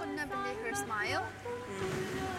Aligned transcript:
قلنا 0.00 0.24
باللي 0.24 1.20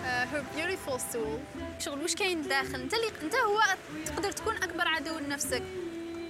uh, 0.04 0.26
her 0.32 0.44
beautiful 0.56 1.00
soul. 1.14 1.40
شغل 1.80 2.02
واش 2.02 2.16
كاين 2.16 2.48
داخل. 2.48 2.82
انت 2.82 2.94
اللي 2.94 3.08
انت 3.22 3.36
هو 3.36 3.62
تقدر 4.06 4.32
تكون 4.32 4.56
أكبر 4.56 4.88
عدو 4.88 5.20
لنفسك. 5.20 5.64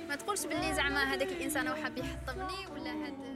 ما 0.10 0.16
تقولش 0.16 0.46
باللي 0.46 0.74
زعما 0.76 1.04
هذاك 1.04 1.28
الإنسان 1.28 1.68
هو 1.68 1.76
حاب 1.76 1.98
يحطمني 1.98 2.68
ولا 2.68 2.92
هذا 2.92 3.28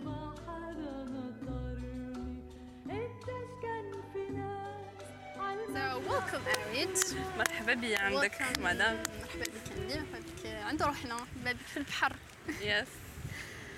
So 5.71 5.83
welcome 6.09 6.45
Arid. 6.53 7.15
مرحبا 7.37 7.73
بيا 7.73 7.99
عندك. 7.99 8.41
مدام 8.59 9.03
مرحبا 9.21 9.43
بك 9.43 9.71
عندي 9.77 9.99
مرحبا 9.99 10.19
بك. 10.19 10.45
عند 10.45 10.83
روحنا 10.83 11.13
مرحبا 11.13 11.51
بك 11.51 11.67
في 11.73 11.77
البحر. 11.77 12.15
يس 12.61 12.87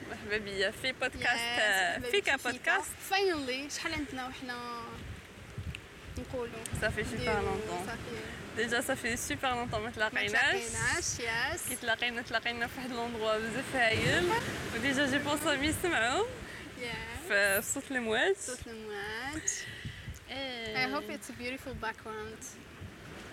مرحبا 0.10 0.38
بيا 0.38 0.72
في 0.72 0.92
بودكاست 0.92 1.24
Yes, 1.26 1.60
آه، 1.60 1.98
مرحبا 1.98 2.12
فيكا 2.12 2.36
بك 2.36 2.42
في 2.42 2.52
بودكاست 2.52 2.92
finally 3.10 3.70
شحال 3.70 3.94
عندنا 3.94 4.28
وحنا 4.28 4.82
نقولوا 6.18 6.64
صافي 6.82 7.04
سوبر 7.04 7.16
نديروا 7.18 7.42
longtemps 7.42 7.86
صافي 7.86 8.22
déjà 8.58 8.82
صافي 8.82 9.18
super 9.18 9.50
longtemps 9.50 9.80
ما 9.80 9.86
ما 9.86 9.92
تلاقيناش 9.92 10.32
تلاقيناش 10.32 11.54
yes 11.56 11.68
كي 11.70 11.76
تلاقينا 11.76 12.22
تلاقينا 12.22 12.68
في 12.68 12.78
واحد 12.78 12.92
l'endroit 12.92 13.38
بزاف 13.38 13.76
هايل 13.76 14.30
و 14.76 14.82
déjà 14.82 15.06
je 15.06 15.18
pense 15.18 15.51
هم 15.51 15.64
يسمعوا 15.64 16.26
Yeah. 16.82 17.28
في 17.30 17.62
صوت 17.74 17.84
الموجات 17.92 18.38
صوت 18.38 18.60
الموجات 18.68 19.50
I 20.30 20.32
إيه 20.32 20.96
hope 21.00 21.04
it's 21.04 21.30
a 21.30 21.34
beautiful 21.44 21.86
background. 21.86 22.44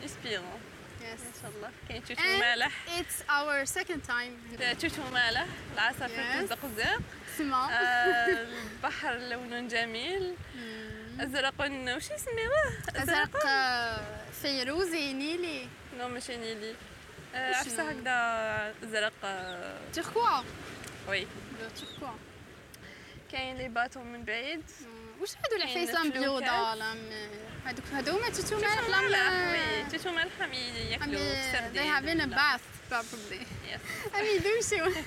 inspirant 0.02 0.60
Yes. 1.00 1.44
الله. 1.44 1.70
كاين 1.88 2.04
توتو 2.04 2.22
And 2.22 2.40
مالح 2.40 2.72
it's 2.98 3.22
our 3.30 3.66
second 3.78 4.02
time. 4.10 4.52
هنا. 4.52 4.72
توتو 4.72 5.02
مالح 5.12 5.46
العصافير. 5.74 6.42
كتزقزق 6.42 7.00
سما 7.38 7.64
آه، 7.72 8.26
البحر 8.26 9.14
لون 9.18 9.68
جميل. 9.68 10.34
ازرق 11.20 11.54
وش 11.96 12.04
يسميوه؟ 12.10 12.72
أزرق 12.96 13.46
آه، 13.46 14.00
فيروزي 14.42 15.12
نيلي. 15.12 15.68
no 15.98 16.08
ماشي 16.08 16.36
نيلي. 16.36 16.74
آه، 17.34 17.52
شنو؟ 17.52 17.58
عرفتها 17.58 17.92
هكذا 17.92 18.88
ازرق 18.88 19.12
آه، 19.24 19.78
turquoise؟ 19.92 20.42
oui. 21.08 21.26
turquoise. 21.76 22.14
كاين 23.32 23.56
les 23.56 23.68
bateaux 23.68 24.06
من 24.12 24.24
بعيد. 24.24 24.62
واش 25.20 25.30
هادو 25.36 25.56
الفلوكات. 25.64 26.12
بيوضة 26.18 26.74
لا 26.74 26.94
هادوك 27.66 27.84
هادو 27.92 28.10
هما 28.16 28.30
مالح 28.58 28.88
لا 28.88 29.00
مالح 29.00 29.52
وي. 29.52 29.98
توتو 29.98 30.12
مالح 30.12 30.32
ياكلوا 30.90 31.52
سردين. 31.52 31.82
they 31.82 31.86
a 32.20 32.26
bath 32.26 32.92
probably. 32.92 33.46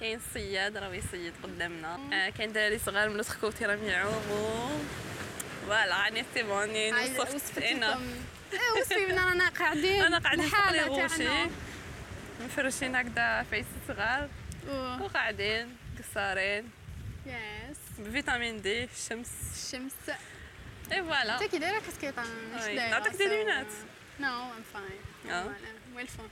كاين 0.00 0.18
الصياد 0.18 0.76
راه 0.76 0.94
يصيد 0.94 1.32
قدامنا. 1.42 1.98
آه، 2.12 2.30
كاين 2.30 2.52
دراري 2.52 2.78
صغار 2.78 3.08
من 3.08 3.20
الخوتي 3.20 3.66
راهم 3.66 3.84
يعوموا 3.84 4.78
فوالا 5.66 6.02
راني 6.04 6.24
سي 6.34 6.42
بون 6.42 6.70
وصفت 7.18 7.58
أنا 7.58 8.00
إيه 8.52 8.80
وصفي 8.80 9.04
رانا 9.04 9.48
قاعدين 9.48 10.02
أنا 10.02 10.18
قاعدين 10.18 10.48
فوق 10.48 10.70
لي 10.70 10.86
الحالة 10.86 11.02
غوشي. 11.02 11.50
مفرشين 12.44 12.96
هكذا 12.96 13.42
فايس 13.50 13.66
صغار. 13.88 14.28
وقاعدين 15.00 15.76
قصارين. 15.98 16.70
yes 17.26 17.76
ب 18.00 18.07
vitamine 18.07 18.62
D 18.62 18.84
الشمس 18.84 19.28
الشمس 19.54 19.92
et 20.92 21.02
voilà 21.02 21.34
انت 21.34 21.50
كي 21.50 21.58
دايره 21.58 21.78
oui. 22.66 22.90
نعطيك 22.90 23.12
des 23.16 23.24
lunettes. 23.28 23.66
no 24.20 24.42
I'm 24.42 24.62
fine 24.74 25.32
آه. 25.32 25.54
ويل 25.94 26.06
فون 26.08 26.28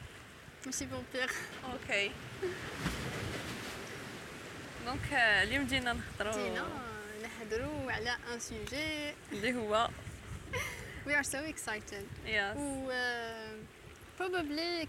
ماشي 0.66 0.86
بومبيغ 0.86 1.32
okay 1.64 2.12
donc 4.86 5.12
اليوم 5.12 5.66
جينا 5.66 5.92
نهضروا 5.92 6.42
جينا 6.44 6.68
نهضروا 7.22 7.92
على 7.92 8.16
un 8.32 8.40
sujet 8.40 9.14
اللي 9.32 9.54
هو 9.54 9.88
we 11.06 11.16
are 11.16 11.22
so 11.22 11.38
excited 11.38 12.06
و 12.56 12.92
probably 14.18 14.88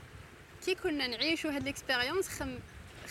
كي 0.65 0.75
كنا 0.75 1.07
نعيشوا 1.07 1.51
هاد 1.51 1.61
ال 1.61 1.67
expérience 1.67 2.29
خم 2.29 2.59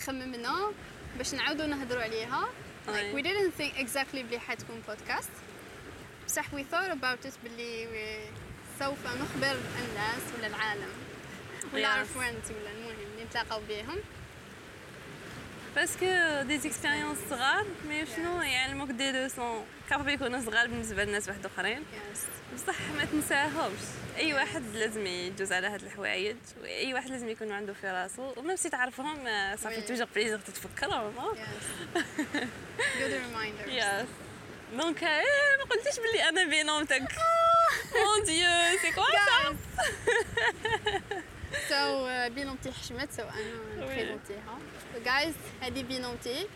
خممنا 0.05 0.71
باش 1.17 1.33
نعاودوا 1.33 1.65
نهضروا 1.65 2.03
عليها. 2.03 2.49
Like 2.87 3.13
we 3.15 3.21
didn't 3.21 3.53
think 3.61 3.73
exactly 3.85 4.17
بلي 4.17 4.39
حتكون 4.39 4.81
بودكاست 4.87 5.29
بصح 6.27 6.45
we 6.55 6.59
thought 6.73 6.91
about 6.91 7.27
it 7.27 7.33
بلي 7.43 7.87
سوف 8.79 8.97
نخبر 9.05 9.57
الناس 9.79 10.21
ولا 10.37 10.47
العالم 10.47 10.89
ولا 11.73 11.93
our 12.03 12.07
friends 12.07 12.51
ولا 12.51 12.71
المهم 12.77 12.95
اللي 13.13 13.23
نتلاقاو 13.25 13.61
بهم 13.69 13.97
parce 15.75 15.94
que 15.94 16.05
des 16.47 16.57
expériences 16.57 17.17
صغار 17.29 17.65
mais 17.89 18.05
شنو 18.05 18.41
يعلموك 18.41 18.89
des 18.89 19.11
leçons 19.11 19.65
كافي 19.89 20.11
يكونوا 20.13 20.41
صغار 20.41 20.67
بالنسبة 20.67 21.03
لناس 21.03 21.27
واحد 21.27 21.45
اخرين 21.45 21.83
بصح 22.55 22.75
ما 22.97 23.05
تنساهمش 23.05 23.79
اي 24.17 24.33
واحد 24.33 24.63
لازم 24.73 25.05
يجوز 25.07 25.51
على 25.53 25.67
هاد 25.67 25.83
الحوايج 25.83 26.35
واي 26.61 26.93
واحد 26.93 27.09
لازم 27.09 27.29
يكون 27.29 27.51
عنده 27.51 27.73
في 27.73 27.87
راسو 27.91 28.33
و 28.37 28.41
même 28.41 28.55
si 28.55 28.69
تعرفهم 28.69 29.17
صافي. 29.55 29.81
toujours 29.81 30.07
plaisir 30.15 30.39
تتفكرهم 30.39 31.13
good 33.09 33.23
reminder. 33.35 33.69
يس 33.69 34.07
دونك 34.77 35.03
إيه، 35.03 35.57
ما 35.59 35.63
قلتيش 35.69 35.99
بلي 35.99 36.29
أنا 36.29 36.43
بينومتك 36.49 37.01
مون 37.95 38.23
ديو 38.25 38.77
سي 38.81 38.91
كوا 38.91 39.03
سا 39.03 39.55
سو 41.69 42.07
بينونتي 42.35 42.71
حشمت 42.71 43.11
سو 43.11 43.23
أنا 43.23 43.85
وي. 43.85 43.93
نبريزونتيها 43.93 44.59
guys 45.05 45.33
هذه 45.61 45.83
بنت 45.83 46.10
عمتي 46.10 46.47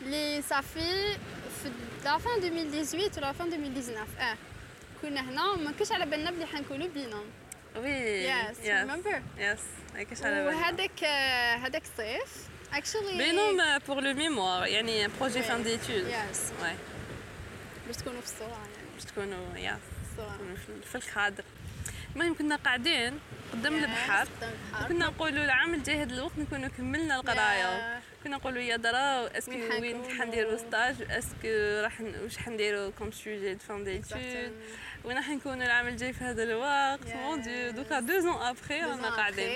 اللي 0.00 0.42
صافي 0.42 1.16
في 1.62 1.70
la 2.04 2.18
fin 2.18 2.34
2018 2.44 3.18
و 3.22 3.25
la 3.25 3.32
fin 3.32 3.46
2019 3.52 4.02
آه 4.20 4.36
كنا 5.02 5.20
هنا 5.20 5.56
ما 5.56 5.72
كنتش 5.72 5.92
على 5.92 6.06
بالنا 6.06 6.30
بلي 6.30 6.46
حنكونوا 6.46 6.88
binôme 6.88 7.24
oui 7.76 8.24
yes 8.24 8.58
remember 8.60 9.22
yes 9.38 9.58
هيك 9.96 10.08
على 10.24 10.44
بالي 10.44 10.56
وهذاك 10.56 11.04
آه، 11.04 11.56
هذاك 11.56 11.82
الصيف 11.82 12.48
actually 12.72 13.18
binôme 13.18 13.78
pour 13.88 14.00
le 14.00 14.14
mémoire 14.14 14.66
يعني 14.66 15.08
projet. 15.20 15.42
fin 15.42 15.62
d'études 15.62 16.06
yes 16.30 16.52
oui 16.62 16.70
باش 17.86 17.96
تكونوا 17.96 18.20
في 18.20 18.26
الصورة 18.26 18.48
يعني 18.50 18.88
باش 18.94 19.04
تكونوا 19.04 19.46
في- 20.84 20.94
الكادر 20.98 21.44
المهم 22.16 22.34
كنا 22.34 22.56
قاعدين 22.56 23.18
قدام 23.52 23.74
البحر. 23.74 24.28
كنا 24.88 25.06
نقولوا 25.06 25.44
العام 25.44 25.74
الجاي 25.74 26.02
هذا 26.02 26.14
الوقت 26.14 26.32
نكونوا 26.38 26.68
كملنا 26.68 27.16
القراية. 27.16 28.00
كنا 28.24 28.36
نقولوا 28.36 28.62
يا 28.62 28.76
درا 28.76 29.38
est-ce 29.38 29.47
que 29.47 29.52
وين؟ 29.80 30.18
حنديروا 30.20 30.56
stage 30.56 30.96
est-ce 31.10 31.58
que 31.58 31.82
راح 31.84 32.00
واش 32.22 32.38
حنديروا 32.38 32.90
comme 32.98 33.10
sujet 33.12 33.54
de 33.54 33.58
fin 33.68 33.84
d'études. 33.84 34.52
وين 35.04 35.16
راح 35.16 35.28
نكونوا 35.28 35.66
العام 35.66 35.88
الجاي 35.88 36.12
في 36.12 36.24
هذا 36.24 36.42
الوقت؟ 36.42 37.00
Yes. 37.04 37.16
mon 37.16 37.42
Dieu 37.42 37.70
دوكا 37.70 38.00
deux 38.00 38.18
ans 38.20 38.42
après 38.42 38.80
رانا 38.80 39.10
قاعدين. 39.10 39.48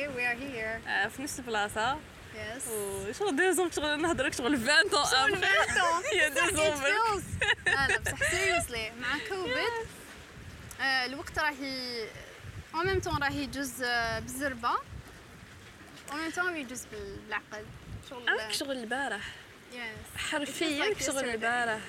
آه، 0.88 1.08
في 1.08 1.22
نفس 1.22 1.38
البلاصة. 1.38 1.98
Yes. 2.34 2.68
وشغل 2.70 3.36
deux 3.36 3.50
ans 3.52 3.70
شغل 3.72 4.02
نهضرك 4.02 4.34
شغل 4.34 4.54
20 4.54 4.70
اون 4.70 4.90
شغل 4.90 5.34
ابخي 5.34 5.50
20 5.50 6.02
ans. 6.02 6.14
yeah 6.14 6.74
feels. 6.74 7.22
لا 7.66 7.88
لا 7.88 7.98
بصح 8.00 8.30
seriously 8.30 8.92
مع 9.00 9.18
كوفيد 9.28 9.86
آه، 10.80 11.04
الوقت 11.06 11.38
راهي 11.38 12.06
en 12.74 12.86
même 12.86 13.00
temps 13.00 13.22
راهي 13.22 13.42
يجوز 13.42 13.82
آه، 13.82 14.18
بالزربة. 14.18 14.70
en 16.12 16.20
même 16.20 16.30
temps 16.30 16.56
يجوز 16.56 16.84
بال- 16.92 17.16
بالعقل. 17.26 17.64
شغل 18.10 18.54
شغل 18.54 18.72
البارح. 18.76 19.28
yes 19.72 19.80
حرفيا 20.30 20.94
شغل. 21.06 21.24
البارح. 21.30 21.80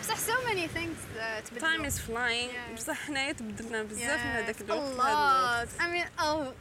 بصح 0.00 0.16
so 0.16 0.38
many 0.48 0.76
things 0.76 1.18
آه، 1.18 1.40
time 1.40 1.58
تبدلوا 1.60 1.86
is 1.86 2.00
flying 2.00 2.50
Yes. 2.50 2.76
بصح 2.76 3.06
حنايا 3.06 3.32
تبدلنا 3.32 3.82
بزاف 3.82 4.20
من 4.20 4.30
هذاك. 4.30 4.60
الوقت. 4.60 4.80
الله. 4.80 5.64
I 5.64 5.82
mean 5.82 6.20
oh. 6.20 6.54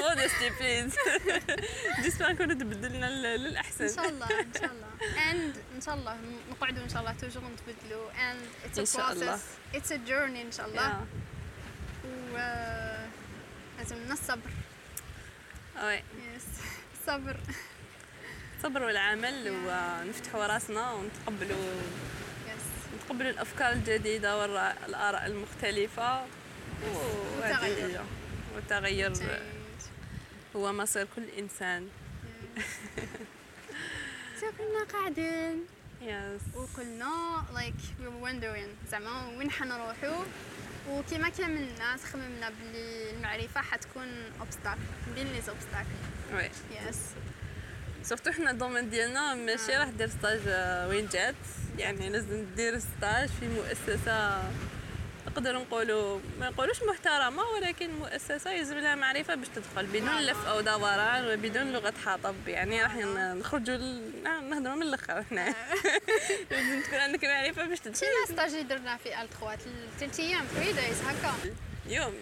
modesty 0.00 0.50
please 0.60 0.94
j'espère 2.02 2.28
نكونوا 2.32 2.54
تبدلنا 2.54 3.06
لل- 3.06 3.40
للأحسن. 3.44 3.84
إن 3.84 3.94
شاء 3.94 4.08
الله 4.08 4.26
إن 4.40 4.52
شاء 4.60 4.70
الله. 4.72 4.88
And 5.00 5.56
إن 5.76 5.80
شاء 5.86 5.94
الله 5.94 6.16
نقعدوا 6.50 6.82
إن 6.84 6.88
شاء 6.88 7.00
الله 7.00 7.12
toujours 7.12 7.42
نتبدلوا. 7.44 8.10
And 8.10 8.66
it's 8.66 8.78
إن 8.78 8.84
a 8.84 8.96
شاء 8.96 9.12
الله. 9.12 9.36
process. 9.36 9.76
It's 9.76 9.90
a 9.90 9.98
journey 10.08 10.40
إن 10.46 10.52
شاء 10.52 10.66
الله. 10.68 11.06
و 12.32 12.36
لازمنا 13.78 14.12
الصبر. 14.12 14.50
oui 15.82 15.94
yes 16.36 16.42
الصبر 17.00 17.36
الصبر 18.58 18.82
والعمل 18.82 19.50
ونفتحوا 19.66 20.46
راسنا 20.46 20.92
ونتقبلوا 20.92 21.74
نتقبلوا 22.96 23.30
الأفكار 23.30 23.72
الجديدة 23.72 24.38
والاراء 24.38 25.26
المختلفة. 25.26 26.24
وهذه. 27.40 28.04
والتغير 28.58 29.12
هو 30.56 30.72
مصير 30.72 31.06
كل 31.16 31.24
إنسان. 31.38 31.88
سو 34.40 34.46
كنا 34.58 34.84
قاعدين. 34.92 35.66
يس 36.02 36.42
وقلنا 36.54 37.42
like 37.54 37.82
we 38.00 38.04
were 38.08 38.26
wondering 38.28 38.90
زعما 38.90 39.28
وين 39.38 39.50
حنروحوا 39.50 40.24
وكما 40.88 41.28
كامل 41.28 41.62
الناس 41.62 42.04
خممنا 42.04 42.50
بلي 42.50 43.10
المعرفة 43.10 43.60
حتكون 43.60 44.06
obstacle 44.40 45.14
بين 45.14 45.26
les 45.26 45.42
obstacle 45.42 46.34
oui 46.34 46.50
yes 46.88 46.98
surtout 48.02 48.32
حنا 48.32 48.50
ال 48.50 48.55
domaine 48.55 48.90
ديالنا 48.90 49.34
ماشي 49.34 49.76
آه. 49.76 49.80
راح 49.80 49.88
دير 49.88 50.08
stage 50.08 50.40
آه، 50.46 50.88
وين 50.88 51.08
جات. 51.08 51.34
يعني 51.78 52.08
لازم 52.08 52.46
دير 52.56 52.78
stage 52.78 53.28
في 53.28 53.48
مؤسسة 53.48 54.42
نقدر 55.38 55.58
نقولوا 55.58 56.20
ما 56.40 56.50
نقولوش 56.50 56.82
محترمة 56.82 57.42
ولكن 57.42 57.90
مؤسسة 57.98 58.50
يلزم 58.50 58.78
لها 58.78 58.94
معرفة 58.94 59.34
باش 59.34 59.48
تدخل 59.48 59.86
بدون 59.86 60.20
لف 60.20 60.46
أو 60.46 60.60
دوران 60.60 61.24
وبدون 61.26 61.72
لغة 61.72 61.94
حطب 62.04 62.48
يعني 62.48 62.82
راح 62.82 62.96
نخرجوا 62.96 63.76
نهضروا 64.24 64.74
من 64.74 64.82
الأخر 64.82 65.22
حنا 65.22 65.54
لازم 66.50 66.82
تكون 66.82 66.98
عندك 66.98 67.24
معرفة 67.24 67.66
باش 67.66 67.80
تدخل. 67.80 68.00
شنو 68.00 68.34
stage 68.34 68.50
اللي 68.50 68.62
درنا 68.62 68.96
في 68.96 69.22
ال 69.22 69.28
3 69.40 69.58
ثلاث 70.00 70.20
أيام 70.20 70.44
3 70.44 70.72
days 70.72 71.00
هكا 71.02 71.34
يوم 71.86 72.14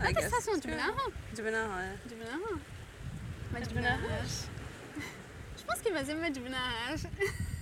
ما 0.00 0.10
attestation 0.10 0.60
جبناها؟ 0.60 1.10
جبناها 1.36 1.96
جبناها. 2.10 2.58
ما 3.52 3.60
جبناهاش. 3.60 4.00
جبناهاش. 4.00 4.30
je 5.58 5.64
pense 5.66 5.86
مازال 5.94 6.20
ما 6.20 6.28
جبناهاش؟ 6.28 7.00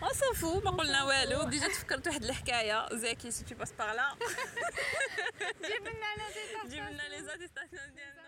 صافو 0.00 0.60
ما 0.60 0.70
قلنا 0.70 1.02
والو 1.04 1.42
déjà 1.42 1.68
تفكرت 1.68 2.06
واحد 2.06 2.24
الحكاية 2.24 2.88
زاكي 2.96 3.30
si 3.30 3.44
tu 3.44 3.54
passes 3.54 3.72
par 3.72 3.92
là 3.92 4.14
جيب 5.64 5.86
لنا 5.86 6.68
جيب 6.68 6.84
لنا 6.84 7.02
les 7.08 7.22
attestations 7.22 7.94
ديالنا 7.94 8.26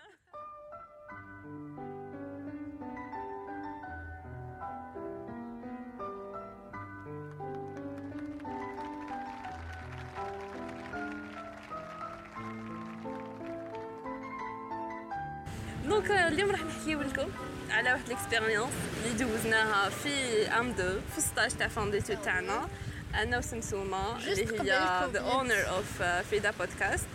donc 15.85 16.11
اليوم 16.11 16.51
راح 16.51 16.61
نحكيو 16.63 17.01
لكم 17.01 17.29
على 17.71 17.93
واحد 17.93 18.05
ال 18.05 18.11
expérience 18.11 18.73
اللي 18.97 19.17
دوزناها 19.17 19.89
في 19.89 20.47
M2 20.47 20.99
في 21.15 21.21
stage 21.21 21.57
تاع 21.57 21.67
fin 21.67 21.80
d'études 21.80 22.13
تاعنا. 22.13 22.69
أنا 23.15 23.37
وسمسومة 23.37 24.17
اللي 24.17 24.61
هي. 24.61 25.09
the 25.13 25.19
owner 25.19 25.69
of 25.69 26.03
فريدا 26.29 26.51
بودكاست 26.51 27.07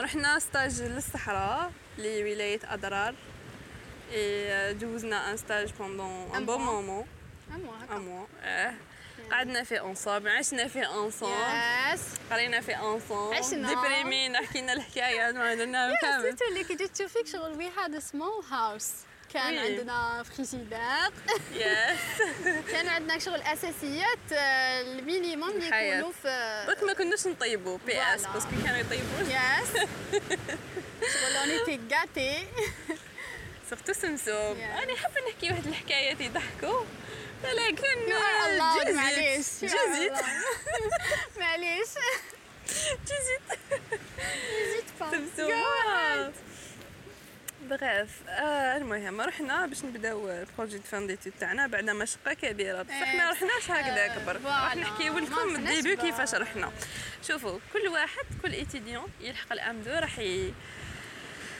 رحنا 0.00 0.38
stage 0.38 0.82
للصحراء 0.82 1.72
لولاية 1.98 2.60
أضرار. 2.64 3.14
Et 4.12 4.72
دوزنا 4.72 5.30
un 5.30 5.36
stage 5.36 5.72
pendant 5.72 6.34
un 6.34 6.46
bon. 6.46 6.60
moment 6.60 7.06
un 7.50 8.00
mois 8.00 8.26
آه 8.42 8.74
قعدنا 9.30 9.64
فيه 9.64 9.86
ensemble 9.86 10.28
عشنا 10.28 10.68
فيه 10.68 11.04
ensemble 11.04 11.92
yes 11.94 12.00
قرينا 12.30 12.60
فيه 12.60 12.92
ensemble 12.92 13.36
عشنا. 13.36 13.68
déprim 13.68 14.21
ينا 14.21 14.38
حكينا 14.38 14.72
الحكايات 14.72 15.34
ما 15.34 15.54
درناهم 15.54 15.94
كامل. 16.02 16.22
surtout 16.22 16.44
اللي 16.48 16.64
كي 16.64 16.74
جيت 16.74 16.96
تشوفيك 16.96 17.26
شغل 17.26 17.56
we 17.56 17.70
had 17.70 17.98
small 17.98 18.44
house 18.50 18.90
كان 19.34 19.52
وي. 19.52 19.58
عندنا 19.58 20.22
فريزيدار 20.22 21.12
يس 21.52 22.22
كان 22.72 22.88
عندنا 22.88 23.18
شغل 23.18 23.42
أساسيات 23.42 24.32
آه، 24.32 24.80
المينيموم 24.80 25.50
اللي. 25.50 25.66
يكونوا 25.66 26.12
في 26.22 26.64
دوك 26.68 26.82
ما 26.82 26.92
كناش 26.92 27.26
نطيبوا 27.26 27.78
بي 27.86 28.02
إس. 28.02 28.26
باسكو 28.26 28.50
كانوا 28.64 28.78
يطيبوا 28.78 29.20
يس 29.20 29.88
شغل 31.14 31.36
اوني 31.36 31.58
تي 31.64 31.80
غاتي 31.96 32.46
سورتو 33.70 33.92
سمسوم. 33.92 34.60
أنا 34.60 34.96
حابه 34.96 35.20
نحكي 35.28 35.50
واحد 35.50 35.66
الحكايات 35.66 36.20
يضحكوا 36.20 36.84
ولكن 37.44 38.06
جزيت. 38.06 38.96
معليش. 38.96 39.46
جزيت. 39.62 40.12
معليش. 41.40 41.88
جزيت 43.06 43.58
c'est 44.74 44.84
pas 45.00 45.10
grave. 47.70 48.28
آه 48.28 48.76
المهم 48.76 49.20
رحنا 49.20 49.66
باش 49.66 49.84
نبداو 49.84 50.30
ال 50.30 50.37
projet 50.37 50.78
de 50.78 50.84
fin 50.84 51.06
d'études 51.06 51.32
تاعنا 51.40 51.66
بعد 51.66 51.90
مشقة 51.90 52.32
كبيرة. 52.32 52.82
بصح 52.82 52.94
إيه، 52.94 53.18
ما 53.18 53.30
رحناش 53.30 53.70
آه، 53.70 54.24
برك. 54.26 54.38
voilà. 54.38 54.64
راح 54.64 54.76
نحكيو 54.76 55.18
لكم 55.18 55.48
من 55.48 55.56
ال 55.56 55.63
début 55.63 55.96
كيفاش 55.96 56.34
رحنا. 56.34 56.72
شوفوا 57.22 57.58
كل 57.72 57.88
واحد 57.88 58.24
كل 58.42 58.52
étudiant 58.52 59.06
يلحق 59.20 59.52
ال 59.52 59.82
M2 59.82 59.90
راح 59.90 60.18
ي... 60.18 60.52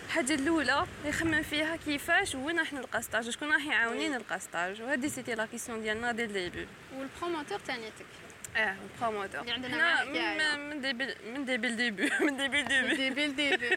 الحاجة 0.07 0.35
الأولى 0.35 0.87
يخمم 1.05 1.43
فيها 1.43 1.77
كيفاش 1.77 2.35
وين 2.35 2.59
راح 2.59 2.73
نلقى 2.73 3.03
stage 3.03 3.31
شكون 3.31 3.53
راح 3.53 3.67
يعاوني 3.67 4.09
نلقى 4.09 4.41
stage 4.41 4.83
وهذه 4.83 5.09
c'était 5.09 5.35
la 5.35 5.47
question 5.47 5.83
ديالنا 5.83 6.13
ديال 6.13 6.29
ال 6.29 6.36
début 6.36 6.69
و 6.97 7.03
ال 7.03 7.08
promoteur 7.08 7.59
تانيتك 7.59 8.07
آه 8.57 8.75
ال 8.95 9.00
promoteur 9.00 9.41
اللي 9.41 9.53
عندنا. 9.53 10.05
من- 10.05 10.71
من 10.71 10.81
début 10.81 11.15
من 11.35 11.45
début 11.45 11.67
ال 11.69 11.76
début 11.76 12.11
من 12.27 12.37
début 12.37 12.61
ال 12.61 12.67
début 12.67 12.95
début 12.97 13.25
ال 13.25 13.34
début 13.34 13.77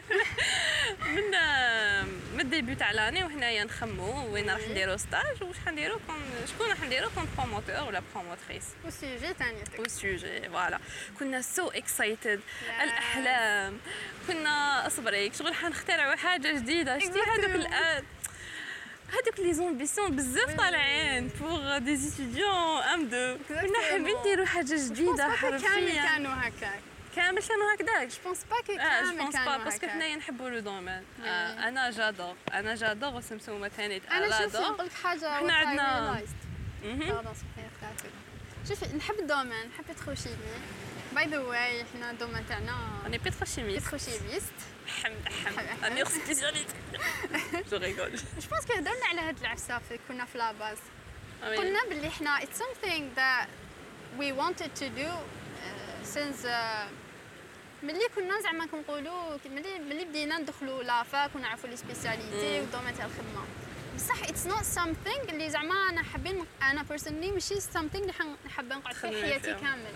من 1.06 1.30
من 2.34 2.40
ال 2.40 2.46
début 2.46 2.74
تاع 2.74 2.90
l'année 2.90 3.24
وحنايا 3.24 3.64
نخمو 3.64 4.26
وين 4.32 4.50
راح 4.50 4.60
نديرو 4.70 4.96
stage 4.96 5.42
واش 5.42 5.56
حنديرو؟ 5.66 5.98
كون 6.06 6.16
شكون 6.48 6.68
راح 6.68 6.80
نديرو؟ 6.80 7.10
كون 7.14 7.28
بروموتور 7.38 7.88
ولا 7.88 8.02
بروموتريس 8.14 8.64
والسيجي 8.84 9.34
تانيتك 9.34 9.78
والسوجي 9.78 10.48
فوالا 10.48 10.78
كنا 11.18 11.40
so 11.42 11.68
excited. 11.70 12.40
الأحلام. 12.82 13.78
كنا 14.28 14.86
اصبريك 14.86 15.34
شغل 15.34 15.54
حنخترعوا 15.54 16.14
حاجة 16.16 16.52
جديدة. 16.58 16.98
شتي 16.98 17.08
هذوك 17.20 17.66
هذوك 19.08 19.40
les 19.40 19.54
ambitions 19.54 20.16
بزاف. 20.16 20.56
طالعين 20.56 21.28
pour 21.28 21.78
des 21.78 21.96
étudiants 21.96 22.82
M2 22.82 23.38
كنا. 23.48 23.80
حابين 23.90 24.16
نديرو 24.20 24.46
حاجة 24.46 24.74
جديدة 24.86 25.16
كامل 25.16 25.36
حرفيا. 25.36 26.02
كانوا 26.02 26.32
هكاك. 26.34 26.80
كامل 27.16 27.42
كانوا 27.42 27.74
هكذاك. 27.74 28.08
je 28.08 28.16
pense 28.24 28.44
pas 28.50 28.56
que 28.66 28.80
آه 28.80 29.00
je 29.00 29.06
كامل 29.06 29.18
pense 29.18 29.36
pas 29.36 29.56
parce 29.56 29.75
que 29.75 29.86
حنايا 29.86 30.16
نحبوا 30.16 30.50
le 30.50 30.58
domaine. 30.58 31.02
آه 31.24 31.68
أنا 31.68 31.90
j'adore 31.90 32.36
أنا 32.54 32.74
j'adore 32.74 33.14
وسمسومه 33.14 33.68
ثاني 33.68 34.02
أنا 34.12 34.42
شوفي 34.42 34.58
نقول 34.58 34.86
لك 34.86 34.92
حاجة 34.92 35.40
I 35.40 35.50
عندنا-. 35.50 36.22
شوفي 38.68 38.96
نحب 38.96 39.14
الدومين 39.18 39.66
نحب 39.68 39.84
pétrochimie 39.90 40.36
by 41.12 41.26
the 41.26 41.38
way 41.38 41.82
إحنا 41.82 42.10
ال 42.10 42.15
domaine 42.15 42.46
تاعنا 42.48 42.72
on 43.04 43.18
est 43.18 43.30
pétrochimistes 43.30 43.86
pétrochimistes. 43.86 44.52
la 45.86 45.90
meilleure 45.90 46.08
spécialité 46.08 46.74
je 47.70 47.76
rigole 47.76 48.16
je 48.16 48.48
pense 48.50 48.64
que 48.66 48.72
هضرنا 48.78 49.06
على 49.10 49.20
هاد 49.20 49.38
العفسة 49.40 49.78
في 49.78 49.98
كنا 50.08 50.24
في 50.24 50.38
la 50.38 50.51
base 50.51 50.78
قلنا 51.42 51.78
باللي 51.88 52.08
إحنا 52.08 52.38
it's 52.40 52.58
something 52.58 53.02
that 53.16 53.46
we 54.18 54.32
wanted 54.42 54.70
to 54.80 54.86
do 55.00 55.08
uh, 55.10 56.14
since 56.14 56.44
uh, 56.46 56.86
ملي 57.82 58.08
كنا 58.16 58.40
زعما 58.40 58.66
كنقولوا 58.66 59.38
ملي 59.46 59.78
ملي 59.78 60.04
بدينا 60.04 60.38
ندخلوا 60.38 60.82
la 60.82 61.01
fac 61.01 61.30
ونعرفوا 61.36 61.68
les 61.70 61.76
spécialités. 61.76 62.60
و 62.60 62.64
ال 62.64 62.68
domaine 62.68 62.94
تاع 62.96 63.04
الخدمة. 63.06 63.44
بصح 63.96 64.22
it's 64.28 64.46
not 64.46 64.64
something 64.64 65.30
اللي 65.30 65.50
زعما 65.50 65.74
أنا 65.88 66.02
حابين 66.02 66.44
أنا 66.62 66.82
personally 66.82 67.30
ماشي 67.30 67.54
something 67.60 67.94
اللي 67.94 68.12
حن- 68.12 68.36
حابة 68.56 68.76
نقعد 68.76 68.94
فيه 68.94 69.22
حياتي. 69.22 69.54
كامل. 69.54 69.92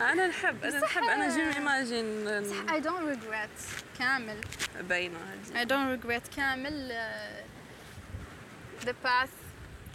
أنا 0.00 0.26
نحب 0.26 0.64
أنا 0.64 0.80
نحب 0.80 1.02
أنا 1.02 1.28
j'imagine. 1.36 2.24
بصح 2.24 2.76
I 2.76 2.80
don't 2.80 3.16
regret 3.16 3.82
كامل. 3.98 4.40
باينة 4.80 5.18
I 5.54 5.64
don't 5.64 6.02
regret 6.04 6.36
كامل 6.36 6.92
uh, 6.92 8.84
the 8.86 8.92
path 9.06 9.28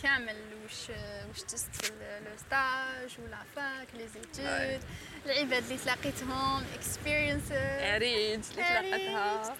كامل 0.04 0.36
وش 0.66 0.90
وش 1.30 1.44
دزت 1.44 1.76
في 1.76 1.92
le 2.26 2.38
stage 2.38 3.26
و 3.26 3.30
la 3.30 3.38
fac 3.56 3.88
les 3.94 4.08
études 4.08 4.82
العباد 5.26 5.64
اللي 5.64 5.78
تلاقيتهم 5.78 6.64
experiences. 6.64 7.84
اريج 7.84 8.40
اللي 8.52 8.64
تلاقتها 8.70 9.56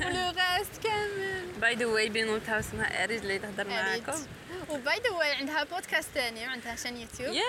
و 0.00 0.10
le 0.10 0.30
reste 0.30 0.82
كامل 0.82 1.52
by 1.60 1.74
the 1.74 1.86
way 1.86 2.08
بنوتها 2.08 2.58
اسمها 2.58 3.04
إريج 3.04 3.20
اللي 3.20 3.38
تهضر. 3.38 3.68
معاكم. 3.68 4.26
و 4.68 4.78
by 4.78 4.98
the 4.98 5.10
way 5.10 5.32
عندها 5.32 5.64
بودكاست 5.64 6.08
ثاني 6.14 6.46
وعندها 6.46 6.76
chaîne 6.76 6.96
يوتيوب. 6.96 7.34
yes 7.34 7.42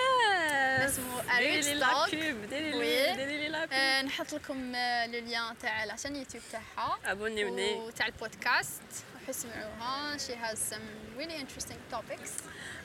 اسمه. 0.90 1.22
لا 1.72 2.06
بوب 2.06 2.50
ديري. 2.50 3.48
لي 3.48 3.68
آه، 3.72 4.02
نحط 4.02 4.34
لكم 4.34 4.74
آه، 4.74 5.06
le 5.06 5.18
lien 5.18 5.58
تاع 5.58 5.84
la 5.84 5.92
chaîne 5.92 6.16
يوتيوب 6.16 6.42
تاعها. 6.52 6.98
أبوني 7.04 7.44
مني. 7.44 7.74
وتاع 7.74 8.06
البودكاست. 8.06 8.82
روحوا 9.14 9.30
اسمعوها 9.30 10.18
she 10.18 10.34
has 10.44 10.58
some 10.58 11.18
really 11.18 11.36
interesting 11.44 11.94
topics. 11.94 12.30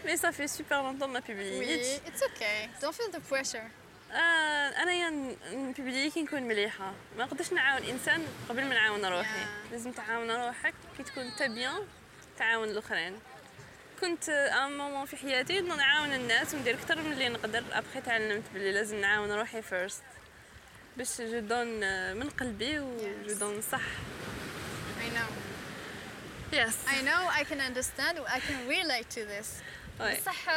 mais 0.06 0.18
ça 0.18 0.28
fait 0.28 0.48
super 0.48 0.76
longtemps 0.82 1.10
ما 1.10 1.20
بيبليتش 1.20 1.88
Oui, 1.88 2.10
it's 2.10 2.22
okay. 2.22 2.84
Don't 2.84 2.96
feel 2.96 3.12
the 3.12 3.34
pressure. 3.34 3.87
آه 4.12 4.84
أنا 4.84 4.94
يا 4.94 5.10
نبيبلي 5.54 6.10
كي 6.12 6.22
نكون 6.22 6.44
مليحة. 6.44 6.94
ما 7.18 7.26
نقدرش 7.26 7.54
نعاون 7.54 7.84
إنسان 7.84 8.26
قبل 8.50 8.66
ما 8.66 8.74
نعاون 8.74 9.06
روحي. 9.06 9.46
لازم 9.72 9.92
تعاون 9.92 10.32
روحك. 10.32 10.74
كي 10.98 11.04
تكون 11.04 11.24
انت 11.24 11.44
bien 11.44 11.88
تعاون 12.38 12.70
الأخرين. 12.70 13.20
كنت 14.02 14.30
un 14.30 14.78
moment 14.78 15.06
في 15.06 15.18
حياتي 15.18 15.62
نعاون 15.62 16.14
الناس 16.14 16.54
وندير 16.54 16.74
أكثر 16.74 17.02
من 17.02 17.12
اللي 17.12 17.30
نقدر. 17.30 17.64
ابخي 17.72 18.02
تعلمت 18.02 18.44
بلي 18.54 18.72
لازم 18.72 19.02
نعاون 19.02 19.32
روحي 19.32 19.62
first 19.62 20.04
باش 20.98 21.22
je 21.22 21.40
donne 21.40 21.68
من 22.18 22.30
قلبي 22.30 22.80
و 22.80 22.98
Yes. 22.98 23.28
je 23.30 23.34
donne 23.40 23.62
صح. 23.62 23.82
I 25.00 25.10
know. 25.18 25.32
yes 26.54 26.76
I 26.88 27.04
know. 27.08 27.40
I 27.40 27.44
can 27.44 27.60
understand. 27.60 28.18
I 28.28 28.40
can 28.40 28.68
relate 28.70 29.10
to 29.16 29.22
this. 29.26 29.48
بصح 30.02 30.50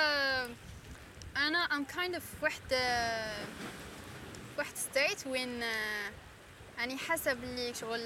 آه، 1.36 1.48
أنا 1.48 1.66
I'm 1.68 1.92
kind 1.96 2.16
of 2.16 2.22
واحد 2.42 2.60
آه، 2.72 3.44
واحد 4.58 4.72
state 4.94 5.26
وين 5.26 5.62
آه، 5.62 6.10
يعني 6.78 6.96
حسب 6.98 7.44
اللي 7.44 7.74
شغل. 7.74 8.00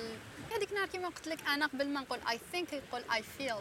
هذيك 0.56 0.70
النهار 0.70 0.88
كيما 0.88 1.08
قلت 1.08 1.28
لك 1.28 1.38
أنا 1.48 1.66
قبل 1.66 1.88
ما 1.88 2.00
نقول 2.00 2.18
I 2.30 2.40
think 2.52 2.72
يقول 2.72 3.02
I 3.14 3.22
feel 3.38 3.54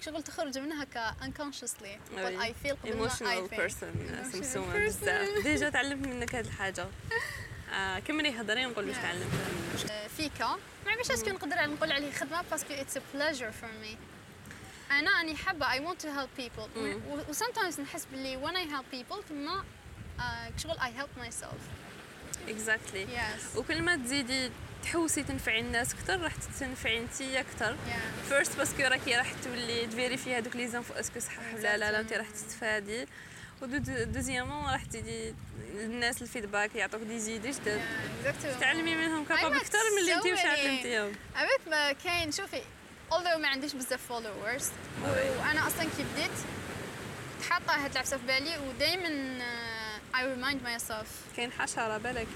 شغل 0.00 0.22
تخرج 0.22 0.58
منها 0.58 0.84
ك 0.84 1.14
unconsciously. 1.20 1.82
oui. 1.82 1.98
نقول 2.16 2.40
I 2.40 2.54
feel 2.62 2.76
قبل 2.76 2.96
ما 2.96 3.32
اي 3.32 3.48
بيرسون 3.48 4.22
سمسومه. 4.32 4.84
بزاف. 4.84 5.42
déjà 5.42 5.70
تعلمت 5.70 6.06
منك 6.06 6.34
هاد 6.34 6.46
الحاجة. 6.46 6.86
آه 7.74 7.98
كملي 7.98 8.40
هضري 8.40 8.66
ونقول 8.66 8.88
واش 8.88 8.96
Yeah. 8.96 9.02
تعلمتها 9.02 9.48
منك 9.48 10.10
فيكا 10.16 10.46
ما 10.86 10.92
عرفتش 10.92 11.10
est-ce 11.10 11.23
que 11.23 11.30
نقدر 11.30 11.56
نقول 11.66 11.92
عليه 11.92 12.12
خدمة 12.12 12.42
parce 12.50 12.65
que 12.65 12.74
it's 12.74 12.96
a 12.96 13.00
pleasure 13.14 13.50
for 13.52 13.70
me 13.82 13.96
أنا 14.98 15.10
أني 15.20 15.36
حابة 15.36 15.72
I 15.72 15.80
want 15.80 16.02
to 16.02 16.08
help 16.08 16.28
people 16.36 17.00
و 17.28 17.32
sometimes 17.32 17.80
نحس 17.80 18.06
باللي 18.12 18.40
when 18.46 18.54
I 18.54 18.72
help 18.72 18.96
people 18.96 19.28
تما 19.28 19.64
آه، 20.20 20.52
شغل 20.58 20.76
I 20.78 21.00
help 21.00 21.26
myself. 21.26 21.58
exactly 22.48 23.06
yes. 23.06 23.56
وكل 23.56 23.82
ما 23.82 23.96
تزيدي 23.96 24.50
تحوسي 24.82 25.22
تنفعي 25.22 25.60
الناس 25.60 25.94
أكثر 25.94 26.20
راح 26.20 26.32
تنفعي 26.60 26.98
انتي 26.98 27.40
أكثر 27.40 27.76
first 28.28 28.56
parce 28.56 28.72
que 28.72 28.82
راكي 28.82 29.16
راح 29.16 29.32
تولي 29.44 29.86
تفيريفي 29.86 30.34
هذوك 30.34 30.56
les 30.56 30.68
infos 30.68 30.94
est-ce 30.94 31.11
que 31.11 31.20
صحاح 31.20 31.54
ولا 31.54 31.76
لا 31.76 31.92
لا 31.92 32.00
انت 32.00 32.12
راح 32.12 32.30
تستفادي. 32.30 33.06
ودوزيامون 33.62 34.64
راح 34.72 34.84
تزيدي 34.84 35.34
الناس 35.74 36.22
الفيدباك 36.22 36.74
يعطوك 36.74 37.02
دي 37.02 37.18
زيدي 37.18 37.50
جداد 37.50 37.80
exactly. 38.24 38.60
تعلمي 38.60 38.96
منهم 38.96 39.24
كاباب 39.24 39.52
أكثر 39.52 39.78
من 39.92 39.98
اللي 40.00 40.14
انت 40.14 40.26
واش 40.26 40.44
علمتيهم 40.44 41.12
ما 41.66 41.92
كاين 41.92 42.32
شوفي 42.32 42.62
although 43.12 43.36
ما 43.38 43.48
عنديش 43.48 43.72
بزاف 43.72 44.12
followers 44.12 44.64
وأنا 45.04 45.66
أصلا 45.66 45.82
كي 45.82 46.04
بديت 46.14 46.30
حاطة 47.50 47.84
هاد 47.84 47.92
العفسه 47.92 48.16
في 48.16 48.26
بالي 48.26 48.58
ودائما 48.58 49.38
I 50.14 50.24
remind 50.24 50.60
myself. 50.62 51.36
كاين 51.36 51.52
حشرة 51.52 51.98
بالك 51.98 52.26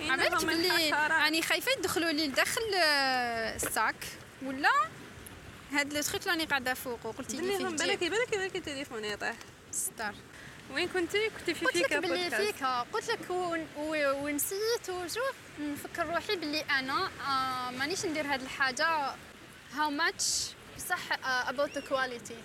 عملت 0.00 0.44
بلي 0.44 0.90
راني 0.90 1.42
خايفة 1.42 1.72
يدخلوا 1.78 2.10
لي 2.12 2.26
لداخل 2.28 2.74
آه، 2.74 3.56
الساك 3.56 3.94
ولا 4.42 4.70
هاد 5.72 5.92
le 5.92 6.02
truc 6.02 6.26
راني 6.26 6.44
قاعدة 6.44 6.74
فوق 6.74 7.06
وقلتي 7.06 7.36
لي 7.36 7.56
فيه 7.58 7.64
بالك 7.66 7.98
بالك 7.98 8.30
بالك 8.30 8.56
التليفون 8.56 9.04
يطيح. 9.04 9.34
ستار. 9.70 10.14
وين 10.74 10.88
كنتي 10.88 11.30
كنتي 11.30 11.54
في 11.54 11.64
قلت 11.64 11.76
لك 11.76 11.86
فيكا 11.86 12.00
بلي 12.00 12.28
قلت 12.92 13.08
لك 13.10 13.30
ونسيت 14.22 14.86
toujours 14.86 15.32
نفكر 15.60 16.06
روحي 16.06 16.36
بلي 16.36 16.60
أنا 16.60 17.10
آه، 17.28 17.70
مانيش 17.70 18.06
ندير 18.06 18.26
هاد 18.26 18.42
الحاجة 18.42 19.14
how 19.76 19.90
much 19.90 20.46
بصح 20.76 21.12
about 21.48 21.70
the 21.78 21.82
quality. 21.90 22.40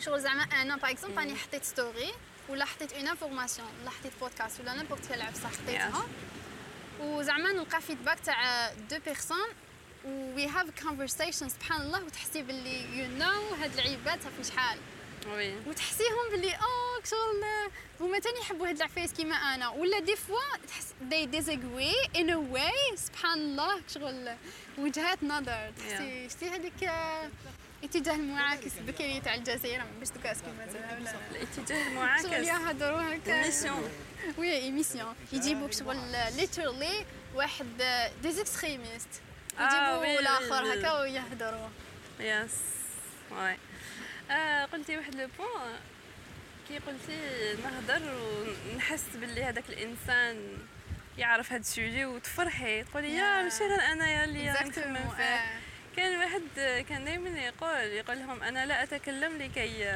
شغل 0.00 0.20
زعما 0.20 0.42
أنا 0.42 0.76
par 0.76 0.90
exemple 0.90 1.18
راني 1.18 1.34
حطيت 1.34 1.64
story 1.64 2.12
ولا 2.48 2.64
حطيت 2.64 2.92
une 2.92 3.08
information 3.08 3.68
ولا 3.80 3.90
حطيت 3.90 4.12
بودكاست 4.20 4.60
ولا 4.60 4.74
n'importe 4.74 5.06
quelle 5.06 5.22
عفسه 5.22 5.48
حطيتها. 5.48 6.06
وزعما 7.00 7.52
نلقى 7.52 7.80
feedback 7.80 8.20
تاع 8.20 8.72
deux 8.72 8.98
personnes 9.06 9.48
we 10.04 10.46
have 10.46 10.66
conversation 10.82 11.48
سبحان 11.48 11.80
الله 11.80 12.04
وتحسي 12.04 12.42
باللي 12.42 12.98
you 12.98 13.08
know 13.18 13.54
هاد 13.54 13.74
العيبات 13.74 14.18
في 14.18 14.44
شحال؟ 14.44 14.78
oui. 15.26 15.54
وتحسيهم 15.66 16.30
باللي 16.30 16.54
اوه 16.54 16.89
شغل 17.04 17.44
هما 18.00 18.18
تاني 18.18 18.38
يحبوا 18.38 18.68
هاد 18.68 18.76
العفايس 18.76 19.12
كيما 19.12 19.34
أنا. 19.34 19.68
ولا 19.68 20.00
des 20.00 20.16
fois 20.16 20.56
تحس 20.68 20.94
disagree 21.10 22.16
in 22.16 22.28
a 22.30 22.54
way 22.56 22.94
سبحان 22.96 23.38
الله 23.38 23.80
شغل 23.94 24.36
وجهات 24.78 25.22
نظر. 25.22 25.72
تحسي 25.78 26.28
شتي 26.28 26.48
هذيك 26.50 26.84
آه، 26.84 27.30
اتجاه 27.84 28.14
المعاكس 28.14 28.72
بكري 28.78 29.20
تاع 29.20 29.34
الجزيره 29.34 29.86
باش 29.98 30.08
دوكا 30.10 30.32
est-ce 30.32 30.41
que 30.41 30.46
ولا 30.46 31.14
الاتجاه 31.30 31.76
شغل 31.82 31.86
المعاكس 31.88 32.24
يهضروا 32.24 33.14
هكا. 33.16 33.42
émission 33.42 33.90
oui 34.38 34.52
émission 34.56 35.14
يجيبوك 35.32 35.72
شغل 35.72 35.96
literally 36.36 37.06
واحد 37.34 37.66
des 38.22 38.40
extrémistes 38.40 39.08
آه، 39.58 39.62
يجيبوا 40.04 40.20
الآخر. 40.20 40.74
هكا 40.80 41.00
ويهضروا. 41.00 41.68
yes 42.20 42.54
ouais 43.30 43.56
آه 44.30 44.64
قلتي 44.64 44.96
واحد 44.96 45.14
le 45.14 45.28
point 45.38 45.76
كي 46.70 46.78
قلتي 46.78 47.18
نهضر 47.62 48.02
ونحس 48.74 49.04
باللي 49.14 49.44
هذاك 49.44 49.64
الإنسان 49.68 50.58
يعرف 51.18 51.52
هاد 51.52 51.60
ال 51.60 51.67
sujet 51.67 52.04
وتفرحي 52.04 52.84
تقولي 52.84 53.14
يا. 53.14 53.42
ماشي 53.42 53.64
غير 53.64 53.92
انايا 53.92 54.24
اللي 54.24 54.50
راني 54.50 54.68
نخمم 54.68 55.10
فيه. 55.16 55.40
كان 55.96 56.18
واحد 56.18 56.42
كان 56.88 57.04
دائما 57.04 57.40
يقول 57.40 57.92
يقول 57.92 58.18
لهم 58.18 58.42
أنا 58.42 58.66
لا 58.66 58.82
أتكلم 58.82 59.38
لكي 59.38 59.90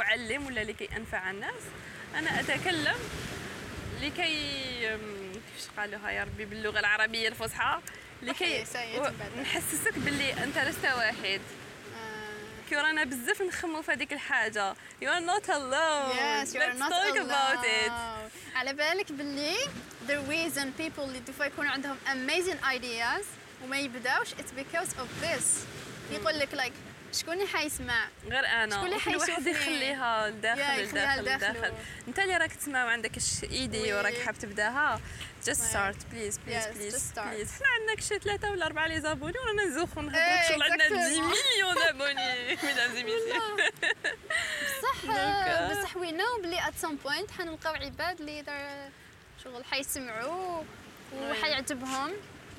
أعلم 0.00 0.46
ولا 0.46 0.64
لكي 0.64 0.88
أنفع 0.96 1.30
الناس 1.30 1.62
أنا 2.14 2.40
أتكلم 2.40 2.96
لكي 4.02 4.80
كيفاش 5.56 5.70
قالوها 5.76 6.10
يا 6.10 6.24
ربي 6.24 6.44
باللغة 6.44 6.80
العربية 6.80 7.28
الفصحى 7.28 7.80
لكي. 8.22 8.64
نحسسك 9.42 9.98
باللي 9.98 10.44
أنت 10.44 10.58
لست 10.58 10.84
واحد. 10.84 11.40
كي 12.73 12.75
رانا 12.75 13.03
بزاف 13.03 13.41
نخمو 13.41 13.81
في 13.81 13.91
هذيك 13.91 14.13
الحاجه 14.13 14.73
you 15.03 15.07
are 15.07 15.21
not 15.25 15.49
alone 15.49 16.15
Yes, 16.15 16.53
you 16.53 16.59
are 16.59 16.73
let's 16.73 16.79
not 16.79 16.91
talk 16.91 17.17
about 17.17 17.63
it 17.65 17.91
alone. 17.91 18.55
على 18.55 18.73
بالك 18.73 19.11
باللي 19.11 19.55
the 20.07 20.11
reason 20.29 20.81
people 20.81 20.99
اللي 20.99 21.19
دفا 21.19 21.43
يكونوا 21.45 21.71
عندهم 21.71 21.97
amazing 22.07 22.65
ideas 22.75 23.25
وما 23.63 23.77
يبداوش 23.79 24.27
it's 24.27 24.59
because 24.61 24.89
of 24.89 25.23
this 25.25 25.45
يقول 26.11 26.39
لك 26.39 26.49
like 26.55 26.73
شكون 27.14 27.34
اللي 27.34 27.46
حيسمع 27.46 28.08
غير 28.30 28.46
أنا 28.46 28.74
شكون 28.76 28.86
اللي 28.86 29.00
حيشوفني؟ 29.00 29.50
يخليها 29.50 30.28
لداخل 30.30 30.82
لداخل. 30.84 31.20
لداخل 31.22 31.72
أنت 32.08 32.18
اللي 32.18 32.36
راك 32.36 32.52
تسمع 32.52 32.84
وعندك 32.84 33.18
idée. 33.50 33.94
وراك 33.94 34.14
حاب 34.18 34.34
تبداها 34.38 35.00
just 35.44 35.48
oui. 35.60 35.70
start 35.72 35.96
please 35.96 36.38
please 36.38 36.54
Yes, 36.54 36.76
please 36.76 36.94
just 36.94 37.08
start. 37.14 37.28
please 37.34 37.52
حنا 37.62 37.68
عندنا 37.80 38.00
شي 38.00 38.18
ثلاثة 38.18 38.50
ولا 38.50 38.66
أربعة 38.66 38.86
les 38.86 39.00
abonnés 39.00 39.34
ورانا 39.38 39.64
نزوخو 39.64 40.00
إيه، 40.00 40.06
نهضرو 40.06 40.48
شغل 40.48 40.62
عندنا 40.62 40.84
10 40.84 40.96
exactement. 40.96 41.20
مليون 41.20 41.78
abonnés 41.88 42.56
ميدام 42.62 42.94
زي 42.94 43.04
بصح 44.78 45.06
بصح 45.70 45.96
وي 45.96 46.12
نو 46.12 46.24
بلي 46.42 46.60
at 46.60 46.84
some 46.86 47.08
point 47.08 47.30
حنلقاو 47.38 47.74
عباد 47.74 48.20
اللي 48.20 48.44
شغل 49.44 49.64
حيسمعوا 49.64 50.62
وحيعجبهم 51.14 52.12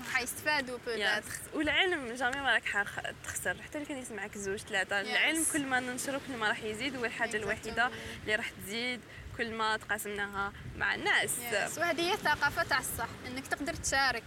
وحيستفادوا 0.05 0.77
peut-être 0.85 1.23
والعلم 1.53 2.13
jamais 2.13 2.35
ما 2.41 2.53
راك 2.53 2.87
تخسر. 3.23 3.61
حتى 3.61 3.77
اللي 3.77 3.85
كان 3.85 3.97
يسمعك 3.97 4.37
زوج 4.37 4.59
ثلاثة 4.59 5.01
العلم 5.01 5.45
كل 5.53 5.65
ما 5.65 5.79
ننشرو 5.79 6.19
كل 6.27 6.37
ما 6.37 6.47
راح 6.47 6.63
يزيد 6.63 6.95
والحاجة 6.95 7.37
الوحيدة 7.37 7.89
Exactement. 7.89 8.21
اللي 8.23 8.35
راح 8.35 8.49
تزيد 8.49 9.01
كل 9.37 9.51
ما 9.51 9.77
تقاسمناها 9.77 10.53
مع 10.77 10.95
الناس. 10.95 11.31
Yes. 11.51 11.77
وهذه 11.77 12.01
هي 12.01 12.13
الثقافة 12.13 12.63
تاع 12.63 12.79
الصح 12.79 13.07
إنك 13.27 13.47
تقدر 13.47 13.73
تشارك. 13.73 14.23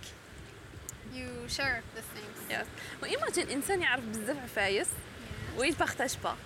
You 1.14 1.50
share 1.56 1.82
the 1.97 2.00
things. 2.00 2.50
yes 2.52 2.66
و 3.02 3.08
imagine 3.08 3.50
إنسان 3.50 3.82
يعرف 3.82 4.04
بزاف 4.04 4.37
عفايس 4.37 4.88
وي 5.56 5.70
partage 5.70 6.16
pas 6.25 6.37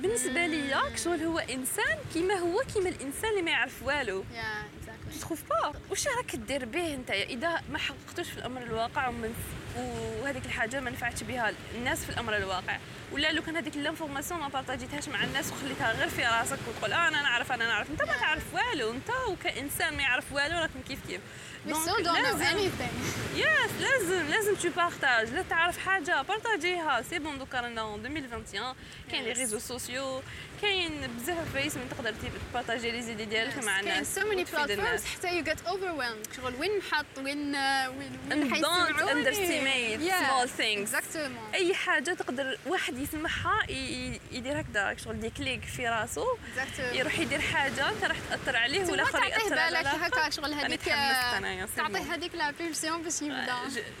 بالنسبة 0.00 0.46
ليا 0.46 0.96
شغل 0.96 1.22
هو 1.22 1.38
إنسان 1.38 1.98
كيما 2.14 2.34
هو 2.34 2.62
كيما 2.74 2.88
الإنسان 2.88 3.30
اللي 3.30 3.42
ما 3.42 3.50
يعرف 3.50 3.82
والو. 3.82 4.24
Yeah 4.24 4.85
تخوف 5.20 5.42
با 5.48 5.74
واش 5.90 6.06
راك 6.08 6.36
دير 6.36 6.64
به 6.64 6.94
انت 6.94 7.10
إذا 7.10 7.62
ما 7.70 7.78
حققتوش 7.78 8.30
في 8.30 8.38
الأمر 8.38 8.62
الواقع 8.62 9.08
ومن 9.08 9.34
وهذيك 10.22 10.44
الحاجة 10.46 10.80
ما 10.80 10.90
نفعتش 10.90 11.22
بها 11.22 11.52
الناس 11.74 12.04
في 12.04 12.10
الأمر 12.10 12.36
الواقع. 12.36 12.78
ولا 13.12 13.32
لو 13.32 13.42
كان 13.42 13.56
هذيك 13.56 13.76
ال 13.76 13.81
information 13.81 14.40
ما 14.40 14.48
بارطاجيتهاش 14.48 15.08
مع 15.08 15.24
الناس 15.24 15.52
وخليتها 15.52 15.92
غير 15.92 16.08
في 16.08 16.22
راسك 16.22 16.58
وتقول 16.68 16.92
آه 16.92 17.08
أنا 17.08 17.22
نعرف 17.22 17.52
أنا 17.52 17.66
نعرف. 17.66 17.90
أنت 17.90 18.02
ما 18.02 18.16
تعرف 18.16 18.42
والو. 18.54 18.90
أنت 18.90 19.10
وكإنسان 19.28 19.96
ما 19.96 20.02
يعرف 20.02 20.32
والو 20.32 20.58
راكم 20.58 20.80
كيف 20.88 20.98
كيف. 21.08 21.20
We 21.66 21.70
donc 21.70 21.84
still 21.88 22.02
don't 22.04 22.16
know 22.16 22.22
لازم- 22.22 22.44
anything 22.58 23.36
yes 23.36 23.70
لازم 23.80 24.26
لازم 24.26 24.54
tu 24.54 24.68
partages 24.76 25.30
لا 25.30 25.42
تعرف 25.42 25.78
حاجة 25.78 26.22
بارطاجيها 26.22 27.02
c'est 27.10 27.18
bon 27.18 27.38
دوكا 27.38 27.60
رانا 27.60 27.94
2021 27.94 28.74
كاين 29.10 29.24
les. 29.24 29.32
réseaux 29.32 29.58
sociaux 29.58 30.22
كاين 30.62 31.06
بزاف 31.20 31.38
عفايس 31.38 31.76
من 31.76 31.88
تقدر 31.90 32.14
تبارطاجي 32.50 32.90
les 32.90 33.02
idées 33.02 33.24
ديالك 33.24 33.64
مع 33.64 33.80
كاين 33.80 33.92
الناس 33.92 34.18
many 34.18 34.22
وتفيد 34.24 34.70
الناس. 34.70 35.02
platforms. 35.02 35.06
حتى 35.06 35.42
you 35.42 35.46
get 35.46 35.58
overwhelmed. 35.68 36.36
شغل 36.36 36.54
وين 36.60 36.70
نحط 36.78 37.06
وين 37.18 37.54
وين 37.56 38.18
And 38.30 38.32
وين 38.32 38.50
don't 38.50 38.52
حيسمعوني 38.52 39.24
underestimate 39.24 40.10
Yeah, 40.10 40.26
small 40.26 40.60
things. 40.60 40.94
exactement. 40.96 41.54
اي 41.54 41.74
حاجة 41.74 42.10
تقدر 42.14 42.58
واحد 42.66 42.98
يسمعها 42.98 43.62
يدير 44.32 44.60
هكذا 44.60 44.96
شغل 45.04 45.20
دي 45.20 45.30
كليك 45.30 45.64
في 45.64 45.88
راسو 45.88 46.26
exactement. 46.26 46.94
يروح 46.94 47.18
يدير 47.18 47.40
حاجة 47.40 47.88
انت 47.88 48.04
راح 48.04 48.16
تاثر 48.30 48.56
عليه 48.56 48.90
والاخر 48.90 49.24
ياثر 49.24 49.52
الآخر 49.68 50.06
هكا 50.06 50.30
شغل 50.30 50.54
هذيك 50.54 50.88
سي 51.66 51.76
تعطيه. 51.76 52.14
هذيك 52.14 52.34
لا 52.34 52.50
بيرسيون 52.50 53.02
باش 53.02 53.22
يبدا 53.22 53.54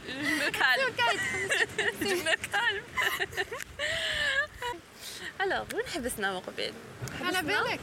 جو 0.08 0.52
كالم 0.52 0.96
جو 2.00 2.34
كالم 2.52 2.82
الوغ 5.40 5.64
وين 5.74 5.86
حبسنا 5.86 6.32
من 6.32 6.40
قبل 6.40 6.72
على؟ 7.22 7.42
بالك 7.42 7.80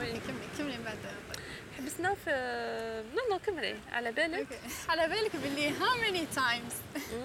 وين 0.00 0.20
كملي 0.20 0.48
كملي 0.58 0.78
بعد 0.84 0.98
حبسنا 1.84 2.14
في 2.24 2.30
نو 3.14 3.22
نو 3.30 3.38
كملي 3.46 3.76
على 3.92 4.12
بالك. 4.12 4.46
Okay. 4.48 4.90
على 4.90 5.08
بالك 5.08 5.36
باللي 5.36 5.70
how 5.70 5.96
many 6.00 6.38
times 6.38 6.74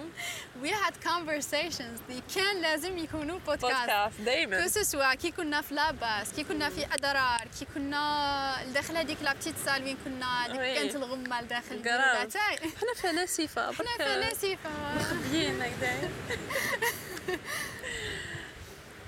we 0.62 0.68
had 0.68 0.94
conversations 1.04 2.00
اللي 2.08 2.22
كان 2.34 2.62
لازم 2.62 2.98
يكونوا 2.98 3.38
podcast 3.38 3.74
podcast 3.74 4.20
دايما. 4.20 4.62
que 4.62 4.68
ce 4.82 4.93
soit 4.93 5.14
كي 5.14 5.30
كنا 5.30 5.60
في 5.60 5.74
la 5.74 5.93
base 5.93 6.32
كي 6.32 6.44
كنا 6.44 6.68
في 6.68 6.86
أدرار 6.94 7.48
كي 7.58 7.66
كنا 7.74 8.56
لداخل 8.66 8.96
هذيك 8.96 9.18
la 9.22 9.32
petite 9.32 9.54
salle 9.64 9.84
وين 9.84 9.96
كنا 10.04 10.58
oui. 10.58 10.74
كانت 10.74 10.96
الغمة 10.96 11.40
لداخل 11.40 11.82
تاعي 11.82 12.56
حنا 12.56 12.94
فلاسفه 12.96 13.72
حنا 13.72 13.96
فلاسفه 13.98 14.70
مخبيين 14.96 15.62
هكذايا. 15.62 16.10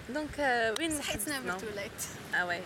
donc 0.09 0.39
وين 0.79 1.03
حبسنا؟ 1.03 1.59
ليت 1.77 1.93
آه 2.35 2.47
oui 2.47 2.61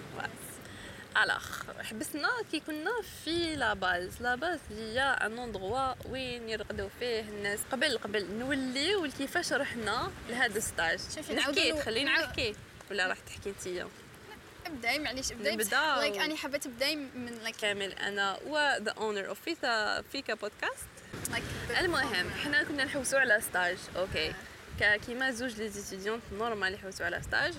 alors 1.25 1.83
حبسنا 1.83 2.29
كي 2.51 2.61
كنا 2.61 2.91
في 3.25 3.57
la 3.57 3.75
base 3.75 4.23
la 4.23 4.35
base 4.35 4.59
هي 4.71 5.01
un 5.01 5.39
endroit 5.39 5.95
وين 6.09 6.49
يرقدوا 6.49 6.89
فيه 7.01 7.21
الناس. 7.21 7.59
قبل 7.73 7.99
قبل 7.99 8.35
نوليو 8.39 9.11
كيفاش 9.19 9.53
رحنا 9.53 10.13
لهذا 10.29 10.59
ال 10.59 10.66
stage 10.66 11.01
نحكي 11.35 11.83
خليني 11.83 12.11
نحكي. 12.11 12.55
ولا 12.91 13.07
راح 13.07 13.19
تحكي 13.19 13.51
انتيا 13.51 13.89
ابداي 14.67 14.99
معليش 14.99 15.33
ابداي. 15.33 15.57
نبداو. 15.57 15.97
like 15.97 16.17
أنا 16.19 16.37
حبيت 16.37 16.67
أبداي 16.67 16.97
من 16.97 17.39
like 17.43 17.57
كامل. 17.57 17.93
أنا 17.93 18.39
و 18.47 18.59
the 18.83 18.95
owner 18.99 19.29
of 19.29 19.41
فيكا 19.41 20.03
فيكا 20.03 20.35
بودكاست 20.35 20.87
المهم 21.81 22.31
حنا 22.45 22.63
كنا 22.63 22.85
نحوسوا 22.85 23.19
على 23.19 23.41
stage 23.41 23.77
okay 23.97 24.33
كيما 25.07 25.31
زوج 25.31 25.53
les 25.53 25.71
étudiantes 25.71 26.23
normal 26.33 26.75
يحوسوا 26.75 27.07
على 27.07 27.23
stage 27.23 27.55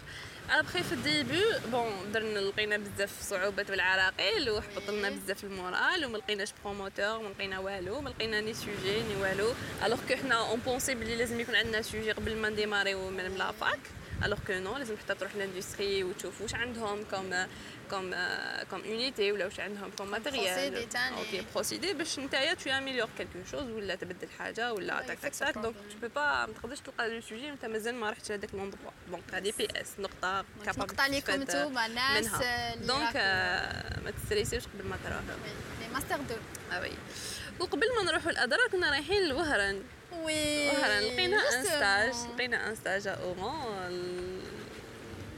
après 0.50 0.84
في 0.84 0.94
ال 0.94 1.02
début 1.02 1.44
bon 1.72 2.12
درنا 2.13 2.39
لقينا 2.39 2.77
بزاف 2.77 3.22
صعوبات 3.22 3.72
بالعراقيل 3.72 4.50
وحبط 4.50 4.89
لنا. 4.89 5.10
بزاف 5.10 5.44
ال 5.44 5.54
moral 5.54 6.06
وما 6.06 6.18
لقيناش 6.18 6.50
promoteur 6.64 7.20
ما 7.20 7.27
لقينا 7.30 7.60
والو 7.60 8.01
ما 8.01 8.10
لقينا 8.10 8.42
ni 8.42 8.54
sujet 8.54 9.04
ni 9.04 9.16
والو 9.22 9.54
alors 9.86 10.00
que 10.08 10.16
حنا 10.16 10.50
on 10.50 10.60
pensait 10.60 10.96
بلي 10.96 11.16
لازم 11.16 11.39
يكون 11.39 11.56
عندنا 11.56 11.82
sujet 11.82 12.12
قبل 12.12 12.36
ما 12.36 12.50
نديماريو 12.50 13.10
من 13.10 13.36
la 13.38 13.52
fac 13.52 13.80
alors 14.26 14.38
que 14.48 14.54
non 14.54 14.78
لازم 14.77 14.98
حتى 14.98 15.16
تروح 15.16 15.36
l'industrie 15.36 16.04
وتشوف 16.04 16.42
واش 16.42 16.56
عندهم 16.56 17.04
comme 17.04 17.48
comme 17.90 18.16
comme 18.70 18.82
unité 18.84 19.32
ولا 19.32 19.46
واش 19.46 19.60
عندهم 19.60 19.91
comme 19.98 20.12
matériel. 20.12 20.88
okay 21.18 21.44
procédé 21.54 21.94
باش 21.94 22.20
نتايا 22.20 22.53
tu 22.54 22.70
améliores 22.70 23.10
quelque 23.18 23.40
chose 23.52 23.70
ولا 23.70 23.96
تبدل 23.96 24.27
حاجة 24.39 24.74
ولا 24.74 25.01
tac 25.02 25.20
tac 25.20 25.36
tac 25.36 25.58
donc. 25.58 25.76
tu 25.76 26.00
peux 26.02 26.08
pas 26.16 26.46
ما 26.46 26.53
تقدرش 26.53 26.79
تلقى 26.79 27.10
le 27.10 27.22
sujet 27.22 27.52
وانت 27.51 27.65
مازال 27.65 27.96
ما 27.96 28.10
رحتش 28.10 28.29
لهذاك 28.29 28.56
l'endroit 28.56 28.92
donc 29.12 29.24
هذه 29.34 29.53
بي 29.58 29.67
اس 29.82 30.00
نقطه 30.00 30.46
لكم 30.65 30.86
تستفاد 30.86 31.29
انتوما 31.29 31.86
الناس 31.86 32.25
donc 32.76 33.16
ما 34.06 34.12
تستريسيوش 34.24 34.63
قبل 34.63 34.88
ما 34.88 34.98
تروحوا 35.03 35.22
les 35.82 35.94
master 35.94 36.18
deux 36.18 36.36
آه 36.72 36.82
oui 36.82 36.92
وقبل 37.60 37.88
ما 37.96 38.12
نروحوا 38.12 38.32
الادرا 38.32 38.67
كنا 38.72 38.89
رايحين 38.91 39.29
لوهران 39.29 39.84
oui 40.12 40.70
وهران 40.70 41.03
لقينا 41.03 41.38
un. 41.38 41.64
stage 41.64 42.14
لقينا 42.36 42.70
un 42.70 42.76
stage 42.76 43.08
à 43.08 43.34
Oran 43.34 44.42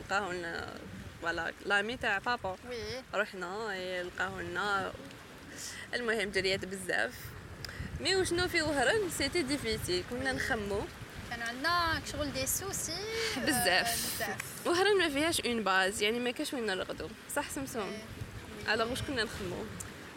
لقاو 0.10 0.32
لنا 0.32 0.74
voilà 1.22 1.54
l'ami 1.66 1.98
تاع 1.98 2.18
بابا 2.18 2.56
oui. 2.70 3.04
رحنا 3.14 3.74
لقاو 4.04 4.40
لنا. 4.40 4.92
المهم 5.94 6.30
جريات 6.32 6.66
بزاف. 6.66 7.14
mais 8.00 8.16
وشنو 8.16 8.48
في 8.48 8.62
وهران؟ 8.62 9.10
c'était 9.18 9.42
difficile 9.42 10.04
كنا 10.10 10.32
نخمو. 10.32 10.82
كان 11.30 11.42
عندنا 11.42 12.02
شغل 12.12 12.34
des 12.34 12.48
soucis. 12.48 12.92
آه، 13.38 13.46
بزاف. 13.46 14.14
وهران 14.66 14.98
ما 14.98 15.10
فيهاش 15.10 15.42
une 15.42 15.64
base 15.64 16.02
يعني 16.04 16.20
ما 16.20 16.32
كاش 16.32 16.54
وين 16.54 16.66
نرقدو. 16.66 17.10
صح 17.36 17.50
سمسوم 17.50 17.98
alors 18.74 18.90
واش 18.90 19.02
كنا 19.02 19.24
نخمو؟ 19.24 19.66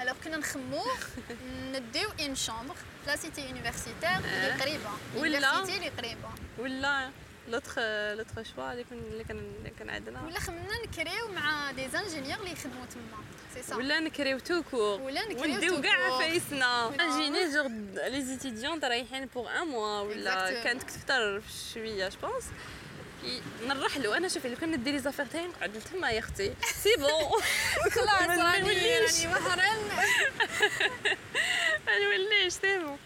alors 0.02 0.14
كنا 0.25 0.37
نخمو 0.37 0.82
نديو 1.73 2.09
une 2.21 2.35
chambre 2.35 2.75
la 3.06 3.16
cité 3.16 3.47
universitaire 3.49 4.11
اللي. 4.18 4.61
قريبه 4.62 4.90
ولا- 5.16 5.62
اللي 5.62 5.88
قريبه 5.88 6.28
ولا؟ 6.59 7.11
l'autre 7.49 7.78
l'autre 7.78 8.54
choix 8.54 8.73
اللي 8.72 8.84
كن 8.84 8.99
اللي 9.12 9.25
كان 9.25 9.38
اللي 9.38 9.70
كان 9.78 9.90
عندنا 9.90 10.22
ولا 10.22 10.40
خممنا 10.40 10.82
نكريو 10.87 11.28
مع 11.28 11.70
des 11.71 11.88
ingénieurs 11.88 12.40
اللي 12.40 12.52
يخدموا 12.52 12.87
تما 12.87 13.25
سي 13.54 13.62
سا 13.62 13.76
ولا 13.76 14.00
نكريو 14.00 14.38
tout 14.38 14.62
court 14.71 15.00
ولا 15.00 15.28
نكريو 15.28 15.54
ونديو 15.54 15.80
كاع. 15.82 16.18
فايسنا 16.18 16.92
جيني 16.99 17.52
جوغ 17.52 17.66
les 18.09 18.23
étudiants 18.23 18.80
رايحين 18.84 19.26
pour 19.26 19.62
un 19.62 19.66
mois 19.68 20.00
ولا. 20.00 20.62
كانت 20.64 20.82
كثر 20.82 21.42
شوية 21.75 22.08
je 22.09 22.19
pense 22.19 22.44
نرحلوا 23.66 24.16
أنا 24.16 24.28
شوفي 24.28 24.49
لو 24.49 24.56
كان 24.56 24.70
ندير 24.70 24.92
les 24.92 24.99
affaires 24.99 25.26
تاعي 25.26 25.46
نقعد 25.46 25.80
تما 25.92 26.11
يا 26.11 26.18
أختي 26.18 26.54
c'est 26.82 26.97
bon 26.97 27.43
خلاص 27.90 28.38
راني. 28.38 28.43
راني 28.43 29.26
وهران 29.26 29.78
ما 31.86 31.99
نوليش 31.99 32.52
c'est 32.52 32.78
bon 32.78 32.99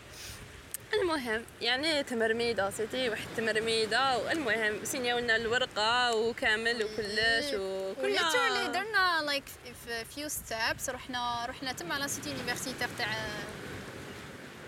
المهم 1.02 1.44
يعني 1.60 2.02
تمرميده 2.02 2.70
c'était 2.70 3.08
واحد 3.08 3.26
التمرميده 3.30 4.18
والمهم 4.18 4.84
سينياولنا 4.84 5.36
الورقة 5.36 6.14
وكامل 6.16 6.84
وكلش 6.84 7.54
وكنا 7.54 8.04
وليتو 8.04 8.46
اللي 8.46 8.72
درنا 8.72 9.22
like 9.26 9.44
في 9.84 10.04
few 10.04 10.28
steps 10.28 10.90
رحنا 10.90 11.46
رحنا 11.46 11.72
تما 11.72 11.94
على 11.94 12.08
cité 12.08 12.30
universitaire 12.30 12.88
تاع 12.98 13.08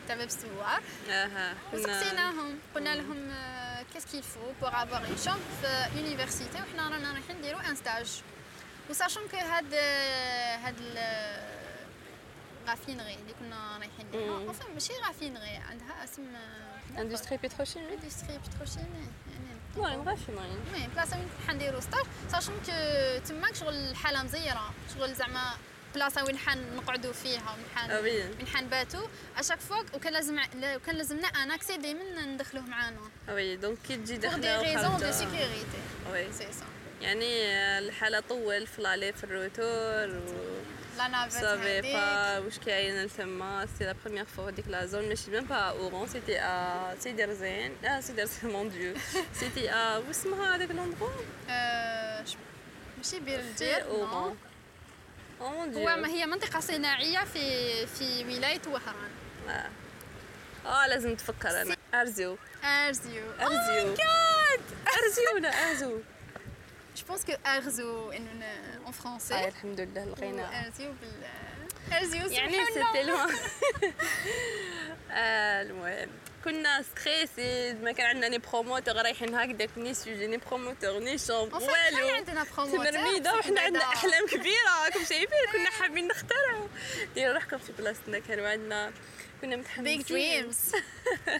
تاع 0.08 0.16
باب 0.16 0.26
السوار. 0.26 0.82
أها 1.10 1.54
وسقسيناهم. 1.72 2.58
قلنا 2.74 2.94
لهم 2.94 3.32
qu'est-ce 3.92 4.04
qu'il 4.06 4.22
faut 4.22 4.40
pour 4.60 4.82
avoir 4.82 5.06
une 5.06 5.16
chambre 5.24 5.40
في 5.62 5.98
université 5.98 6.58
وحنا 6.58 6.88
رانا 6.88 7.12
رايحين 7.12 7.36
نديرو 7.38 7.58
un 7.58 7.76
stage 7.76 8.22
و 8.90 8.94
sachant 8.94 9.22
que 9.28 9.36
هاد 9.36 9.74
هاد 10.64 10.76
raffinerie 12.68 13.14
اللي 13.14 13.34
كنا 13.40 13.78
رايحين 13.78 14.06
لها. 14.12 14.48
enfin 14.48 14.72
ماشي 14.74 14.92
raffinerie 15.06 15.56
عندها 15.56 16.04
اسم 16.04 16.22
industrie 16.98 17.36
pétrochimie 17.36 17.94
industrie 17.94 18.38
pétrochimie 18.38 19.08
يعني 19.32 19.58
المهم 19.76 20.08
غافي 20.08 20.28
المهم 20.28 20.90
بلاصة 20.94 21.16
وين 21.16 21.28
حنديرو 21.48 21.80
stage 21.80 22.04
sachant 22.32 22.54
que 22.66 22.72
تماك 23.28 23.54
شغل 23.54 23.74
الحاله 23.74 24.22
مزيرة. 24.22 24.74
شغل 24.94 25.14
زعما 25.14 25.54
بلاصة 25.94 26.24
وين 26.24 26.38
حنقعدوا 26.38 27.12
فيها 27.12 27.54
وين 27.56 27.66
حن 27.74 27.90
آه 27.90 28.00
oui. 28.00 28.22
وين 28.22 28.46
حنباتوا 28.54 29.08
اشاك 29.36 29.60
فوا 29.60 29.82
وكان 29.94 30.12
لازم 30.12 30.38
وكان 30.54 30.96
لازمنا 30.96 31.28
ان 31.28 31.50
اكسي 31.50 31.76
دائما 31.76 32.24
ندخلوه 32.24 32.64
معانا. 32.64 33.00
وي 33.28 33.56
دونك 33.56 33.78
كي 33.88 33.96
تجي 33.96 34.18
بوغ 34.18 34.36
دي 34.36 34.56
ريزون 34.56 34.96
دو. 34.96 35.12
سيكوريتي 35.12 35.78
وي 36.12 36.32
سي 36.32 36.52
سا 36.52 36.64
يعني 37.00 37.44
الحالة 37.78 38.20
طول 38.20 38.66
في 38.66 38.82
لالي 38.82 39.12
في 39.12 39.24
الروتور 39.24 40.18
و 40.18 40.58
لا 40.98 41.08
نافيت 41.08 41.32
سافي 41.40 41.78
هذيك 41.78 41.94
با 41.94 42.38
واش 42.38 42.58
كاين 42.58 43.04
لتما 43.04 43.66
سي 43.78 43.84
لا 43.84 43.94
بروميير 44.04 44.24
فوا 44.24 44.50
ديك 44.50 44.68
لا 44.68 44.86
زون 44.86 45.08
ماشي 45.08 45.30
ميم 45.30 45.44
با 45.44 45.56
اورون 45.56 46.08
سيتي 46.08 46.38
ا 46.40 46.94
سيدي 47.00 47.24
رزين 47.24 47.72
آه 47.84 48.00
سيدي 48.00 48.22
رزين 48.22 48.50
مون 48.50 48.68
ديو 48.70 48.94
سيتي 49.32 49.70
ا 49.70 49.96
واش 49.98 50.10
اسمها 50.10 50.56
هذاك 50.56 50.70
لوندرو 50.70 51.10
آه، 51.50 52.24
ش- 52.24 52.36
ماشي 52.96 53.20
بير 53.20 53.40
سي 53.40 53.48
الجير 53.50 53.84
اورون 53.90 54.36
أو 55.40 55.48
مون 55.50 55.70
ديو 55.70 55.88
هو 55.88 55.96
ما 55.96 56.08
هي 56.08 56.26
منطقة 56.26 56.60
صناعية 56.60 57.24
في 57.24 57.86
في 57.86 58.24
ولاية 58.24 58.60
وهران 58.66 59.10
آه 59.48 59.70
آه 60.66 60.86
لازم 60.86 61.14
تفكر 61.14 61.62
أنا 61.62 61.76
ارزيو 61.94 62.38
ارزيو 62.64 63.22
ارزيو 63.40 63.94
جاد 63.94 64.60
ارزيو 64.86 65.24
ولا 65.34 65.48
ارزو 65.70 65.98
جو 66.98 67.04
بونس 67.08 67.24
كو 67.24 67.32
ارزو 67.46 68.10
ان 68.10 68.26
اون 68.28 68.42
آه 68.86 68.90
فرونسي 68.90 69.48
الحمد 69.48 69.80
لله 69.80 70.04
لقينا 70.04 70.66
ارزيو 70.66 70.92
بال 70.92 71.96
ارزيو 71.98 72.26
يعني 72.26 72.52
سيتي 72.66 73.02
المهم 75.10 76.08
كنا 76.44 76.82
ستريسي 76.82 77.72
ما 77.72 77.92
كان 77.92 78.06
عندنا 78.06 78.28
ني 78.28 78.38
بروموتور 78.38 78.96
رايحين 78.96 79.34
هكذاك 79.34 79.70
ني 79.76 79.94
سوجي 79.94 80.26
ني 80.26 80.36
بروموتور 80.36 80.98
ني 80.98 81.18
حنا 81.18 81.36
والو 81.36 82.08
عندنا 82.08 82.46
بروموتور 82.56 82.86
تمرميده 82.86 83.34
وحنا 83.34 83.60
عندنا 83.60 83.84
احلام 83.84 84.26
كبيره 84.26 84.84
راكم 84.84 85.04
شايفين 85.04 85.38
كنا 85.52 85.70
حابين 85.70 86.08
نخترعوا 86.08 86.68
ديروا 87.14 87.34
روحكم 87.34 87.58
في 87.58 87.72
بلاصتنا 87.72 88.18
كانوا 88.18 88.48
عندنا 88.48 88.92
كنا 89.40 89.56
متحمسين 89.56 90.02
big 90.02 90.06
dreams. 90.06 90.74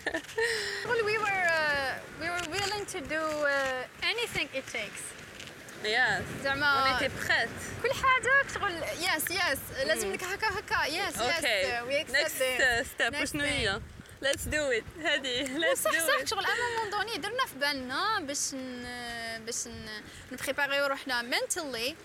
well, 0.88 1.02
we 1.10 1.16
were 1.24 1.44
uh, 1.60 1.94
we 2.20 2.26
were 2.34 2.46
willing 2.56 2.84
to 2.94 3.00
do 3.14 3.22
uh, 3.22 4.10
anything 4.12 4.48
it 4.60 4.66
takes. 4.78 5.02
yes. 5.84 6.24
زعما 6.44 6.66
on 6.66 6.92
était 6.92 7.14
prêtes 7.14 7.48
كل 7.82 7.90
شغل 8.54 8.72
yes 8.82 9.30
yes 9.30 9.86
لازم 9.86 10.12
لك 10.12 10.24
هكا 10.24 10.58
هكا. 10.58 10.86
yes 10.86 11.14
yes 11.14 12.10
next 12.10 12.42
step. 12.94 13.40
هي 13.40 13.80
let's 14.22 14.42
do 14.42 14.70
it 14.70 14.84
هذه 15.02 15.42
let's 15.42 15.82
do 15.82 15.92
صح 15.92 16.24
شغل 16.24 16.46
مون 16.78 16.90
دوني 16.90 17.18
درنا 17.18 17.46
في 17.46 17.54
بالنا 17.54 18.20
باش 18.20 18.54
ن... 18.54 18.84
باش. 19.46 19.68
نبريباريو 20.32 20.86
روحنا 20.86 21.22
منتلي 21.22 21.96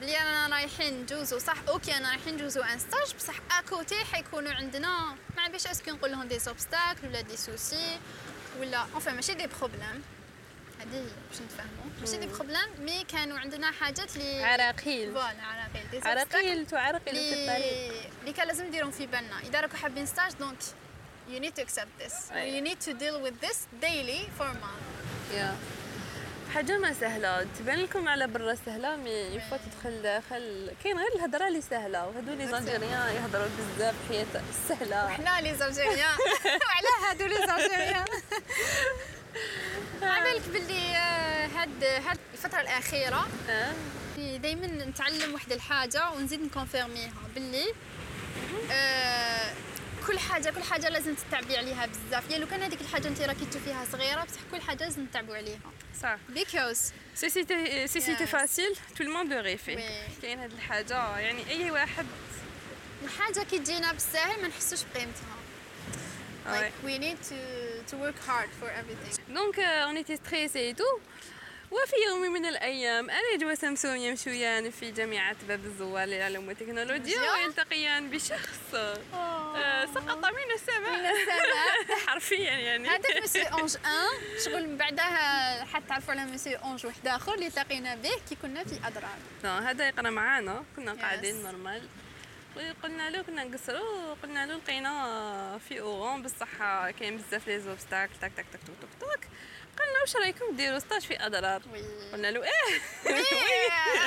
بلي 0.00 0.18
أنا 0.18 0.56
رايحين 0.56 1.02
ندوزو 1.02 1.38
صح 1.38 1.56
okay 1.68 1.96
أنا 1.96 2.10
رايحين 2.10 2.34
ندوزو 2.34 2.62
un 2.62 2.78
stage 2.78 3.14
بصح 3.14 3.34
à 3.58 3.67
côté 3.67 4.04
حيكونوا 4.04 4.52
عندنا. 4.52 5.16
ما 5.36 5.48
باش 5.48 5.66
est-ce 5.66 5.82
que 5.82 5.90
نقول 5.90 6.10
لهم 6.10 6.28
des 6.28 6.38
obstacles 6.48 7.06
ولا 7.06 7.20
des 7.20 7.36
soucis 7.36 7.98
ولا 8.60 8.82
enfin 8.94 9.12
ماشي 9.12 9.34
des 9.34 9.46
problèmes 9.46 10.02
هذه 10.80 11.04
باش 11.30 11.40
نتفاهموا. 11.40 11.84
ماشي 12.00 12.16
des 12.16 12.26
problèmes 12.26 12.68
mais 12.78 13.04
كانوا 13.04 13.38
عندنا 13.38 13.70
حاجات 13.70 14.16
اللي 14.16 14.44
عراقيل. 14.44 15.12
voilà 15.12 15.42
عراقيل. 15.42 16.04
عراقيل 16.04 16.66
تعرقل 16.66 17.16
في 17.16 17.32
الطريق. 17.34 18.02
اللي 18.20 18.32
كان 18.32 18.46
لازم 18.46 18.66
نديرهم 18.66 18.90
في 18.90 19.06
بالنا. 19.06 19.40
إذا 19.40 19.60
راكم 19.60 19.76
حابين 19.76 20.06
stage 20.06 20.32
donc 20.32 20.58
you 21.30 21.40
need 21.42 21.54
to 21.60 21.62
accept 21.66 22.02
this. 22.04 22.32
أي. 22.32 22.60
you 22.60 22.64
need 22.68 22.78
to 22.86 22.92
deal 22.92 23.20
with 23.26 23.46
this 23.46 23.58
daily 23.82 24.28
for 24.38 24.42
a 24.44 24.54
month 24.54 25.34
yeah. 25.34 25.56
حاجة 26.54 26.78
ما 26.78 26.92
سهلة. 26.92 27.46
تبان 27.58 27.78
لكم 27.78 28.08
على 28.08 28.26
برا 28.26 28.54
سهلة 28.66 28.96
mais 28.96 29.10
une 29.10 29.31
fois 29.31 29.58
تدخل 29.58 30.02
داخل. 30.02 30.70
كاين 30.84 30.98
غير 30.98 31.08
الهضرة 31.14 31.48
اللي 31.48 31.60
سهلة. 31.60 32.06
وهادو 32.06 32.34
les 32.34 32.46
Algériens 32.48 33.14
يهضروا 33.14 33.46
بزاف 33.76 33.94
حياة 34.08 34.26
سهلة. 34.68 35.08
حنا 35.08 35.40
les 35.40 35.54
Algériens. 35.54 36.16
وعلى 36.66 37.08
هادو 37.08 37.26
les 37.26 37.46
Algériens. 37.46 38.04
عبالك 40.02 40.48
باللي 40.52 40.96
آه، 40.96 41.46
هاد 41.46 41.84
هاد 41.84 42.18
الفترة 42.32 42.60
الأخيرة 42.60 43.28
آه. 43.50 43.72
دائما 44.36 44.66
نتعلم 44.66 45.32
واحد 45.34 45.52
الحاجة 45.52 46.10
ونزيد 46.10 46.40
نكونفيرميها 46.42 47.12
باللي 47.34 47.74
آه 48.72 49.52
كل 50.06 50.18
حاجة 50.18 50.50
كل 50.50 50.62
حاجة 50.62 50.88
لازم 50.88 51.14
تتعبي 51.14 51.56
عليها 51.56 51.86
بزاف 51.86 52.30
يا 52.30 52.38
لو 52.38 52.46
كان 52.46 52.62
هذيك 52.62 52.80
الحاجة 52.80 53.08
انت 53.08 53.20
راكي 53.20 53.46
تشوفيها 53.50 53.84
صغيرة 53.92 54.24
بصح 54.24 54.40
كل 54.52 54.60
حاجة 54.60 54.84
لازم 54.84 55.02
نتعبوا 55.02 55.36
عليها 55.36 55.58
صح 56.02 56.16
because 56.34 56.78
si 57.14 57.28
c'est 57.30 58.16
Yes. 58.16 58.22
facile 58.22 58.76
tout 58.96 59.04
le 59.04 59.12
monde 59.12 59.32
arrivait. 59.32 59.78
كاين 60.22 60.38
هاد 60.38 60.52
الحاجة 60.52 61.18
يعني 61.18 61.50
أي 61.50 61.70
واحد 61.70 62.06
الحاجة 63.04 63.40
كي 63.50 63.58
تجينا 63.58 63.92
بالساهل 63.92 64.42
ما 64.42 64.48
نحسوش 64.48 64.78
بقيمتها. 64.94 65.36
Like 66.46 66.74
we 66.84 66.98
need 66.98 67.18
to 67.30 67.38
to 67.90 67.96
work 67.96 68.18
hard 68.28 68.50
for 68.60 68.68
everything. 68.80 69.34
donc 69.34 69.58
on 69.58 69.96
était 69.96 70.16
stressées 70.16 70.58
et 70.58 70.74
tout 70.74 70.84
وفي 71.70 71.96
يوم 72.08 72.20
من 72.20 72.46
الأيام 72.46 73.10
أنا 73.10 73.52
وسمسون 73.52 73.96
يمشيان 73.96 74.70
في 74.70 74.90
جامعة 74.90 75.36
باب 75.48 75.64
الزوار 75.64 76.04
للعلوم 76.08 76.48
والتكنولوجيا. 76.48 77.32
ويلتقيان 77.32 78.10
بشخص. 78.10 78.74
آه، 78.74 79.84
سقط 79.94 80.24
من 80.24 80.54
السماء. 80.54 80.98
من 80.98 81.06
السماء. 81.06 81.98
حرفيا 82.06 82.50
يعني. 82.50 82.88
هذاك 82.88 83.22
monsieur 83.22 83.44
ange 83.52 83.76
1 83.76 84.44
شغل 84.44 84.68
من 84.68 84.76
بعدها 84.76 85.64
حتى 85.64 85.84
تعرفوا 85.88 86.14
على 86.14 86.24
monsieur 86.24 86.58
ange 86.58 86.86
واحد 86.86 87.06
اخر 87.06 87.34
اللي 87.34 87.46
التقينا 87.46 87.94
به 87.94 88.10
كي 88.28 88.36
كنا 88.42 88.64
في 88.64 88.80
non 89.44 89.50
هذا 89.50 89.88
يقرأ 89.88 90.10
معانا 90.10 90.64
كنا 90.76 90.94
Yes. 90.94 91.00
قاعدين 91.00 91.42
normal 91.42 91.82
قلنا 92.82 93.10
له 93.10 93.22
كنا 93.22 93.44
نقصروا 93.44 94.14
قلنا 94.22 94.46
له 94.46 94.54
لقينا 94.56 95.58
في 95.68 95.80
Oran 95.80 96.22
بصح 96.22 96.56
كاين 96.90 97.16
بزاف 97.16 97.48
les 97.48 97.60
obstacles 97.60 98.12
تاك 98.20 98.32
تاك 98.36 98.46
تاك 98.52 98.60
توك 98.66 98.76
توك 99.00 99.20
قلنا 99.78 100.00
واش 100.00 100.16
رايكم 100.16 100.56
ديروا 100.56 100.78
stage 100.78 101.02
في 101.02 101.26
أدرار. 101.26 101.62
oui. 101.72 102.10
قلنا 102.12 102.30
له 102.30 102.42
إيه. 102.44 102.80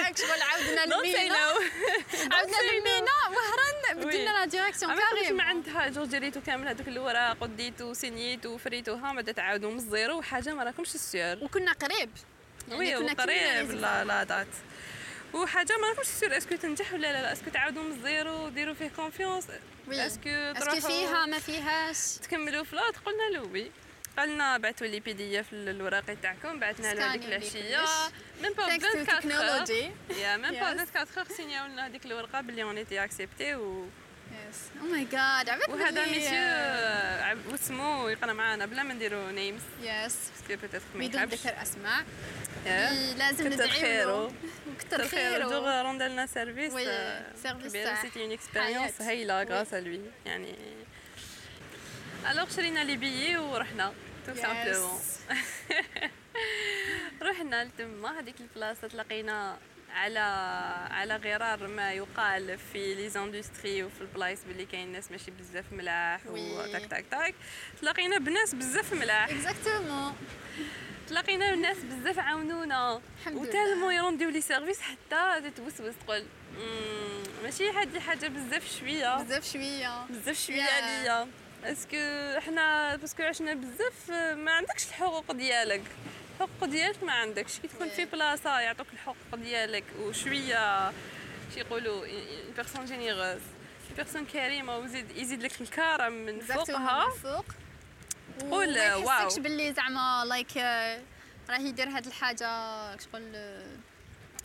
هاك 0.06 0.17
شغل 0.21 0.41
عاودنا 0.41 0.86
non 0.91 0.95
عاودنا 2.36 2.58
للمينا 2.71 3.12
وهران. 3.29 3.97
بدلنا 4.08 4.29
la 4.30 4.45
direction 4.45 4.95
carrément 4.99 5.38
ما 5.38 5.43
عندها 5.43 5.88
جوج 5.89 6.10
جريتو 6.10 6.41
كامل 6.41 6.67
هذوك 6.67 6.88
الوراق 6.88 7.43
وديتو 7.43 7.86
وسينيتو 7.86 8.49
وفريتوها 8.49 9.13
بعدا 9.13 9.32
تعاودوا 9.32 9.71
من 9.71 9.77
ال 9.78 9.86
zéro 9.86 10.17
وحاجة 10.17 10.53
ما 10.53 10.63
راكمش 10.63 10.88
sûr 10.88 11.43
وكنا 11.43 11.71
قريب. 11.71 12.10
oui 12.71 12.97
كنا 12.97 13.13
كلنا 13.13 13.23
وقريب 13.23 13.43
لازم. 13.43 13.77
la 13.78 14.04
la 14.04 14.23
date 14.23 14.47
وحاجة 15.34 15.78
ما 15.82 15.88
راكمش 15.88 16.06
sûr 16.06 16.38
est-ce 16.38 16.49
que 16.49 16.56
تنجح 16.56 16.93
ولا 16.93 17.02
لا؟ 17.13 17.22
لا 17.22 17.34
est-ce 17.34 17.44
que 17.44 17.49
تعاودوا 17.50 17.84
من 17.84 17.91
ال 17.91 18.02
zéro 18.02 18.45
وديروا 18.46 18.74
فيه 18.74 18.88
confiance. 18.95 19.43
est-ce 19.89 20.16
que 20.16 20.30
est-ce 20.30 20.49
que 20.49 20.60
تروحوا 20.60 20.80
فيها 20.80 21.26
ما 21.26 21.39
فيهاش؟ 21.39 22.17
تكملوا 22.17 22.63
فلوت 22.63 22.98
قلنا 23.06 23.30
له 23.38 23.41
oui 23.54 23.71
قالنا 24.17 24.58
بعثوا 24.58 24.88
les 24.88 24.99
PDF 24.99 25.45
الوراقي 25.54 26.15
تاعكم 26.15 26.60
بعثنا 26.60 26.93
له 26.93 27.12
هذيك 27.13 27.26
العشية. 27.26 27.82
من 28.43 28.50
با 28.54 28.65
thanks 28.67 28.82
to 28.82 28.86
24 28.86 29.22
technology 29.22 30.13
يا 30.17 30.38
من 30.38 30.52
با 30.52 30.60
Yes. 30.60 30.98
24 30.98 31.17
heures 31.17 31.26
سينياو 31.38 31.67
لنا 31.67 31.86
هذيك 31.88 32.06
الورقه 32.06 32.41
باللي 32.41 32.63
on 32.63 32.78
était 32.78 33.04
acceptées 33.04 33.56
و 33.56 33.86
yes 34.49 34.60
oh 34.82 34.86
my 34.88 35.04
god 35.04 35.49
عبالك 35.50 35.69
وهذا 35.69 36.06
ميسيو 36.06 37.24
عب- 37.24 37.46
واسمو 37.52 38.08
يقرأ 38.10 38.34
معانا. 38.34 38.65
بلا 38.65 38.84
ما 38.84 38.93
نديرو 38.93 39.30
names 39.30 39.62
yes 39.82 40.15
parce 40.32 40.50
que 40.50 40.62
peut-être 40.62 40.82
ما 40.96 41.08
بدون 41.08 41.24
ذكر 41.24 41.62
أسماء. 41.62 42.06
لازم 43.17 43.48
ندعي 43.48 43.69
خيرو. 43.69 44.28
كتر 44.80 44.98
كتر 44.98 45.08
خير 45.08 45.50
de 45.49 45.82
rendre 45.82 46.02
لنا 46.02 46.26
service 46.26 46.73
آه، 46.88 47.52
كبير. 47.52 47.96
c'était 48.02 48.23
une 48.23 48.32
expérience. 48.32 49.02
هايلة. 49.02 49.43
grâce 49.43 49.73
à 49.73 49.81
lui 49.81 50.02
يعني 50.26 50.56
alors 52.32 52.49
شرينا 52.50 52.84
لي 52.84 52.98
بيي 52.98 53.38
ورحنا. 53.38 53.93
tout 54.28 54.36
simplement 54.36 54.99
رحنا 57.22 57.63
لتما. 57.63 58.19
هذيك 58.19 58.36
البلاصة 58.41 58.88
تلاقينا 58.88 59.58
على 59.93 60.19
على 60.91 61.15
غرار 61.15 61.67
ما 61.67 61.91
يقال 61.93 62.58
في 62.73 62.95
les 62.95 63.10
industries 63.10 63.84
وفي 63.84 64.01
البلايص 64.01 64.39
باللي 64.47 64.65
كاين 64.65 64.91
ناس 64.91 65.12
ماشي 65.12 65.32
بزاف 65.32 65.65
ملاح. 65.71 66.19
وتاك 66.27 66.86
تاك 66.86 67.06
تاك 67.12 67.36
تلاقينا 67.82 68.17
بناس 68.17 68.56
بزاف 68.56 68.93
ملاح. 68.93 69.29
exactement 69.30 70.15
تلاقينا 71.10 71.53
الناس 71.53 71.77
بزاف 71.77 72.19
عاونونا. 72.19 73.01
و 73.32 73.37
tellement 73.37 73.89
يرونديو 73.89 74.29
les 74.30 74.41
services 74.41 74.82
حتى 74.82 75.41
تتوسوس 75.49 75.93
تقول 76.06 76.23
"مم، 76.58 77.23
ماشي 77.43 77.69
هادي 77.69 77.99
حاجة 77.99 78.27
بزاف 78.27 78.77
شوية. 78.79 79.23
بزاف 79.23 79.51
شوية. 79.51 80.06
بزاف 80.10 80.45
شوية. 80.47 80.63
عليا. 80.63 81.27
est-ce 81.63 82.14
que 82.14 82.39
حنا 82.39 82.95
parce 82.95 83.13
que 83.13 83.23
عشنا 83.23 83.53
بزاف 83.53 84.12
ما 84.36 84.51
عندكش 84.51 84.88
الحقوق 84.88 85.32
ديالك. 85.32 85.82
الحقوق 86.43 86.69
ديالك 86.69 87.03
ما 87.03 87.12
عندكش. 87.13 87.60
كي 87.60 87.67
تكون 87.67 87.89
في. 87.89 88.06
بلاصة 88.06 88.60
يعطوك 88.60 88.88
الحقوق 88.93 89.36
ديالك 89.36 89.84
وشوية 89.99 90.91
شي 91.53 91.60
يقولوا 91.60 92.06
personne 92.56 92.86
généreuse 92.86 93.41
personne 93.97 94.26
كريمة 94.25 94.77
ويزيد 94.77 95.17
يزيد 95.17 95.43
لك 95.43 95.62
الكرم 95.62 96.13
من 96.13 96.39
فوقها. 96.39 97.06
من 97.06 97.12
فوق. 97.13 97.45
تقول 98.39 98.69
وما 98.69 98.95
wow. 98.95 99.04
يحسكش 99.23 99.39
باللي 99.39 99.73
زعما 99.73 100.25
like 100.28 100.58
راه 101.49 101.60
يدير 101.60 101.89
هاد 101.89 102.06
الحاجة 102.08 102.47
شغل 102.97 103.32
آه، 103.36 103.77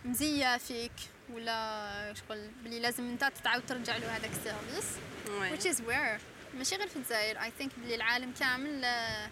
مزية 0.04 0.56
فيك 0.56 0.92
ولا 1.32 2.14
شغل 2.14 2.50
باللي 2.62 2.80
لازم 2.80 3.08
انت 3.10 3.32
تعاود 3.44 3.66
ترجع 3.66 3.96
له 3.96 4.16
هذاك 4.16 4.30
ال 4.30 4.37
service 4.37 4.86
which 5.26 5.72
is 5.74 5.78
where 5.80 6.20
ماشي 6.54 6.76
غير 6.76 6.88
في 6.88 6.96
الجزائر 6.96 7.38
I 7.38 7.62
think 7.62 7.68
باللي 7.78 7.94
العالم 7.94 8.32
كامل 8.40 8.84
آه، 8.84 9.30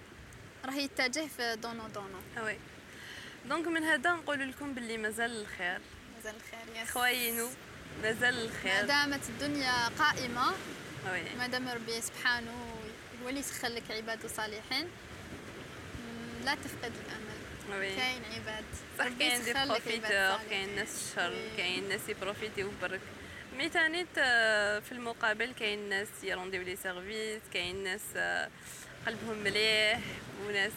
راه 0.66 0.74
يتجه 0.74 1.26
في 1.36 1.56
donc 1.62 1.88
donc. 1.88 2.18
oui 2.46 2.58
donc 3.44 3.66
من 3.66 3.82
هذا 3.84 4.12
نقول 4.12 4.50
لكم 4.50 4.74
باللي 4.74 4.96
مازال 4.96 5.40
الخير. 5.40 5.80
مازال 6.16 6.34
الخير 6.36 6.82
yes 6.82 6.90
خوينو 6.90 7.48
مازال 8.02 8.34
ما 8.34 8.42
الخير 8.42 8.86
دامت 8.86 9.28
الدنيا 9.28 9.88
قائمة. 9.88 10.52
oui 11.12 11.22
ما 11.38 11.46
دام 11.46 11.68
ربي 11.68 12.00
سبحانه 12.00 12.50
هو 13.22 13.28
اللي 13.28 13.40
يسخر 13.40 13.68
لك 13.68 13.90
عباد 13.90 14.26
صالحين. 14.26 14.88
لا 16.44 16.54
تفقد 16.54 16.92
الأمل. 17.06 17.80
oui 17.80 17.96
كاين 17.96 18.22
عباد. 18.24 18.64
صح 18.98 19.08
كاين 19.18 19.44
des 19.44 19.52
profiteurs. 19.52 20.38
كاين 20.50 20.76
ناس 20.76 20.88
الشر 21.10 21.30
oui. 21.30 21.56
كاين 21.56 21.88
ناس 21.88 22.08
يبروفيتيو 22.08 22.70
برك 22.82 23.00
mais 23.56 23.68
تاني 23.68 24.04
ت- 24.04 24.82
في 24.84 24.92
المقابل 24.92 25.52
كاين 25.52 25.88
ناس 25.88 26.08
يرونديو 26.22 26.62
les 26.62 26.76
services 26.76 27.42
كاين 27.52 27.84
ناس 27.84 28.00
آه، 28.16 28.50
قلبهم 29.06 29.38
مليح 29.38 30.00
وناس 30.46 30.72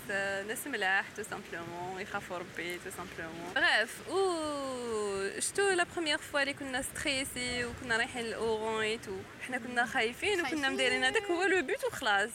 ناس 0.47 0.67
ملاح 0.67 1.05
tout 1.17 1.23
simplement 1.23 2.01
يخافوا 2.01 2.37
ربي 2.37 2.77
tout 2.85 2.89
simplement 2.97 3.53
bref 3.55 4.09
و 4.09 5.39
شتو 5.39 5.69
la 5.69 5.85
première 5.93 6.17
fois 6.17 6.41
اللي 6.41 6.53
كنا 6.53 6.81
stressées 6.81 7.65
وكنا 7.65 7.97
رايحين 7.97 8.25
ل 8.25 8.37
Oran 8.37 8.81
et 8.83 8.97
tout 8.97 9.11
حنا 9.47 9.57
كنا 9.57 9.85
خايفين 9.85 10.41
وكنا. 10.41 10.69
مدايرين 10.69 11.03
هذاك 11.03 11.23
هو 11.23 11.43
le 11.43 11.61
but 11.61 11.83
وخلاص. 11.85 12.29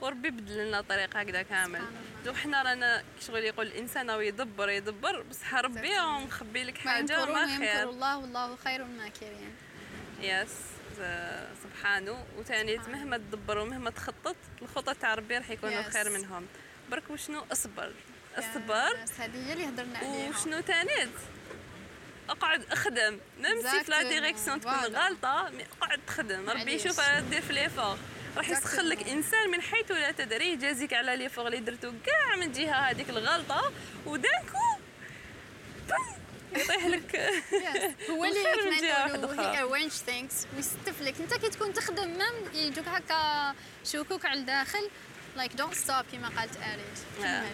وربي 0.00 0.30
بدل 0.30 0.68
لنا 0.68 0.80
طريق 0.80 1.16
هكذا 1.16 1.42
كامل. 1.42 1.80
دو 2.24 2.32
حنا 2.34 2.62
رانا 2.62 3.02
شغل 3.26 3.44
يقول 3.44 3.66
الإنسان 3.66 4.10
راه 4.10 4.22
يدبر 4.22 4.68
يدبر 4.70 5.22
بصح 5.22 5.54
ربي 5.54 5.90
مخبي 6.26 6.64
لك 6.64 6.78
حاجة 6.78 7.24
ما 7.24 7.58
خير. 7.58 7.90
الله 7.90 8.18
والله 8.18 8.56
خير 8.56 8.82
الماكرين 8.82 9.54
yes 10.20 10.48
ز- 10.48 10.81
سبحانه. 11.62 12.24
وثاني. 12.38 12.78
مهما 12.78 13.16
تدبر 13.16 13.58
ومهما 13.58 13.90
تخطط 13.90 14.36
الخطط 14.62 14.96
تاع 14.96 15.14
ربي 15.14 15.38
راح 15.38 15.50
يكونوا 15.50 15.82
Yes. 15.82 15.92
خير 15.92 16.10
منهم. 16.10 16.46
برك 16.90 17.10
وشنو؟ 17.10 17.44
اصبر. 17.52 17.92
اصبر. 18.36 18.96
هذه 19.18 19.48
هي 19.48 19.52
اللي 19.52 19.68
هضرنا 19.68 19.98
عليها. 19.98 20.28
وشنو 20.28 20.60
تاني؟ 20.60 21.10
اقعد 22.30 22.64
اخدم. 22.70 23.18
même 23.40 23.62
si 23.62 23.84
في 23.84 23.90
la. 23.90 24.02
direction 24.02 24.60
تكون. 24.60 24.72
غلطه 24.72 25.50
mais 25.50 25.64
اقعد 25.82 26.00
تخدم. 26.06 26.50
ربي. 26.50 26.72
يشوف 26.72 27.00
دير 27.30 27.40
في 27.40 27.52
les 27.52 27.66
efforts 27.66 27.98
راح 28.36 28.48
يسخر 28.48 28.82
لك. 28.82 29.08
إنسان 29.08 29.50
من 29.50 29.62
حيث 29.62 29.90
لا 29.90 30.12
تدري. 30.12 30.52
يجازيك 30.52 30.92
على 30.92 31.16
les 31.16 31.25
efforts 31.25 31.46
اللي 31.46 31.60
درتو 31.60 31.92
كاع 32.06 32.36
من 32.36 32.52
جهة 32.52 32.90
هذيك 32.90 33.10
الغلطة. 33.10 33.72
و 34.06 34.12
d'un 34.12 34.35
coup 34.35 34.58
boum، 35.88 36.16
يطيح 36.56 36.86
لك. 36.86 37.16
هو 38.10 38.24
اللي 38.24 38.80
جهة 38.80 39.16
نقولوا 39.16 39.56
هي 39.56 39.64
things 40.06 40.56
ويستف 40.56 41.02
لك. 41.02 41.14
انت 41.20 41.34
كي 41.34 41.48
تكون 41.48 41.72
تخدم 41.72 42.18
même 42.18 42.34
يجوك 42.54 42.88
هكا 42.88 43.54
شوكوك 43.84 44.26
على 44.26 44.40
الداخل. 44.40 44.90
Like 45.38 45.52
don't 45.60 45.74
stop 45.86 46.04
كما 46.12 46.28
قالت. 46.36 46.58
كمل 47.18 47.52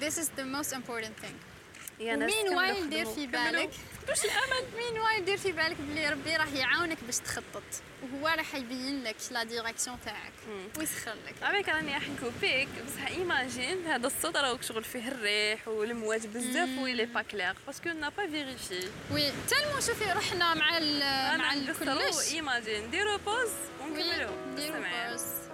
this 0.00 0.18
is 0.18 0.28
the 0.38 0.44
most 0.44 0.72
important 0.72 1.16
thing. 1.24 1.55
يا 2.00 2.16
ناس 2.16 2.32
ومين 2.32 2.46
كملوا 2.46 2.62
while 2.62 2.90
دير. 2.90 3.06
في. 3.06 3.26
بالك 3.26 3.70
مش 4.10 4.24
الأمل؟ 4.24 4.64
مين 4.76 5.00
while 5.00 5.24
دير 5.24 5.36
في 5.36 5.52
بالك 5.52 5.76
بلي 5.76 6.10
ربي 6.10 6.36
راح 6.36 6.52
يعاونك 6.52 6.98
باش 7.04 7.16
تخطط. 7.16 7.62
وهو 8.02 8.28
راح 8.28 8.54
يبين 8.54 9.04
لك 9.04 9.16
la 9.30 9.44
direction 9.44 9.98
تاعك. 10.04 10.32
ويسخر 10.78 11.14
لك 11.26 11.34
عليك 11.42 11.68
راني 11.68 11.94
راح 11.94 12.08
نكوبيك 12.08 12.68
بصح 12.86 13.06
imagine 13.06 13.86
هذا 13.86 14.06
الصوت 14.06 14.36
راهو 14.36 14.60
شغل 14.60 14.84
فيه 14.84 15.08
الريح 15.08 15.68
والمواج 15.68 16.26
بزاف 16.26 16.78
و 16.78 16.87
il 16.87 17.04
est 17.04 17.13
pas 17.13 17.22
clair 17.22 17.54
parce 17.66 17.80
que 17.80 17.88
n'a 17.88 18.08
pas 18.08 18.26
vérifié 18.26 18.88
oui 19.12 19.32
tellement 19.48 19.80
شوفي 19.80 20.04
رحنا 20.04 20.54
مع 20.54 20.78
ال 20.78 21.00
مع 21.38 21.52
الكلش. 21.52 22.32
imagine 22.32 22.90
ديروا 22.90 23.16
pause 23.16 23.50
ونكملوا 23.80 24.30
oui، 24.30 24.54
ديروا 24.56 24.78
استمعي. 24.78 25.10
pause. 25.10 25.45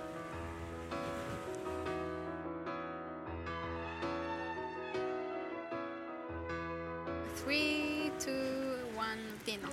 Three, 7.37 8.11
two, 8.25 8.77
one, 8.97 9.23
بدينا 9.43 9.69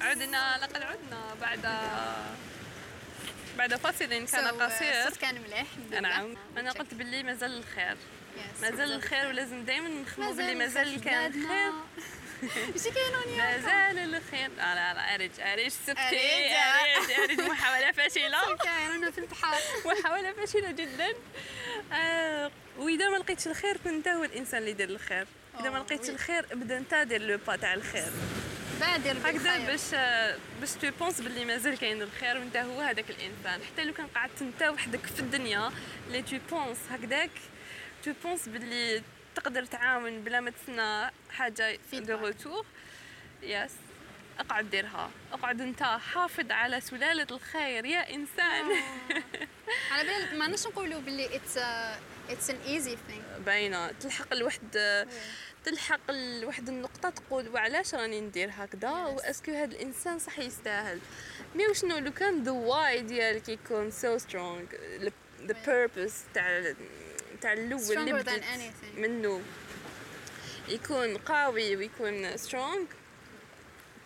عدنا 0.00 0.58
لقد 0.62 0.82
عدنا 0.82 1.34
بعد 1.40 1.60
بعد 3.58 3.74
فاصل 3.76 4.04
كان 4.06 4.26
So, 4.26 4.36
قصير. 4.62 4.92
الصوت 5.06 5.16
كان 5.16 5.34
مليح 5.42 5.60
الحمد 5.60 5.90
لله. 5.90 6.00
نعم. 6.00 6.34
أنا 6.56 6.72
قلت 6.72 6.94
باللي 6.94 7.22
مازال 7.22 7.58
الخير. 7.58 7.94
Yes. 7.96 8.62
مازال 8.62 8.92
الخير 8.92 9.26
ولازم 9.26 9.64
دائما 9.64 9.88
نخمو 9.88 10.32
باللي 10.32 10.54
مازال 10.54 11.00
كان 11.04 11.30
بلادنا. 11.32 11.72
ماشي 12.42 12.90
كاينون 12.90 13.28
يا 13.28 13.56
مازال 13.56 14.14
الخير. 14.14 14.50
لا 14.56 14.74
لا 14.74 14.94
لا 14.94 15.14
اريج 15.14 15.30
اريج 15.40 15.68
سكتي 15.68 16.00
أريج. 16.08 16.52
اريج 16.52 17.20
اريج 17.20 17.40
محاولة 17.40 17.92
فاشلة. 17.92 18.56
كاين 18.64 18.90
أنا 18.90 19.10
في 19.10 19.18
البحر 19.18 19.56
محاولة 19.86 20.32
فاشلة 20.32 20.70
جدا. 20.70 21.08
آه 21.92 22.50
وإذا 22.78 23.08
ما 23.08 23.16
لقيتش 23.16 23.46
الخير 23.48 23.76
كنت 23.76 23.86
انت 23.86 24.08
هو 24.08 24.24
الإنسان 24.24 24.58
اللي 24.60 24.70
يدير 24.70 24.88
الخير. 24.88 25.26
إذا 25.60 25.70
ما 25.70 25.78
لقيتش. 25.78 26.08
الخير 26.08 26.46
ابدا 26.52 26.78
أنت 26.78 26.94
دير 26.94 27.22
le 27.22 27.38
pas 27.46 27.56
تاع 27.56 27.74
الخير. 27.74 28.10
بادر 28.80 29.16
هكذا 29.24 29.58
باش 29.66 29.94
باش 30.60 30.72
tu 30.72 30.90
penses 31.00 31.20
باللي 31.20 31.44
مازال 31.44 31.78
كاين 31.78 32.02
الخير 32.02 32.38
وأنت 32.38 32.56
هو 32.56 32.80
هذاك 32.80 33.10
الإنسان. 33.10 33.60
حتى 33.66 33.84
لو 33.84 33.92
كان 33.92 34.06
قعدت 34.06 34.42
أنت 34.42 34.62
وحدك 34.62 35.06
في 35.06 35.20
الدنيا 35.20 35.72
اللي 36.06 36.22
tu 36.22 36.38
penses 36.50 36.78
هكذاك 36.90 37.30
tu 38.04 38.12
penses 38.24 38.48
باللي 38.48 39.02
تقدر 39.34 39.64
تعاون 39.64 40.20
بلا 40.24 40.40
ما 40.40 40.50
تسنى 40.50 41.10
حاجة. 41.30 41.78
de 41.92 42.16
retour 42.16 42.66
yes 43.42 43.72
اقعد 44.38 44.70
ديرها. 44.70 45.10
اقعد 45.32 45.60
أنت 45.60 45.82
حافظ 45.82 46.50
على 46.50 46.80
سلالة 46.80 47.26
الخير 47.30 47.84
يا 47.84 48.14
إنسان. 48.14 48.64
على 49.92 50.08
بالي 50.08 50.38
ما 50.38 50.46
نقولوا 50.46 51.00
باللي 51.00 51.36
it's 51.36 51.58
it's 52.30 52.50
an 52.50 52.56
easy 52.66 52.96
thing 53.08 53.38
باينة. 53.46 53.92
تلحق 53.92 54.34
لواحد 54.34 55.06
تلحق 55.64 56.10
لواحد 56.10 56.68
النقطة 56.68 57.10
تقول 57.10 57.48
وعلاش 57.48 57.94
راني 57.94 58.20
ندير 58.20 58.50
هكذا؟ 58.52 58.90
و 58.90 58.96
est-ce 58.96 59.33
que 59.33 59.52
هذا 59.52 59.64
الإنسان 59.64 60.18
صح 60.18 60.38
يستاهل. 60.38 60.98
mais 61.54 61.66
وشنو؟ 61.66 61.98
لو 61.98 62.12
كان 62.12 62.42
the 62.42 62.50
why 62.50 63.02
ديالك 63.02 63.48
يكون 63.48 63.90
so 63.90 64.18
strong 64.18 64.64
the 65.46 65.54
purpose 65.66 66.14
تاع 66.34 66.74
تاع 67.40 67.52
الأول 67.52 67.98
اللي 67.98 68.12
بديت 68.12 68.44
منه 68.96 69.42
يكون 70.68 71.16
قوي 71.16 71.76
ويكون 71.76 72.36
strong 72.36 72.84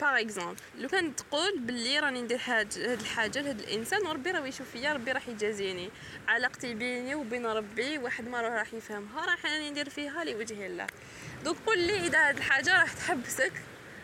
par 0.03 0.21
exemple 0.21 0.57
لو 0.79 0.89
كان 0.89 1.17
تقول 1.17 1.59
باللي 1.59 1.99
راني 1.99 2.23
ندير 2.23 2.41
هاد 2.45 2.77
الحاجة 2.77 3.41
لهاد 3.41 3.61
الإنسان 3.61 4.07
وربي 4.07 4.31
راه 4.31 4.47
يشوف 4.47 4.71
فيا 4.71 4.93
ربي 4.93 5.13
راح 5.13 5.29
يجازيني. 5.29 5.91
علاقتي 6.29 6.75
بيني 6.75 7.15
وبين 7.15 7.47
ربي 7.47 7.99
واحد 7.99 8.29
ما 8.29 8.41
راح 8.41 8.75
يفهمها 8.75 9.27
راح 9.27 9.47
راني 9.47 9.71
ندير 9.71 9.89
فيها 9.89 10.25
لوجه 10.25 10.67
الله. 10.67 10.87
دوك 11.45 11.57
قول 11.67 11.79
لي 11.79 12.07
إذا 12.07 12.29
هاد 12.29 12.37
الحاجة 12.37 12.81
راح 12.81 12.93
تحبسك. 12.93 13.53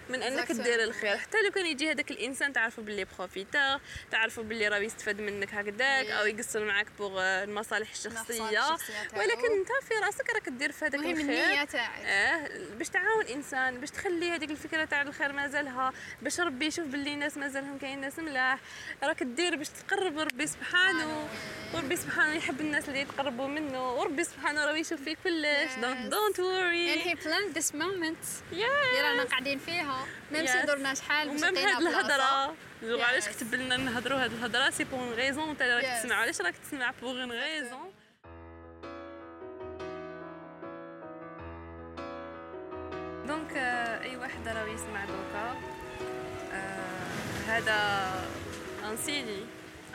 من 0.08 0.22
انك. 0.22 0.52
دير 0.52 0.84
الخير. 0.84 1.16
حتى 1.16 1.42
لو 1.42 1.50
كان 1.50 1.66
يجي 1.66 1.90
هذاك 1.90 2.10
الإنسان 2.10 2.52
تعرفوا 2.52 2.84
باللي 2.84 3.06
profiteur 3.18 3.80
تعرفوا 4.10 4.42
باللي 4.44 4.68
راه 4.68 4.78
يستفاد 4.78 5.20
منك 5.20 5.54
هكذاك 5.54 6.06
Oui. 6.06 6.10
أو 6.10 6.26
يقصر 6.26 6.64
معاك 6.64 6.86
pour 6.98 7.20
المصالح 7.20 7.90
الشخصية. 7.90 8.76
ولكن 9.16 9.52
أنت 9.58 9.68
في 9.88 9.94
راسك 10.04 10.30
راك 10.34 10.48
دير 10.48 10.72
في 10.72 10.84
هذاك 10.84 11.00
الخير. 11.00 11.64
تاعك. 11.64 12.04
آه 12.04 12.48
باش 12.78 12.88
تعاون 12.88 13.26
إنسان 13.26 13.80
باش 13.80 13.90
تخلي 13.90 14.30
هذيك 14.30 14.50
الفكرة 14.50 14.84
تاع 14.84 15.02
الخير 15.02 15.32
مازالها 15.32 15.92
باش 16.22 16.40
ربي 16.40 16.66
يشوف 16.66 16.86
باللي 16.86 17.14
الناس 17.14 17.36
مازالهم 17.36 17.78
كاين 17.78 18.00
ناس 18.00 18.18
ملاح. 18.18 18.58
راك 19.02 19.22
دير 19.22 19.56
باش 19.56 19.68
تقرب 19.68 20.18
ربي 20.18 20.46
سبحانه. 20.46 21.28
وربي 21.74 21.96
سبحانه 21.96 22.34
يحب 22.34 22.60
الناس 22.60 22.88
اللي 22.88 23.00
يتقربوا 23.00 23.46
منه. 23.46 23.92
وربي 23.94 24.24
سبحانه 24.24 24.64
راه 24.64 24.76
يشوف 24.76 25.02
في 25.02 25.16
كلش. 25.24 25.74
donc 25.82 25.98
don't 25.98 26.40
worry 26.40 26.94
and 26.94 27.06
he 27.06 27.22
planned 27.22 27.58
this 27.58 27.72
moment. 27.74 28.26
اللي 28.52 29.00
رانا 29.02 29.24
قاعدين 29.24 29.58
فيها. 29.58 29.97
même 30.32 30.46
si. 30.46 30.62
درنا 30.62 30.94
شحال 30.94 31.28
باش 31.28 31.44
هاد 31.44 31.54
بلاصة. 31.54 31.78
الهضره 31.78 32.56
علاش. 32.82 33.28
كتب 33.28 33.54
لنا 33.54 33.76
نهضروا 33.76 34.24
هاد 34.24 34.32
الهضره 34.32 34.70
c'est 34.70 34.84
pour 34.84 35.14
raison 35.14 35.48
انت 35.48 35.62
راك. 35.62 36.02
تسمع 36.02 36.14
علاش 36.16 36.40
راك 36.40 36.54
تسمع 36.56 36.92
pour 37.02 37.22
une 37.22 37.32
raison 37.32 37.92
donc 43.26 43.52
أي 44.02 44.16
واحد 44.16 44.48
راه 44.48 44.66
يسمع 44.66 45.04
دوكا. 45.04 45.56
آه، 46.52 47.48
هذا 47.48 48.10
أنسيني. 48.90 49.40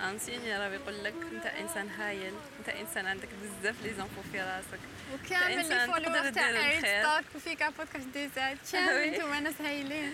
أنسيني 0.10 0.58
راه 0.58 0.68
يقول 0.68 1.04
لك 1.04 1.14
أنت 1.32 1.46
إنسان 1.46 1.90
هايل. 1.90 2.34
أنت 2.60 2.70
إنسان 2.70 3.06
عندك 3.06 3.30
بزاف 3.44 3.76
لي 3.84 3.94
زانفو 3.94 4.22
في 4.32 4.42
راسك. 4.42 4.80
وكامل 5.14 5.70
تقدر 5.70 5.86
فولور 5.94 6.30
تاع 6.30 6.50
الخير. 6.50 7.02
ستوك 7.02 7.36
وفيكا 7.36 7.70
بودكاست 7.70 8.08
ديزايد 8.14 8.58
كامل 8.72 8.94
وي. 8.94 9.16
انتوما 9.16 9.40
ناس 9.40 9.54
هايلين 9.62 10.14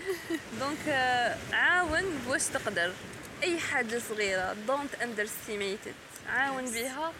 دونك 0.60 0.78
آه، 0.88 1.36
عاون 1.52 2.22
بواش 2.26 2.44
تقدر 2.44 2.92
أي 3.42 3.60
حاجة 3.60 3.98
صغيرة 4.08 4.52
دونت 4.66 4.94
اندرستيميت 5.02 5.80
عاون. 6.28 6.64
بها 6.70 7.12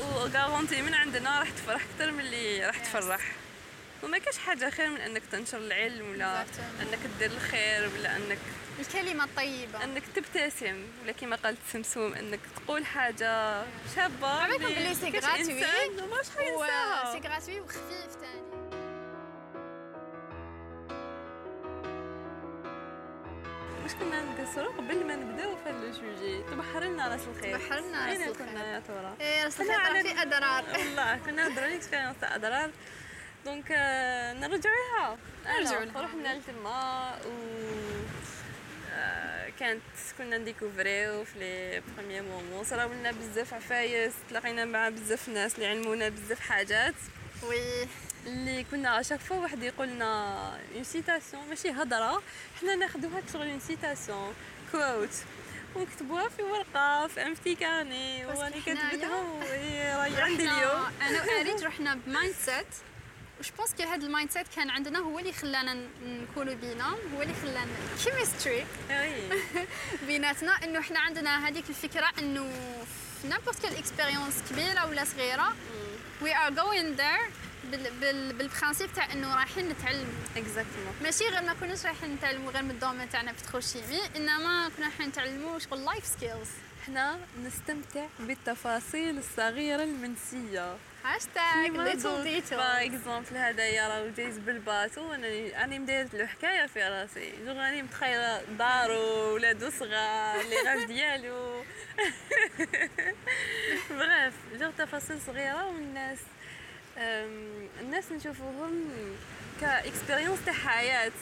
وغارونتي 0.00 0.82
من 0.82 0.94
عندنا 0.94 1.38
راح 1.38 1.50
تفرح 1.50 1.82
أكثر 1.94 2.12
من 2.12 2.20
اللي 2.20 2.66
راح. 2.66 2.78
تفرح 2.78 3.20
وما 4.02 4.18
كاش 4.18 4.38
حاجة 4.38 4.70
خير 4.70 4.88
من 4.88 5.00
إنك 5.00 5.22
تنشر 5.32 5.58
العلم 5.58 6.10
ولا. 6.10 6.40
إنك 6.82 6.98
دير 7.18 7.30
الخير 7.30 7.88
ولا 7.98 8.16
إنك 8.16 8.38
الكلمة 8.80 9.24
الطيبة. 9.24 9.84
أنك 9.84 10.02
تبتسم 10.14 10.86
ولا 11.02 11.12
كما 11.12 11.36
قالت 11.36 11.58
سمسوم 11.72 12.12
أنك 12.14 12.40
تقول 12.56 12.86
حاجة 12.86 13.62
شابة. 13.96 14.28
عملكم 14.28 14.64
اللي 14.66 14.74
بلي 14.74 14.94
سي 14.94 15.10
إنسان 15.52 15.90
وماش 16.04 16.26
و 16.26 16.40
حينساها 16.40 17.12
سي 17.12 17.28
غراتوي 17.28 17.60
وخفيف 17.60 18.14
تاني. 18.20 18.50
واش 23.82 23.94
كنا 23.94 24.22
نقصروا 24.22 24.72
قبل 24.72 25.06
ما 25.06 25.16
نبداو 25.16 25.56
في 25.56 25.70
هذا 25.70 25.90
تبحر 26.50 26.80
لنا 26.84 27.08
راس 27.08 27.20
الخير. 27.36 27.58
تبحر 27.58 27.80
لنا 27.80 28.06
راس 28.06 28.16
الخير. 28.28 28.46
كنا 28.46 28.74
يا 28.74 28.80
ترى؟ 28.88 29.14
إيه 29.20 29.44
راس 29.44 29.56
على- 30.02 30.06
في 30.06 30.22
أدرار 30.22 30.64
والله 30.78 31.16
كنا 31.26 31.48
على 31.48 31.76
expérience 31.76 32.16
تاع 32.20 32.34
أدرار 32.36 32.70
donc 33.44 33.72
آه، 33.72 34.32
لها 34.32 35.16
نرجعوا 35.46 35.84
ألا، 35.84 35.84
لها. 35.84 36.02
رحنا 36.02 36.38
لتما 36.38 37.14
و 37.26 37.30
كانت 39.58 39.82
كنا 40.18 40.38
نديكوفريو 40.38 41.24
في 41.24 41.38
les 41.38 41.82
premiers 41.96 42.20
moments. 42.20 42.64
صراو 42.64 42.92
لنا 42.92 43.10
بزاف 43.10 43.54
عفايس 43.54 44.12
تلاقينا 44.30 44.64
مع 44.64 44.88
بزاف 44.88 45.28
ناس 45.28 45.54
اللي 45.54 45.66
علمونا 45.66 46.08
بزاف 46.08 46.40
حاجات. 46.40 46.94
oui. 47.42 47.88
اللي 48.26 48.64
كنا 48.70 49.00
à 49.00 49.03
chaque 49.03 49.20
fois 49.20 49.36
واحد 49.36 49.62
يقول 49.62 49.88
لنا 49.88 50.36
une 50.74 50.84
citation 50.84 51.48
ماشي 51.48 51.70
هضرة 51.70 52.22
حنا 52.60 52.74
ناخذوها 52.74 53.20
كشغل 53.20 53.50
une 53.50 53.60
citation 53.60 54.34
quote 54.72 55.14
ونكتبوها 55.74 56.28
في 56.28 56.42
ورقة 56.42 57.06
في 57.06 57.22
امتي 57.22 57.56
حنايا؟ 57.56 58.50
كتبتها 58.66 59.22
وهي 59.22 59.96
راهي 59.96 60.22
عندي 60.22 60.42
اليوم. 60.42 60.92
أنا 61.02 61.22
وأريج 61.22 61.64
رحنا 61.64 61.94
ب 61.94 62.34
mindset. 62.34 62.66
je 63.40 63.50
pense 63.50 63.74
كي 63.74 63.82
هذا 63.82 64.06
ال 64.06 64.30
mindset 64.30 64.46
كان 64.56 64.70
عندنا 64.70 64.98
هو 64.98 65.18
اللي 65.18 65.32
خلانا 65.32 65.74
نكونوا 66.04 66.54
بينا 66.54 66.84
هو 66.84 67.22
اللي 67.22 67.34
خلانا 67.42 67.72
chemistry 68.04 68.66
بيناتنا 70.06 70.52
إنه 70.52 70.78
إحنا 70.78 71.00
عندنا 71.00 71.48
هذيك 71.48 71.64
الفكرة 71.68 72.06
إنه 72.18 72.52
في 73.22 73.28
n'importe 73.28 73.62
quelle 73.62 73.76
expérience 73.76 74.34
كبيرة 74.50 74.86
ولا 74.86 75.04
صغيرة 75.04 75.54
we 76.22 76.36
are 76.36 76.50
going 76.50 76.92
there 76.92 77.30
بال 78.00 78.18
principe 78.18 78.92
تاع 78.94 79.12
إنه 79.12 79.36
رايحين 79.36 79.68
نتعلموا 79.68 80.12
exactement 80.36 80.94
ماشي 81.02 81.24
غير 81.24 81.42
ما 81.42 81.54
كناش 81.54 81.86
رايحين 81.86 82.14
نتعلموا 82.14 82.52
غير 82.52 82.62
من 82.62 82.70
ال 82.70 82.75
domaine 82.75 83.10
تاعنا 83.10 83.32
pétrochimie 83.32 84.00
إنما 84.16 84.70
كنا 84.76 84.86
رايحين 84.86 85.08
نتعلموا 85.08 85.58
شغل 85.58 85.84
life 85.84 86.06
skills 86.06 86.48
حنا 86.86 87.18
نستمتع 87.44 88.06
بالتفاصيل 88.20 89.18
الصغيرة 89.18 89.82
المنسية. 89.82 90.76
hashtag 91.04 91.70
little 91.70 92.24
detail 92.24 92.58
par 92.58 92.84
exemple 92.84 93.36
هذايا 93.36 93.88
راه 93.88 94.10
جايز 94.16 94.38
بال 94.38 94.56
bateau 94.56 95.10
وأنا 95.10 95.26
راني 95.60 95.78
مدايرت 95.78 96.14
له 96.14 96.26
حكايه 96.26 96.66
في 96.66 96.82
راسي 96.82 97.32
جو 97.46 97.52
راني 97.52 97.82
متخيله 97.82 98.42
دارو 98.58 99.34
ولادو 99.34 99.70
صغار 99.70 100.42
لي 100.42 100.56
غاف 100.66 100.86
ديالو 100.86 101.64
bref 103.90 104.32
جو 104.60 104.70
تفاصيل 104.78 105.20
صغيره 105.20 105.66
والناس 105.66 106.18
الناس 107.80 108.12
نشوفوهم 108.12 108.90
ك 109.60 109.68
expérience 109.68 110.44
تاع 110.44 110.54
حياه 110.54 111.12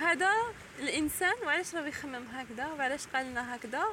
هذا 0.00 0.30
الانسان 0.78 1.34
وعلاش 1.44 1.74
راه 1.74 1.86
يخمم 1.86 2.24
هكذا 2.34 2.66
وعلاش 2.66 3.06
قال 3.06 3.26
لنا 3.26 3.56
هكذا 3.56 3.84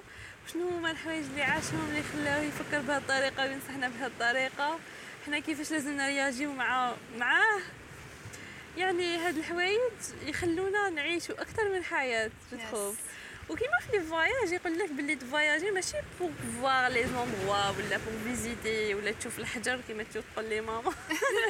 وشنو 0.48 0.70
هما 0.70 0.92
الحوايج 0.92 1.26
اللي 1.26 1.44
عاشهم 1.44 1.90
اللي 1.90 2.04
خلاوه 2.04 2.44
يفكر 2.44 2.82
بهذه 2.82 2.98
الطريقة 2.98 3.44
وينصحنا 3.44 3.88
بهذه 3.88 4.08
الطريقة؟ 4.08 4.80
حنا 5.26 5.40
كيفاش 5.40 5.72
لازم 5.72 5.98
نرياجيو 5.98 6.52
مع 6.54 6.94
معاه؟ 7.18 7.60
يعني 8.78 9.18
هاد 9.18 9.38
الحوايج 9.38 9.80
يخلونا 10.26 10.90
نعيشوا 10.90 11.42
أكثر 11.42 11.70
من 11.74 11.84
حياة 11.84 12.32
جو 12.52 12.94
Yes. 12.94 12.96
وكيما 13.50 13.78
في 13.92 13.98
les 13.98 14.04
voyages 14.04 14.52
يقول 14.52 14.80
لك 14.80 14.92
باللي 14.92 15.16
تفواياجي 15.16 15.72
ماشي 15.72 15.98
pour 16.20 16.32
voir 16.62 16.92
les 16.92 17.04
endroits 17.04 17.70
ولا 17.70 17.98
pour 17.98 18.14
visiter 18.24 18.94
ولا 18.96 19.12
تشوف 19.12 19.40
الحجر 19.40 19.80
كيما 19.88 20.04
تشوف 20.04 20.24
تقول 20.34 20.50
لي 20.50 20.62
ماما. 20.62 20.94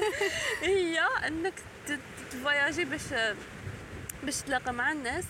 هي 0.62 0.99
أنك 0.99 1.53
تفواياجي 2.32 2.86
باش 2.86 3.01
باش 4.23 4.41
تلاقى 4.41 4.73
مع 4.73 4.91
الناس 4.91 5.25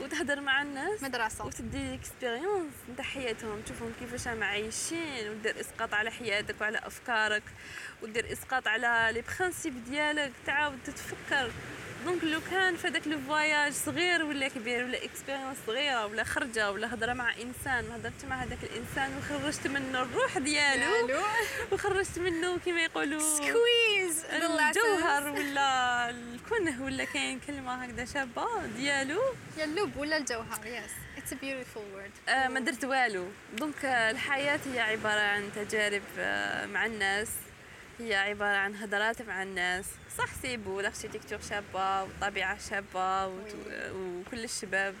وتهضر 0.00 0.40
مع 0.40 0.62
الناس 0.62 1.02
مدرسة. 1.02 1.46
وتدي 1.46 1.94
expérience 1.94 2.72
نتاع 2.92 3.04
حياتهم. 3.04 3.60
تشوفهم 3.60 3.92
كيفاش 4.00 4.28
راهم 4.28 4.42
عايشين 4.42 5.28
ودير 5.30 5.60
إسقاط 5.60 5.94
على 5.94 6.10
حياتك 6.10 6.60
وعلى 6.60 6.78
أفكارك 6.78 7.42
ودير 8.02 8.32
إسقاط 8.32 8.68
على 8.68 9.10
les 9.12 9.22
principes 9.38 9.74
ديالك. 9.74 10.32
تعاود 10.46 10.78
تتفكر. 10.84 11.50
donc 12.04 12.24
لو 12.24 12.40
كان 12.50 12.76
في 12.76 12.88
هذاك 12.88 13.06
le 13.06 13.18
voyage 13.28 13.72
صغير 13.72 14.24
ولا 14.24 14.48
كبير 14.48 14.84
ولا 14.84 15.04
expérience 15.04 15.56
صغيرة 15.66 16.06
ولا 16.06 16.24
خرجة 16.24 16.70
ولا 16.72 16.94
هضرة 16.94 17.12
مع 17.12 17.32
إنسان 17.32 17.84
هضرت 17.92 18.24
مع 18.24 18.42
هذاك 18.42 18.58
الإنسان 18.62 19.10
وخرجت 19.18 19.66
منه 19.66 20.02
الروح 20.02 20.38
ديالو. 20.38 21.06
ألو 21.06 21.22
وخرجت 21.72 22.18
منه 22.18 22.58
كما 22.66 22.84
يقولوا 22.84 23.20
squeeze 23.20 24.24
الجوهر 24.24 25.28
ولا 25.28 26.10
الكنه 26.10 26.84
ولا 26.84 27.04
كاين 27.04 27.40
كلمة 27.46 27.84
هكذا 27.84 28.04
شابة 28.04 28.66
ديالو. 28.76 29.20
يا 29.58 29.64
اللب 29.64 29.96
ولا 29.96 30.16
الجوهر 30.16 30.66
yes 30.66 30.90
it's 31.18 31.32
a 31.32 31.36
beautiful 31.36 31.82
word 31.94 32.50
ما 32.52 32.60
درت 32.60 32.84
والو. 32.84 33.26
donc 33.52 33.84
آه، 33.84 34.10
الحياة 34.10 34.60
هي 34.74 34.80
عبارة 34.80 35.20
عن 35.20 35.50
تجارب 35.56 36.02
آه، 36.18 36.66
مع 36.66 36.86
الناس. 36.86 37.28
هي 37.98 38.14
عبارة 38.14 38.56
عن 38.56 38.74
هضرات 38.76 39.22
مع 39.22 39.42
الناس 39.42 39.84
صح 40.18 40.34
c'est 40.42 40.63
beau 40.63 40.80
ال 40.80 40.85
architecture 40.85 41.38
شابة 41.50 42.02
والطبيعة 42.02 42.58
شابة 42.70 43.26
وت-. 43.26 43.54
وكل 43.94 44.44
الشباب 44.44 44.94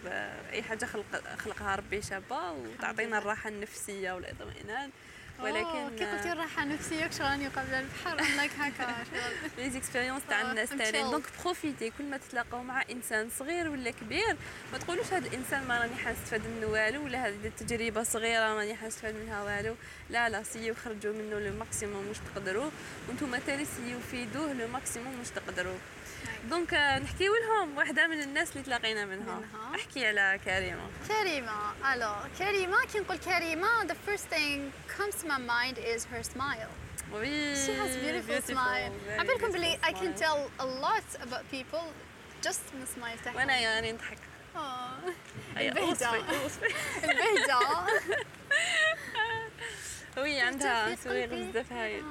أي 0.52 0.62
حاجة 0.62 0.84
خلق 0.84 1.36
خلقها 1.38 1.76
ربي 1.76 2.02
شابة 2.02 2.52
وتعطينا. 2.52 3.18
الراحة 3.18 3.48
النفسية 3.48 4.12
والإطمئنان 4.12 4.90
ولكن 5.40 5.66
ولكن 5.66 5.96
كي 5.96 6.04
قلتي 6.04 6.32
الراحه 6.32 6.62
النفسيه 6.62 7.10
راني 7.20 7.48
قبل 7.48 7.74
البحر؟ 7.74 8.16
like 8.36 8.50
هكا. 8.58 8.86
شغل. 9.04 9.50
les 9.58 9.70
expériences 9.70 10.22
تاع 10.28 10.40
آه، 10.40 10.50
الناس 10.50 10.68
chilled. 10.72 11.10
donc 11.10 11.24
profitez 11.42 11.90
كل 11.98 12.04
ما 12.04 12.16
تتلاقاو 12.16 12.62
مع 12.62 12.82
إنسان 12.90 13.28
صغير 13.38 13.68
ولا 13.68 13.90
كبير 13.90 14.36
ما 14.72 14.78
تقولوش 14.78 15.06
هذا 15.12 15.28
الإنسان 15.28 15.64
ما 15.68 15.78
راني 15.80 15.96
حنستفاد 15.96 16.42
منه 16.46 16.66
والو 16.66 17.04
ولا 17.04 17.28
هذه 17.28 17.34
التجربه 17.44 18.02
صغيرة 18.02 18.54
ماني 18.54 18.74
حنستفاد 18.76 19.14
منها 19.14 19.42
والو. 19.42 19.74
لا 20.10 20.28
لا 20.28 20.42
essayez 20.42 20.74
خرجوا 20.74 21.12
منه 21.12 21.38
le 21.38 21.58
maximum 21.58 22.08
واش 22.08 22.16
تقدروا 22.34 22.70
وأنتم 23.08 23.36
تاني 23.36 23.64
essayez 23.64 23.98
فيدوه 24.10 24.52
le 24.52 24.68
maximum 24.68 25.18
واش 25.18 25.28
تقدروا 25.30 25.76
donc 26.50 26.74
نحكيو 26.74 27.32
لهم 27.36 27.76
واحدة 27.76 28.06
من 28.06 28.20
الناس 28.22 28.50
اللي 28.52 28.62
تلاقينا 28.62 29.04
منها 29.04 29.34
منها. 29.34 29.74
احكي 29.74 30.06
على 30.06 30.40
كريمة. 30.44 30.88
كريمة. 31.08 31.72
ألو 31.94 32.14
كريمة 32.38 32.76
كي 32.92 32.98
نقول 32.98 33.16
كريمة 33.16 33.86
the 33.86 33.94
first 34.10 34.24
thing 34.34 34.60
comes 34.98 35.14
to 35.22 35.26
my 35.26 35.38
mind 35.38 35.78
is 35.78 36.04
her 36.04 36.22
smile. 36.22 36.70
Oui 37.12 37.54
she 37.56 37.70
has 37.70 37.96
beautiful 37.96 38.52
smile. 38.54 38.92
عبالكم 39.18 39.52
بلي 39.52 39.78
I 39.82 39.92
can 39.92 40.20
tell 40.22 40.50
a 40.60 40.66
lot 40.66 41.22
about 41.22 41.42
people 41.52 41.84
just 42.46 42.74
من 42.74 42.86
smile 42.96 43.24
تاعها 43.24 43.36
وأنا 43.36 43.58
يعني 43.60 43.92
نضحك. 43.92 44.18
أي، 45.56 45.68
البهجة. 45.68 45.94
أوصفي- 45.94 46.42
أوصفي. 46.42 46.74
البهجة. 47.04 47.58
Oui 50.18 50.40
عندها 50.40 50.94
sourire. 50.96 51.28
بزاف 51.50 51.72
هايل 51.72 52.04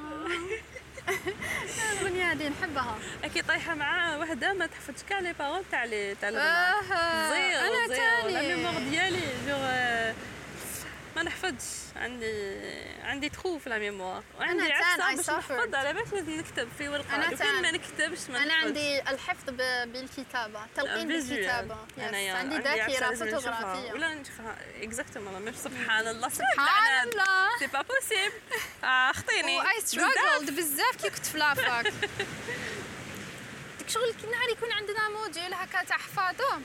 الاغنيه 2.01 2.31
هذه 2.31 2.49
نحبها. 2.49 2.97
اكي 3.23 3.41
طايحة 3.41 3.75
مع 3.75 4.17
وحدة 4.17 4.53
ما 4.53 4.65
تحفظش 4.65 5.03
كاع 5.09 5.19
les 5.19 5.33
paroles 5.33 5.63
تاع 5.71 5.85
لي 5.85 6.15
تاع 6.21 6.29
آه، 6.29 6.31
أنا 7.67 7.87
تاني. 7.95 8.55
mémoire 8.55 8.73
ديالي 8.89 9.21
je 9.47 9.55
آه، 9.55 10.13
ما 11.15 11.23
نحفظش 11.23 11.69
عندي 11.95 12.57
عندي 13.03 13.29
trou 13.29 13.59
في 13.59 13.69
la 13.69 13.77
mémoire. 13.77 14.23
وعندي 14.39 14.71
عفسه 14.71 15.13
I 15.13 15.15
باش. 15.15 15.29
نحفظ 15.29 15.75
على 15.75 15.93
باش 15.93 16.13
لازم 16.13 16.31
نكتب 16.31 16.69
في 16.77 16.89
ورقة. 16.89 17.29
لو 17.29 17.37
كان. 17.37 17.61
ما 17.61 17.71
نكتبش 17.71 18.29
ما 18.29 18.43
أنا. 18.43 18.53
عندي 18.53 19.01
الحفظ 19.01 19.49
بالكتابة 19.85 20.59
تلقين. 20.75 21.07
بالكتابة. 21.07 21.77
yes. 21.97 22.03
انايا 22.03 22.33
عندي 22.33 22.57
ذاكرة. 22.57 23.15
فوتوغرافية. 23.15 23.93
ولا 23.93 24.15
نشوفها. 24.15 24.55
Exactement 24.81 25.53
سبحان 25.53 26.07
الله. 26.07 26.29
سبحان 26.29 27.07
الله. 27.09 27.59
c'est 27.59 27.67
pas 27.67 27.81
possible 27.81 28.33
اخطيني 28.83 29.57
I 29.57 29.81
struggled 29.81 30.55
بزاف. 30.55 30.95
كي 30.95 31.09
كنت 31.09 31.25
في 31.25 31.37
la 31.37 31.56
fac. 31.56 31.93
ديك 33.77 33.89
شغل 33.89 34.13
كي 34.13 34.27
نهار 34.27 34.49
يكون 34.49 34.71
عندنا 34.71 35.09
module 35.09 35.53
هكا 35.53 35.83
تاع 35.83 35.97
حفاظه 35.97 36.61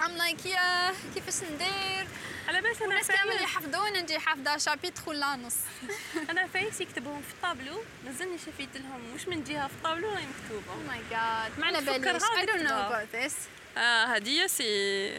I'm 0.00 0.16
like 0.16 0.46
yeah 0.46 0.92
كيفاش 1.14 1.34
ندير؟ 1.50 2.06
على 2.48 2.60
بالك 2.62 2.82
أنا 2.82 2.90
الناس 2.92 3.08
كامل 3.08 3.28
فايز 3.30 3.42
يحفظون 3.42 3.92
نجي 3.92 4.18
حافظه 4.18 4.56
chapitre 4.56 5.02
ولا 5.06 5.36
نص. 5.36 5.54
أنا 6.30 6.46
فايس 6.46 6.80
يكتبهم 6.80 7.22
في 7.22 7.34
الطابلو 7.34 7.82
مازالني 8.04 8.38
شفيت 8.38 8.68
لهم 8.76 9.14
مش 9.14 9.28
من 9.28 9.44
جهة 9.44 9.68
في 9.68 9.74
الطابلو 9.74 10.08
راهي 10.10 10.24
مكتوبة. 10.26 10.72
oh 10.72 10.80
my 10.88 10.98
God 11.10 11.58
ما 11.58 11.66
على 11.66 11.80
باليش 11.80 12.22
I 12.22 12.46
don't 12.46 12.62
know 12.68 12.92
about 12.92 13.16
this. 13.16 13.34
آه 13.78 14.04
هدية 14.04 14.46
c'est 14.46 14.64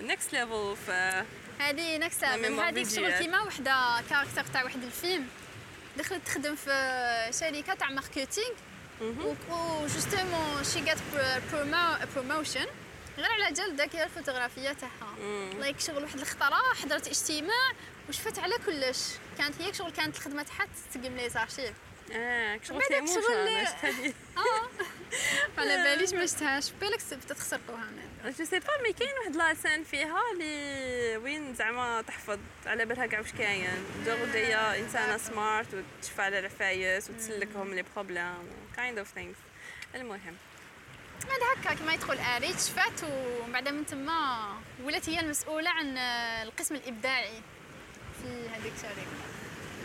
next 0.01 0.33
level 0.33 0.75
في 0.85 1.23
هذه 1.59 1.97
next 1.97 2.21
لا، 2.21 2.37
level 2.37 2.59
هذيك 2.59 2.89
شغل. 2.89 3.11
كيما 3.11 3.41
وحدة 3.41 4.01
character 4.09 4.43
تاع 4.53 4.63
واحد 4.63 4.83
الفيلم. 4.83 5.27
دخلت 5.97 6.25
تخدم 6.25 6.55
في 6.55 7.29
شركة 7.39 7.73
تاع 7.73 7.89
marketing 7.89 8.49
و 9.49 9.61
justement 9.61 10.63
she 10.63 10.81
got 10.81 10.97
promotion 12.15 12.65
غير 13.17 13.31
على 13.31 13.53
جال 13.53 13.75
ذاك 13.75 13.95
الفوتوغرافية 13.95 14.73
تاعها. 14.73 15.15
like 15.59 15.79
شغل 15.79 16.03
واحد 16.03 16.19
الخطرة 16.19 16.73
حضرت 16.83 17.07
اجتماع 17.07 17.71
وشفت 18.09 18.39
على 18.39 18.53
كلش. 18.65 18.99
كانت 19.37 19.61
هي 19.61 19.73
شغل 19.73 19.91
كانت 19.91 20.17
الخدمة 20.17 20.43
تاعها 20.43 20.67
تسقم 20.91 21.15
les 21.15 21.29
archives 21.29 21.73
آه 22.11 22.59
شغل 22.63 22.81
شغل- 22.83 23.47
أنا 23.47 23.65
شفت 23.65 23.85
هذه 23.85 24.13
آه. 24.37 24.69
على 25.61 25.83
باليش 25.83 26.13
ما 26.13 26.25
شفتهاش 26.25 26.71
بالك 26.71 26.99
بدات 27.11 27.23
تخسرقوها 27.23 27.83
من 28.25 28.31
je 28.37 28.45
sais 28.45 28.59
pas 28.59 28.81
mais 28.83 28.93
كاين 28.93 29.09
واحد 29.19 29.35
la 29.35 29.49
scène 29.49 29.83
فيها 29.83 30.21
اللي 30.33 31.17
وين 31.17 31.53
زعما 31.55 32.01
تحفظ 32.01 32.39
على 32.65 32.85
بالها 32.85 33.05
كاع 33.05 33.19
واش 33.19 33.31
كاين. 33.31 33.85
جو 34.05 34.15
جاية 34.33 34.79
إنسانة 34.79 35.17
smart 35.17 35.67
وتشفى 35.73 36.21
على 36.21 36.39
العفايس 36.39 37.09
وتسلكهم 37.09 37.73
les 37.73 37.83
problèmes 37.95 38.49
kind 38.75 38.97
of 38.97 39.07
things 39.15 39.37
المهم. 39.95 40.35
هذا 41.23 41.61
هكا 41.61 41.73
كما 41.73 41.93
يدخل 41.93 42.17
اري 42.17 42.53
تشفات 42.53 43.03
ومن 43.03 43.51
بعد 43.53 43.69
من 43.69 43.85
تما 43.85 44.47
ولات 44.83 45.09
هي 45.09 45.19
المسؤولة 45.19 45.69
عن 45.69 45.97
القسم 46.47 46.75
الإبداعي 46.75 47.41
في 48.21 48.49
هذيك 48.49 48.73
الشركة 48.75 49.05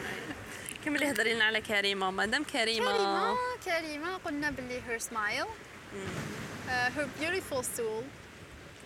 كملي 0.84 1.10
هضري 1.10 1.34
لنا 1.34 1.44
على 1.44 1.60
كريمة 1.60 2.10
مادام 2.10 2.44
كريمة. 2.44 2.92
كريمة 2.92 3.36
كريمة 3.64 4.16
قلنا 4.16 4.50
باللي 4.50 5.00
smile 5.00 5.46
uh, 5.46 6.90
her 6.96 7.06
beautiful 7.20 7.62
soul. 7.62 8.04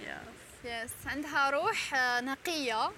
Yeah. 0.04 0.34
yes 0.64 0.90
عندها 1.06 1.50
روح 1.50 1.94
آه، 1.94 2.20
نقية. 2.20 2.90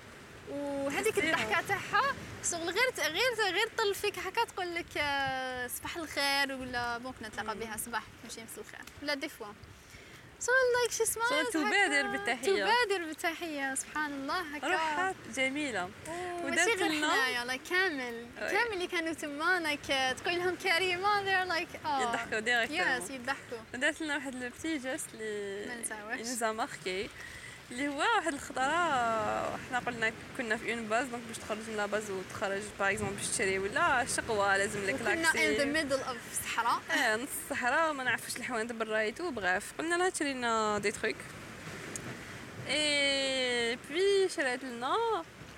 وهذيك 0.50 1.14
تحسيها. 1.14 1.34
الضحكة 1.34 1.66
تاعها 1.68 2.14
شغل 2.50 2.70
غير 2.70 2.90
غير 2.98 3.52
غير 3.54 3.68
طل 3.78 3.94
فيك 3.94 4.18
هكا 4.18 4.44
تقول 4.44 4.74
لك 4.74 4.86
آه، 4.96 5.66
صباح 5.66 5.96
الخير 5.96 6.52
ولا 6.52 6.98
ممكن 6.98 7.26
نتلاقى 7.26 7.58
بها 7.58 7.76
صباح 7.76 8.02
نمشي 8.24 8.40
نمس 8.40 8.58
الخير 8.58 8.80
ولا 9.02 9.14
des 9.14 9.28
fois. 9.28 9.46
شغل 10.40 10.54
like 10.80 10.92
سمعت 11.08 11.28
شغل 11.30 11.46
تبادر 11.52 12.08
بالتحية. 12.08 12.64
تبادر 12.64 13.04
بالتحية 13.04 13.74
سبحان 13.74 14.12
الله 14.12 14.56
هكا. 14.56 14.66
روحها 14.66 15.14
جميلة. 15.34 15.90
ماشي 16.44 16.70
غير 16.70 16.88
حنايا 16.88 17.44
like 17.44 17.60
كامل. 17.70 18.26
كامل 18.38 18.72
اللي 18.72 18.86
كانوا 18.86 19.12
تما 19.12 19.60
like 19.60 20.16
تقول 20.18 20.36
لهم 20.38 20.56
كريمة 20.56 21.24
they're 21.24 21.48
like 21.52 21.86
آه. 21.86 22.00
يضحكوا 22.02 22.38
directement 22.40 23.02
yes 23.02 23.10
يضحكوا. 23.10 23.58
درت 23.74 24.00
لنا 24.00 24.14
واحد 24.14 24.34
le 24.34 24.48
petit 24.48 24.78
geste 24.78 25.06
اللي 25.14 25.66
ما 25.66 25.80
نساوهش. 25.80 26.20
nous 26.20 26.52
a 26.52 26.59
marqué. 26.59 27.08
اللي 27.70 27.88
هو 27.88 27.98
واحد 27.98 28.34
الخطره 28.34 28.62
حنا 29.68 29.78
قلنا 29.86 30.12
كنا 30.36 30.56
في 30.56 30.74
une 30.74 30.88
base 30.88 31.06
donc 31.06 31.22
باش 31.28 31.38
تخرج 31.38 31.58
من 31.68 31.76
la 31.76 31.86
base 31.86 32.10
وتخرج 32.10 32.62
par 32.78 32.90
exemple 32.90 33.14
باش 33.14 33.28
تشري 33.28 33.58
ولا 33.58 34.06
شقوة 34.16 34.56
لازم 34.56 34.86
لك 34.86 34.94
وكنا 34.94 35.30
in 35.30 35.34
the 35.34 35.36
like 35.36 35.74
middle 35.74 36.06
of 36.06 36.16
الصحراء 36.32 36.80
آه 36.90 37.16
نص 37.16 37.28
الصحراء 37.44 37.92
ما 37.92 38.04
نعرفوش 38.04 38.36
الحوانت 38.36 38.72
برايتو 38.72 39.30
bref 39.30 39.72
قلنا 39.78 39.94
لها 39.94 40.08
تشري 40.08 40.32
لنا 40.32 40.78
des 40.78 40.90
trucs. 40.90 41.16
et 42.68 43.76
puis 43.90 44.28
شرات 44.28 44.64
لنا 44.64 44.96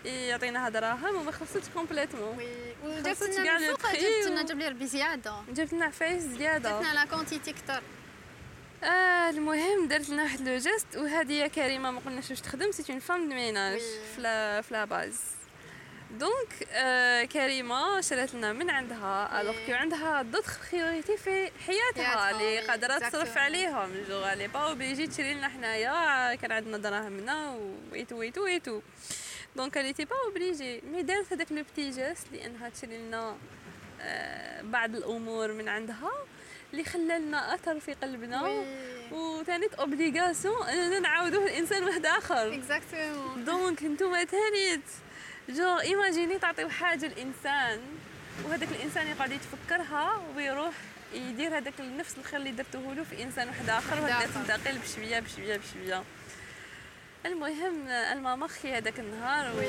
يعطيناها 0.04 0.68
دراهم 0.68 1.14
وما 1.14 1.32
خلصتش 1.32 1.68
complètement. 1.74 2.38
Oui 2.38 3.02
خلصت 3.04 3.36
كاع 3.36 3.58
لنا 3.58 4.42
جاب 4.42 4.58
لي 4.58 4.68
ربي 4.68 4.86
زيادة. 4.86 5.42
جبت 5.48 5.72
لنا 5.72 5.84
عفايس 5.84 6.22
زيادة. 6.22 6.70
جبت 6.70 6.84
لنا 6.84 6.94
la 6.94 7.04
quantité 7.04 7.52
كثر 7.52 7.82
آه 8.84 9.30
المهم 9.30 9.88
درت 9.88 10.08
لنا 10.08 10.22
واحد 10.22 10.48
le 10.48 10.56
geste 10.58 10.96
وهذه 10.96 11.32
يا 11.32 11.46
كريمة 11.48 11.90
ما 11.90 12.00
قلناش 12.00 12.30
واش 12.30 12.40
تخدم 12.40 12.72
c'est 12.72 12.92
une 12.92 13.00
femme 13.00 13.28
de 13.28 13.34
ménage 13.34 13.80
Oui. 13.80 14.14
في 14.14 14.20
la 14.20 14.60
في 14.60 14.74
la 14.74 14.84
base 14.84 15.20
donc 16.10 16.68
آه 16.72 17.24
كريمة 17.24 18.00
شرات 18.00 18.34
لنا 18.34 18.52
من 18.52 18.70
عندها 18.70 19.40
alors. 19.40 19.54
que 19.66 19.72
عندها 19.72 20.22
d'autres 20.22 20.58
priorités 20.72 21.16
في 21.16 21.50
حياتها 21.66 22.30
اللي 22.30 22.58
قادرة 22.60 22.98
تصرف. 22.98 23.38
عليهم 23.38 23.90
جوغ 24.08 24.34
لي 24.34 24.48
با 24.48 24.58
اوبليجي 24.60 25.06
تشري 25.06 25.34
لنا 25.34 25.48
حنايا 25.48 26.34
كان 26.34 26.52
عندنا 26.52 26.78
دراهمنا 26.78 27.58
et 27.92 28.16
tout 28.18 28.44
et 28.44 28.80
tout 29.56 29.62
et 29.62 29.66
tout 29.66 29.72
donc 29.72 29.78
elle 29.78 29.92
était 29.92 30.04
pas 30.04 30.16
obligée 30.26 30.80
mais 30.92 31.02
دارت 31.02 31.32
هذاك 31.32 31.52
le 31.52 31.62
petit 31.62 31.90
geste 31.90 32.26
لأنها 32.32 32.68
تشري 32.68 32.98
لنا 32.98 33.36
آه 34.00 34.62
بعض 34.62 34.94
الأمور 34.96 35.52
من 35.52 35.68
عندها 35.68 36.12
اللي 36.72 36.84
خلى 36.84 37.18
لنا 37.18 37.54
أثر 37.54 37.80
في 37.80 37.94
قلبنا 37.94 38.64
وثاني 39.12 39.66
obligation 39.78 40.66
اننا 40.68 40.98
نعاودوه 40.98 41.44
لانسان 41.44 41.84
واحد 41.84 42.06
آخر. 42.06 42.54
Exactement 42.54 43.44
donc 43.44 43.82
نتوما 43.82 44.24
ثاني 44.24 44.80
جو 45.48 45.78
إيماجيني 45.78 46.38
تعطيو 46.38 46.68
حاجة 46.68 47.06
لانسان 47.06 47.80
وهذاك 48.44 48.68
الإنسان 48.68 49.06
يقعد 49.06 49.32
يتفكرها 49.32 50.22
ويروح 50.36 50.74
يدير 51.14 51.58
هذاك 51.58 51.80
نفس 51.80 52.18
الخير 52.18 52.40
اللي 52.40 52.50
درتوه 52.50 52.94
له 52.94 53.04
في 53.04 53.22
إنسان 53.22 53.48
واحد 53.48 53.70
آخر 53.70 54.10
آخر. 54.10 54.26
تنتقل 54.26 54.78
بشوية 54.78 55.20
بشوية 55.20 55.56
بشوية. 55.56 56.02
المهم 57.26 57.88
المامخي 57.88 58.72
هذاك 58.72 59.00
النهار 59.00 59.52
و... 59.56 59.60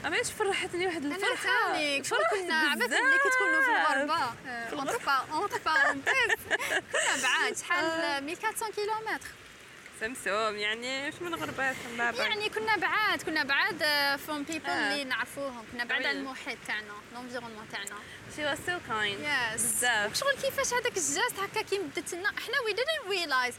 Oui 0.00 0.06
عماش 0.06 0.30
فرحتني 0.32 0.86
واحد 0.86 1.04
أنا 1.04 1.14
الفرحة؟ 1.16 1.72
فرحت 2.02 2.20
كنا 2.30 2.54
عباد. 2.54 2.92
اللي 2.92 3.18
كتكونوا 3.18 3.62
في 3.62 3.70
الغربة. 3.70 4.34
entre 4.72 4.96
pa- 5.06 5.24
entre 5.32 5.58
parenthèses 5.58 6.34
كنا 6.92 7.22
بعاد. 7.22 7.56
شحال؟ 7.56 7.84
1400 8.28 8.72
كيلومتر. 8.72 9.28
سمسوم 10.00 10.56
يعني 10.56 11.06
واش 11.06 11.14
من 11.20 11.34
غربات 11.34 11.76
يعني 12.18 12.48
كنا 12.48 12.76
بعاد 12.76 13.22
كنا 13.22 13.42
بعاد 13.44 13.84
from 14.18 14.42
people 14.42 14.66
آه. 14.70 14.92
اللي 14.92 15.04
نعرفوهم. 15.04 15.64
كنا 15.72 15.84
بعاد. 15.84 16.06
على 16.06 16.18
المحيط 16.18 16.58
تاعنا 16.66 16.92
l'environnement 17.14 17.68
تاعنا. 17.72 17.96
she 18.36 18.44
was 18.44 18.58
so 18.66 18.78
كاين 18.88 19.18
yes 19.24 19.62
بزاف. 19.62 20.18
شغل 20.18 20.32
كيفاش 20.32 20.72
هذاك 20.74 20.86
ال 20.96 21.03
geste 21.03 21.38
هكا 21.38 21.62
كي 21.62 21.78
بدت 21.78 22.14
لنا 22.14 22.28
إحنا 22.28 22.60
we 22.64 22.72
didn't 22.74 23.08
realize 23.10 23.54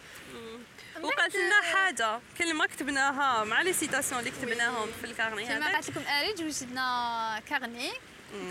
وقالت 1.04 1.36
لنا 1.36 1.62
حاجة. 1.62 2.20
كلمه 2.38 2.66
كتبناها 2.66 3.44
مع 3.44 3.62
les 3.62 3.74
citations 3.74 4.20
اللي 4.20 4.32
كتبناهم 4.32 4.90
في 5.02 5.08
ال 5.08 5.13
carnet 5.13 5.46
كما 5.46 5.58
هذاك. 5.58 5.74
قالت 5.74 5.90
لكم 5.90 6.08
اريج 6.08 6.44
وجدنا 6.44 7.42
carnet 7.50 7.92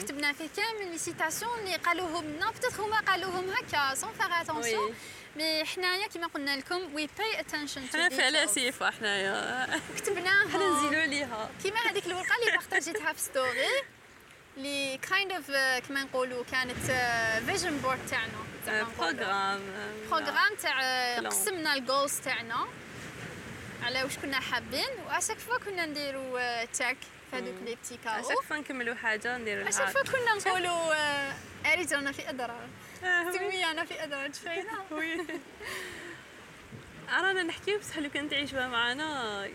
كتبنا 0.01 0.33
فيه 0.33 0.49
كامل 0.57 0.91
les 0.93 0.99
citations 0.99 1.59
اللي 1.59 1.77
قالوهم 1.77 2.25
لنا. 2.25 2.51
peut-être 2.51 2.83
هما 2.83 3.01
قالوهم 3.01 3.51
هكا 3.51 3.95
sans 3.95 4.13
faire 4.13 4.41
attention. 4.41 4.95
mais 5.37 5.65
حنايا 5.65 6.07
كما 6.07 6.27
قلنا 6.27 6.57
لكم 6.57 6.95
we 6.95 7.09
pay 7.19 7.41
attention 7.41 7.83
حنا 7.93 8.25
على 8.25 8.47
سيفا 8.47 8.91
حنايا 8.91 9.67
حنا 9.67 9.81
كتبناها 9.97 10.45
نزيدو 10.45 11.11
ليها 11.11 11.51
كيما 11.63 11.81
هذيك 11.81 12.07
الورقة 12.07 12.37
اللي 12.41 12.51
بارطاجيتها 12.51 13.13
في 13.13 13.21
story 13.21 13.67
اللي 14.57 14.99
kind 14.99 15.33
of 15.33 15.51
كما 15.89 16.03
نقولوا 16.05 16.45
كانت 16.53 16.77
vision 17.47 17.79
board 17.79 17.99
تاعنا. 18.11 18.33
زعما 18.67 18.83
نقولوا. 18.83 19.13
programme 19.13 19.61
programme 20.11 20.55
تاع. 20.63 21.19
قسمنا 21.19 21.75
ال 21.75 21.83
goals 21.83 22.21
تاعنا 22.21 22.67
على 23.83 24.03
واش 24.03 24.19
كنا 24.19 24.41
حابين 24.41 24.89
و 25.07 25.11
à 25.11 25.15
chaque 25.15 25.39
fois 25.39 25.59
كنا 25.59 25.87
نديروا 25.87 26.65
check 26.65 26.97
في 27.31 27.37
هذوك 27.37 27.55
les 27.65 27.75
petits 27.75 27.99
carreaux 28.05 28.21
à 28.21 28.24
chaque 28.24 28.43
fois 28.49 28.57
نكملوا 28.57 28.95
حاجة 28.95 29.39
نديروا 29.39 29.69
à 29.69 29.72
chaque 29.72 29.89
fois 29.89 30.03
كنا 30.03 30.35
نقولوا 30.35 30.95
آه، 30.95 31.35
أريد 31.73 31.93
أنا 31.93 32.13
في 32.13 32.31
أدرار 32.31 32.69
آه،. 33.05 33.33
سمي 33.33 33.65
أنا 33.65 33.85
في 33.85 34.05
أدرار 34.05 34.33
شفينا 34.33 34.85
Oui. 34.91 35.27
رانا 37.11 37.43
نحكيو 37.43 37.79
بصح 37.79 37.99
لو 37.99 38.11
كان 38.11 38.29
تعيشوها 38.29 38.69
معنا 38.69 39.49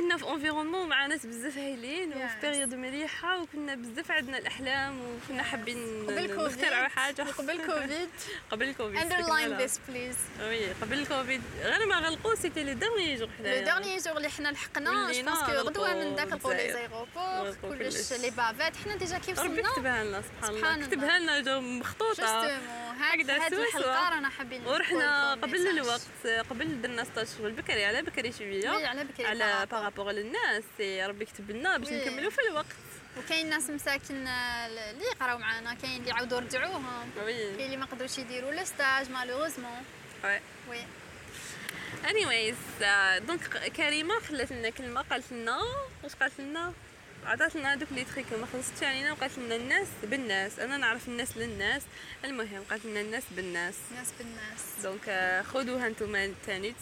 كنا 0.00 0.16
في 0.16 0.28
environnement 0.28 0.88
مع 0.88 1.06
ناس 1.06 1.26
بزاف 1.26 1.58
هايلين 1.58 2.12
وفي. 2.12 2.34
période 2.42 2.74
مليحة 2.74 3.42
وكنا 3.42 3.74
بزاف 3.74 4.10
عندنا 4.10 4.38
الأحلام 4.38 5.00
وكنا 5.00 5.42
حابين 5.42 6.06
نخترعوا 6.06 6.48
كوفيد 6.48 6.64
حاجة. 6.88 7.22
قبل 7.22 7.56
كوفيد 7.66 8.08
قبل 8.50 8.68
الكوفيد 8.68 8.98
underline 9.00 9.60
this 9.62 9.74
please. 9.74 10.42
oui 10.42 10.72
قبل 10.72 10.98
الكوفيد 10.98 11.42
غير 11.62 11.86
ما 11.86 11.96
غلقوا 11.96 12.34
c'était 12.34 12.64
les 12.64 12.74
derniers 12.74 13.16
jours 13.16 13.28
لو 13.28 13.34
حنايا 13.38 13.64
derniers 13.64 13.96
jours 13.96 14.16
اللي 14.16 14.28
حنا 14.28 14.48
لحقنا 14.48 15.12
je 15.12 15.22
pense 15.22 15.38
que 15.38 15.52
غدوة 15.52 15.94
من 15.94 16.14
داك 16.14 16.28
لقوا 16.32 16.54
لي. 16.54 16.72
زيروبور 16.72 17.56
كلش. 17.62 18.12
لي 18.12 18.30
بافات 18.30 18.76
حنا 18.76 18.96
déjà 18.96 19.18
كي 19.18 19.32
ربي 19.32 19.62
كتبها 19.62 20.04
لنا 20.04 20.22
سبحان 20.42 20.74
الله. 20.74 20.86
كتبها 20.86 21.18
لنا 21.18 21.60
مخطوطة. 21.60 22.58
هكذا 23.00 23.48
سوا. 23.70 24.10
رانا 24.10 24.28
حابين 24.28 24.66
ورحنا 24.66 25.34
قبل. 25.34 25.68
الوقت 25.68 26.26
قبل 26.50 26.82
درنا 26.82 27.04
stage 27.04 27.26
شغل 27.38 27.52
بكري 27.52 27.84
على 27.84 28.02
بكري 28.02 28.32
شوية 28.32 28.70
oui، 28.70 28.86
على 28.86 29.04
بكري 29.04 29.26
على. 29.26 29.66
par 29.70 29.82
rapport 29.82 30.10
للناس 30.10 30.64
ربي 30.80 31.24
كتب 31.24 31.50
لنا 31.50 31.76
باش. 31.78 31.88
نكملوا 31.88 32.30
في 32.30 32.38
الوقت 32.48 32.66
وكاين 33.18 33.48
ناس 33.48 33.70
مساكن 33.70 34.26
آه، 34.26 34.66
اللي 34.66 35.04
يقراو 35.04 35.38
معانا 35.38 35.74
كاين 35.74 36.00
اللي 36.00 36.12
عاودوا 36.12 36.40
رجعوهم 36.40 37.10
كاين 37.16 37.60
اللي 37.60 37.76
ما 37.76 37.86
قدروش 37.86 38.18
يديروا 38.18 38.52
لو 38.52 38.64
ستاج 38.64 39.10
مالوغوزمون 39.10 39.84
وي 40.24 40.40
وي 40.68 40.78
انيويز 42.10 42.56
دونك 43.26 43.72
كريمة 43.76 44.20
خلات 44.20 44.52
لنا 44.52 44.70
كلمة 44.70 45.02
قالت 45.02 45.32
لنا 45.32 45.58
واش 46.04 46.14
قالت 46.14 46.40
لنا 46.40 46.72
عطات 47.26 47.56
لنا 47.56 47.72
هذوك 47.72 47.88
les 47.92 48.04
trucs 48.04 48.26
ما 48.40 48.46
خلصتش 48.52 48.82
علينا 48.82 49.12
وقالت 49.12 49.38
لنا 49.38 49.56
الناس 49.56 49.86
بالناس. 50.02 50.58
أنا 50.58 50.76
نعرف 50.76 51.08
الناس 51.08 51.36
للناس. 51.36 51.82
المهم 52.24 52.62
قالت 52.70 52.84
لنا 52.84 53.00
الناس 53.00 53.22
بالناس. 53.36 53.74
ناس 53.96 54.08
بالناس. 54.18 54.82
donc 54.82 55.08
آه، 55.08 55.42
خذوها 55.42 55.88
نتوما 55.88 56.32
تانيت. 56.46 56.76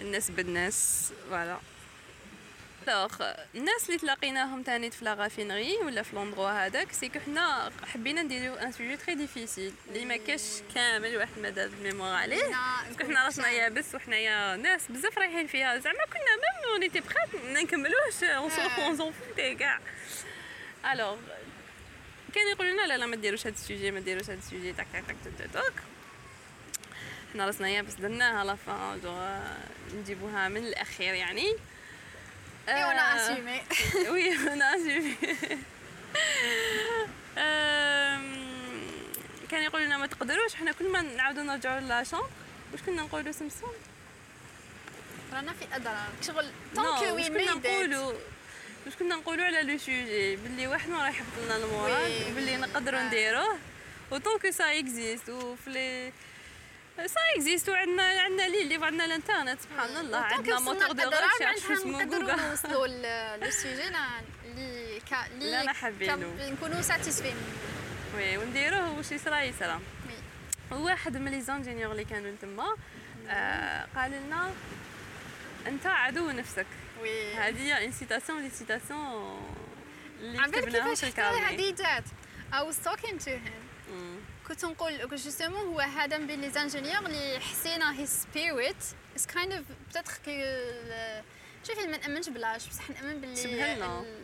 الناس 0.00 0.30
بالناس. 0.30 1.12
voilà. 1.30 1.58
alors 2.88 3.22
الناس 3.54 3.86
اللي 3.86 3.98
تلاقيناهم 3.98 4.62
تانيت 4.62 4.94
في 4.94 5.04
la 5.04 5.16
raffinerie 5.16 5.76
ولا 5.76 6.02
في 6.02 6.16
l'endroit 6.16 6.66
هذاك 6.66 6.92
c'est 6.92 7.08
que 7.08 7.20
حنا 7.20 7.72
حبينا 7.86 8.22
نديرو 8.22 8.54
un 8.54 8.72
sujet 8.72 8.96
très 8.96 9.14
difficile 9.14 9.72
اللي 9.88 10.04
ما 10.04 10.16
كاش 10.16 10.42
كامل 10.74 11.16
واحد 11.16 11.38
ما 11.38 11.50
دار 11.50 11.70
mémoire 11.82 12.14
عليه. 12.14 12.42
parce 12.88 12.98
que 12.98 13.04
حنا 13.04 13.24
راسنا 13.24 13.50
يابس 13.50 13.94
وحنايا 13.94 14.56
ناس 14.56 14.86
بزاف 14.90 15.18
رايحين 15.18 15.46
فيها. 15.46 15.78
زعما 15.78 16.04
كنا 16.04 16.36
même 16.36 16.72
on 16.72 16.82
était 16.82 17.00
prêtes 17.00 17.34
ما 17.34 17.62
نكملوش. 17.62 18.22
on 18.22 18.50
s'en. 18.50 18.62
on 18.62 18.96
s'en 18.96 19.12
foutait 19.12 19.54
كاع 19.54 19.80
alors 20.92 21.16
كان 22.34 22.48
يقولوا 22.52 22.72
لنا 22.72 22.86
لا 22.86 22.98
لا 22.98 23.06
ما 23.06 23.16
ديروش 23.16 23.46
هاد 23.46 23.52
ال 23.52 23.58
sujet 23.58 23.90
ما 23.90 24.00
ديروش 24.00 24.30
هاد 24.30 24.38
ال 24.38 24.44
sujet 24.44 24.72
تاك 24.72 24.86
تاك 24.92 25.16
تاك 25.38 25.50
تاك 25.52 25.72
حنا 27.32 27.46
راسنا 27.46 27.68
يابس 27.68 27.94
درناها 27.94 28.44
la 28.44 28.54
fin 28.54 29.00
je 29.00 29.38
نجيبوها 29.98 30.48
من 30.48 30.56
الأخير 30.56 31.14
يعني. 31.14 31.56
اي 32.70 32.82
آه، 32.82 32.86
وأنا 32.88 33.16
اسيمي 33.16 33.60
وي 34.10 34.34
أنا 34.52 34.74
اسفي 34.76 35.14
كان 39.50 39.62
يقولوا 39.62 39.86
لنا 39.86 39.96
ما 39.98 40.06
تقدروش 40.06 40.54
حنا 40.54 40.72
كل 40.72 40.92
ما 40.92 41.02
نعاودوا 41.02 41.42
نرجعوا 41.42 41.80
لاشامبر 41.80 42.28
واش 42.72 42.80
كنا 42.82 43.02
نقولوا 43.02 43.32
سمسم 43.32 43.66
رانا 45.32 45.52
في 45.52 45.76
اضرار 45.76 46.08
شغل 46.26 46.46
نو 46.76 46.82
طونك 46.84 47.02
واش 47.02 47.10
وي 47.12 47.28
كنا 47.28 47.54
ميد 47.54 47.66
نقولوا 47.66 48.12
واش 48.86 48.94
كنا 48.98 49.14
نقولوا 49.16 49.44
على 49.44 49.62
لو 49.62 49.78
سوجي 49.78 50.36
باللي 50.36 50.66
واحد 50.66 50.88
ما 50.90 50.98
راح 51.06 51.08
يحفظ 51.20 51.44
لنا 51.44 51.64
وباللي 51.66 52.50
وي. 52.54 52.56
نقدروا 52.56 53.00
آه. 53.00 53.02
نديروه. 53.06 53.58
وطونك 54.10 54.50
سا 54.50 54.78
اكزيست 54.78 55.28
وفي 55.28 56.12
ça 57.06 57.20
existe 57.36 57.68
وعندنا 57.68 58.02
عندنا 58.02 58.42
لي 58.42 58.62
اللي 58.62 58.86
عندنا 58.86 59.04
الانترنت 59.04 59.60
سبحان 59.60 59.96
الله. 59.96 60.18
عندنا 60.18 60.60
moteur 60.60 60.92
de 60.92 61.10
recherche 61.10 61.70
اسمه 61.70 62.04
جوجل 62.04 62.36
نوصلوا 62.36 62.86
le 63.36 63.50
sujet 63.50 63.82
اللي 64.44 65.00
كا 65.10 65.28
لا 65.38 65.62
ما 65.62 65.72
حابينه. 65.72 66.50
نكونوا 66.50 66.80
satisfaites 66.80 67.36
oui 68.16 68.36
ونديروه 68.36 68.96
واش 68.96 69.12
يصرى 69.12 69.48
يصرى 69.48 69.80
واحد 70.70 71.16
من 71.16 71.30
les 71.30 71.40
ingénieurs 71.40 71.92
اللي 71.92 72.04
كانوا 72.04 72.36
تما. 72.42 72.76
آه 73.28 73.86
قال 73.96 74.10
لنا 74.10 74.52
أنت 75.66 75.86
عدو 75.86 76.30
نفسك. 76.30 76.66
oui. 77.02 77.34
هذه 77.34 77.62
هي 77.62 77.84
une 77.84 78.00
citation 78.00 78.42
les 78.42 78.50
citations 78.50 79.40
اللي 80.20 80.60
كيفاش 80.60 81.00
في 81.00 81.06
ال 81.06 81.11
carnet 81.11 81.40
هذه 81.40 81.74
جات. 81.74 82.04
I 82.52 82.62
was 82.62 82.76
talking 82.88 83.18
to 83.18 83.30
him. 83.30 83.69
كنت 84.50 84.64
نقول 84.64 85.08
justement 85.08 85.66
هو 85.66 85.80
هذا 85.80 86.18
من 86.18 86.26
بين 86.26 86.40
les 86.40 86.50
ingénieurs 86.50 87.06
اللي 87.06 87.40
حسينا 87.40 88.00
his 88.00 88.06
spirit 88.06 88.76
is 89.16 89.26
kind 89.26 89.52
of 89.52 89.64
better 89.90 90.12
كي 90.24 90.44
شوفي 91.66 91.86
ما 91.86 91.96
نأمنش 91.96 92.28
بلاش 92.28 92.66
بصح 92.66 92.90
نأمن 92.90 93.20
باللي 93.20 93.74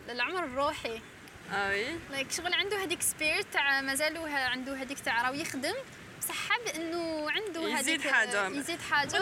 العمر 0.08 0.44
الروحي. 0.44 1.00
آه 1.52 1.68
oui 1.68 1.86
like 2.10 2.32
شغل 2.32 2.54
عنده 2.54 2.82
هذيك 2.84 3.02
spirit 3.02 3.46
تاع 3.52 3.80
مازالو 3.80 4.24
عنده 4.24 4.74
هذيك 4.74 5.00
تاع 5.00 5.22
راهو 5.22 5.34
يخدم. 5.34 5.74
بصح 6.26 6.48
حاب 6.48 6.66
انه 6.74 7.30
عنده 7.30 7.78
يزيد 7.78 8.00
حاجة. 8.00 8.48
يزيد 8.48 8.80
حاجة 8.90 9.18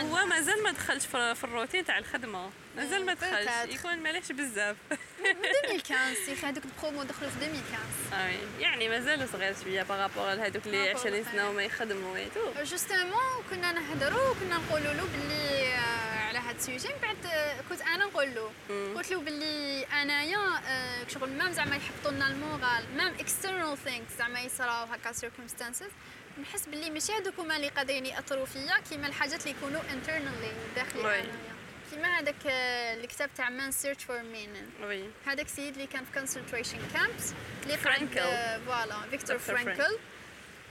هو 0.00 0.26
مازال 0.26 0.62
ما 0.62 0.70
دخلش 0.72 1.06
في 1.06 1.44
الروتين 1.44 1.84
تاع 1.84 1.98
الخدمة. 1.98 2.50
مازال 2.76 3.06
ما 3.06 3.14
دخلش. 3.14 3.74
يكون 3.74 3.96
مالحش 3.98 4.32
بزاف. 4.32 4.76
2015 5.64 5.92
يا 6.28 6.34
أخي 6.34 6.46
هذوك 6.46 6.64
البرومو 6.64 7.02
دخلوا 7.02 7.30
في 7.30 7.36
2015 7.36 8.14
آه، 8.14 8.60
يعني 8.60 8.88
مازال 8.88 9.28
صغير 9.32 9.54
شوية 9.64 9.82
par 9.82 9.98
rapport 9.98 10.34
لهذوك 10.34 10.66
اللي 10.66 10.94
Par 10.94 10.96
rapport 10.96 11.00
20 11.00 11.14
لهذا. 11.16 11.32
سنة 11.32 11.48
وما 11.50 11.62
يخدموا 11.62 12.12
ويتو 12.12 12.40
جوستومون 12.64 13.44
كنا 13.50 13.72
نهضروا 13.72 14.28
وكنا 14.30 14.56
نقولوا 14.56 14.92
له 14.92 15.04
باللي 15.12 15.74
آه، 15.74 16.18
على 16.28 16.38
هذا 16.38 16.56
ال 16.56 16.61
sujet. 16.61 16.88
من 16.88 17.00
بعد 17.02 17.16
آه، 17.26 17.60
كنت 17.70 17.80
أنا 17.82 18.04
نقول 18.04 18.34
له. 18.34 18.50
قلت 18.96 19.10
له 19.10 19.20
باللي 19.20 19.84
أنايا 20.02 20.60
شغل 21.08 21.30
même 21.30 21.52
زعما 21.52 21.76
يحطوا 21.76 22.10
لنا 22.10 22.26
ال 22.26 22.34
moral. 22.34 22.84
même 22.96 23.14
external 23.20 23.78
things 23.84 24.12
زعما 24.18 24.40
يصراو 24.40 24.84
هكا 24.86 25.12
circumstances 25.12 25.88
نحس 26.42 26.66
باللي 26.66 26.90
ماشي 26.90 27.12
هذوك 27.12 27.38
هما 27.38 27.56
اللي 27.56 27.68
قادرين 27.68 28.06
ياثروا 28.06 28.46
فيا 28.46 28.78
كيما 28.90 29.06
الحاجات 29.06 29.40
اللي 29.40 29.50
يكونوا 29.58 29.80
internally 29.92 30.52
داخلي. 30.76 31.00
أنايا 31.00 31.26
كيما 31.90 32.08
هذاك 32.18 32.46
آه، 32.46 32.94
الكتاب 32.94 33.30
تاع 33.36 33.50
Man's 33.50 33.70
Search 33.70 34.04
for 34.04 34.22
Meaning 34.22 34.70
هذاك 35.26 35.46
السيد 35.46 35.74
اللي 35.74 35.86
كان 35.86 36.04
في 36.04 36.12
concentration 36.12 36.78
camps 36.94 37.32
اللي 37.62 37.76
فرانكل. 37.76 38.20
voilà 38.66 38.94
فيكتور. 39.10 39.38
فرانكل 39.38 39.98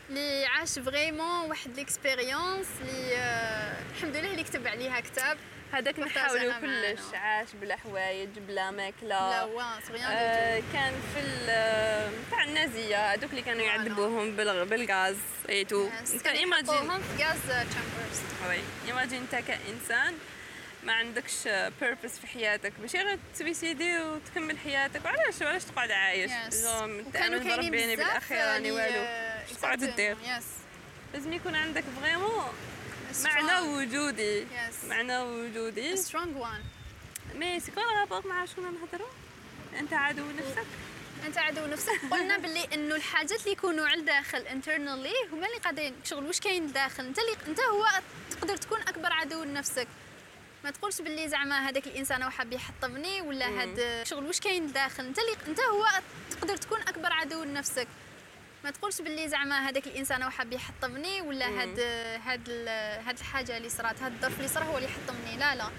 اللي 0.09 0.45
عاش 0.45 0.79
vraiment 0.79 1.49
واحد 1.49 1.75
l'expérience 1.75 2.67
اللي 2.81 3.15
آه، 3.17 3.75
الحمد 3.95 4.15
لله 4.15 4.31
اللي 4.31 4.43
كتب 4.43 4.67
عليها 4.67 4.99
كتاب 4.99 5.37
هذاك 5.73 5.99
نحاولوا. 5.99 6.53
كلش 6.59 7.13
عاش 7.13 7.47
بلا 7.61 7.75
حوايج 7.75 8.29
بلا 8.47 8.71
ماكلة. 8.71 9.29
là-bas 9.29 9.43
c'est 9.43 9.93
rien 9.93 10.05
آه، 10.11 10.63
كان 10.73 10.93
في 11.13 11.19
ال- 11.19 12.29
تاع 12.31 12.43
النازية 12.43 13.13
هذوك 13.13 13.29
اللي 13.31 13.41
كانوا. 13.41 13.65
يعذبوهم 13.65 14.35
بال- 14.35 14.65
بالغاز 14.65 15.15
et 15.49 15.63
tout 15.63 15.89
أنت 16.13 16.27
imagine 16.27 16.89
في 16.89 17.23
gas 17.23 17.37
chambers 17.45 18.19
oui 18.49 18.59
imagine 18.87 19.21
انت 19.21 19.35
كإنسان 19.47 20.13
ما 20.83 20.93
عندكش 20.93 21.47
purpose 21.81 22.19
في 22.19 22.27
حياتك. 22.27 22.73
ماشي 22.81 22.97
غير 22.97 23.19
تسويسيدي 23.33 23.99
وتكمل 23.99 24.57
حياتك. 24.57 25.05
وعلاش؟ 25.05 25.41
علاش 25.41 25.63
تقعد 25.63 25.91
عايش؟ 25.91 26.31
تامن 27.13 27.43
كاينين 27.43 27.71
بزاف 27.71 27.97
بالأخير 27.97 28.37
راني 28.45 28.71
والو. 28.71 28.99
آه، 28.99 29.43
تقعد 29.61 29.79
دير 29.95 30.17
لازم 31.13 31.33
يكون 31.33 31.55
عندك 31.55 31.83
vraiment 32.01 32.45
معنى 33.23 33.67
وجودي. 33.67 34.45
Yes. 34.45 34.85
معنى 34.89 35.17
وجودي. 35.19 35.97
strong 35.97 36.37
one 36.37 36.63
mais 37.35 37.59
c'est 37.59 37.71
quoi 37.71 37.83
rapport 37.83 38.27
مع 38.27 38.45
شكون 38.45 38.63
نهضروا 38.63 39.09
أنت 39.79 39.93
عدو 39.93 40.31
نفسك؟ 40.31 40.65
أنت 41.25 41.37
عدو 41.37 41.65
نفسك. 41.65 42.01
قلنا 42.11 42.37
باللي 42.37 42.67
إنه 42.73 42.95
الحاجات 42.95 43.39
اللي 43.39 43.51
يكونوا 43.51 43.87
على 43.87 43.99
الداخل 43.99 44.37
internally 44.37 45.13
هما 45.31 45.47
اللي 45.47 45.57
قاعدين 45.57 45.95
شغل 46.03 46.25
واش 46.25 46.39
كاين 46.39 46.65
الداخل؟ 46.65 47.05
أنت 47.05 47.19
اللي 47.19 47.31
أنت 47.47 47.59
هو 47.59 47.87
تقدر 48.31 48.57
تكون 48.57 48.79
أكبر 48.81 49.13
عدو 49.13 49.43
لنفسك. 49.43 49.87
ما 50.63 50.71
تقولش 50.71 51.01
باللي 51.01 51.29
زعما 51.29 51.69
هذاك 51.69 51.87
الإنسان 51.87 52.23
هو 52.23 52.29
حاب 52.29 52.53
يحطمني 52.53 53.21
ولا 53.21 53.45
هاد 53.45 54.03
شغل 54.03 54.25
واش 54.25 54.39
كاين 54.39 54.65
الداخل؟ 54.65 55.05
أنت 55.05 55.19
اللي 55.19 55.31
أنت 55.47 55.59
هو 55.59 55.87
تقدر 56.31 56.57
تكون 56.57 56.79
أكبر 56.81 57.13
عدو 57.13 57.43
لنفسك. 57.43 57.87
ما 58.63 58.71
تقولش 58.71 59.01
باللي 59.01 59.29
زعما 59.29 59.69
هذاك 59.69 59.87
الإنسان 59.87 60.23
هو 60.23 60.29
حاب 60.29 60.53
يحطمني 60.53 61.21
ولا 61.21 61.45
هاد 61.45 61.79
هاد 62.25 62.49
هاد 63.07 63.17
الحاجة 63.19 63.57
اللي 63.57 63.69
صرات 63.69 64.01
هاد 64.01 64.11
الظرف 64.13 64.37
اللي 64.37 64.47
صرا 64.47 64.63
هو 64.63 64.77
اللي 64.77 64.89
يحطمني 64.89 65.37
لا 65.37 65.55
لا 65.55 65.69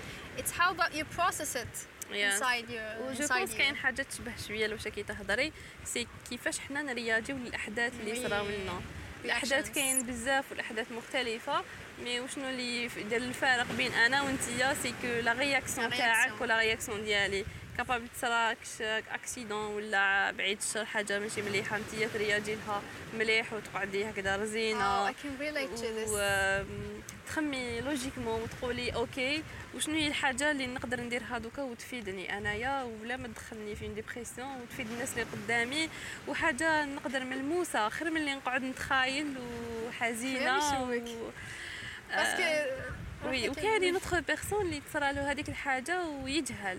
you 0.93 1.05
process 1.19 1.57
it 1.57 1.87
Yes. 2.09 2.41
inside 2.41 2.69
you 2.71 3.03
و 3.03 3.11
je 3.11 3.27
inside 3.27 3.33
pense. 3.33 3.55
كاين 3.55 3.77
حاجة 3.77 4.03
تشبه 4.03 4.33
شوية 4.49 4.67
لواش 4.67 4.89
كي 4.89 5.03
تهضري 5.03 5.53
c'est 5.85 6.07
كيفاش 6.31 6.59
حنا 6.59 6.83
نرياجيو 6.83 7.37
للأحداث 7.37 7.93
اللي. 8.01 8.29
صراو 8.29 8.47
لنا 8.47 8.81
الأحداث. 9.25 9.71
كاين 9.71 10.07
بزاف 10.07 10.45
والأحداث 10.51 10.93
مختلفة 10.93 11.65
mais 12.05 12.21
وشنو 12.21 12.49
اللي 12.49 12.87
دير 12.89 13.17
الفارق 13.23 13.67
بين 13.73 13.93
أنا 13.93 14.23
وأنتيا 14.23 14.75
c'est 14.83 14.95
que 15.03 15.07
la 15.07 15.33
réaction 15.33 15.91
تاعك. 15.91 16.41
و 16.41 16.47
la 16.47 16.59
réaction 16.59 17.05
ديالي 17.05 17.45
capable 17.79 18.09
تصراكش 18.09 18.83
accident 19.15 19.75
ولا 19.75 20.31
بعيد 20.31 20.59
الشر 20.59 20.85
حاجة 20.85 21.19
ماشي 21.19 21.43
مليحة 21.43 21.77
انتيا 21.77 22.09
ترياجي 22.09 22.55
لها 22.55 22.83
مليح 23.19 23.53
وتقعدي 23.53 24.11
هكذا 24.11 24.37
رزينة 24.37 25.07
Oh, 25.07 25.09
تخمي 27.27 27.81
logiquement 27.81 28.43
وتقولي 28.43 28.95
okay 28.95 29.43
وشنو 29.75 29.95
هي 29.95 30.07
الحاجة 30.07 30.51
اللي 30.51 30.67
نقدر 30.67 31.01
نديرها 31.01 31.39
دوكا 31.39 31.63
وتفيدني 31.63 32.39
أنايا 32.39 32.83
ولا 32.83 33.17
ما 33.17 33.29
تدخلني 33.29 33.77
في 33.77 33.89
dépression 33.89 34.61
وتفيد 34.61 34.91
الناس 34.91 35.13
اللي 35.13 35.25
قدامي 35.33 35.89
وحاجة 36.29 36.85
نقدر 36.85 37.25
ملموسه 37.25 37.89
خير 37.89 38.11
من 38.11 38.17
اللي 38.17 38.35
نقعد 38.35 38.63
نتخايل 38.63 39.35
وحزينة. 39.87 40.59
و... 40.83 41.31
parce 42.11 42.31
que 42.31 42.43
oui 43.25 43.49
وكاين 43.49 43.93
une 43.93 44.03
autre 44.03 44.19
personne 44.19 44.67
اللي 44.67 44.81
تصرى 44.91 45.13
له 45.13 45.31
هذيك 45.31 45.49
الحاجة 45.49 46.05
ويجهل. 46.05 46.79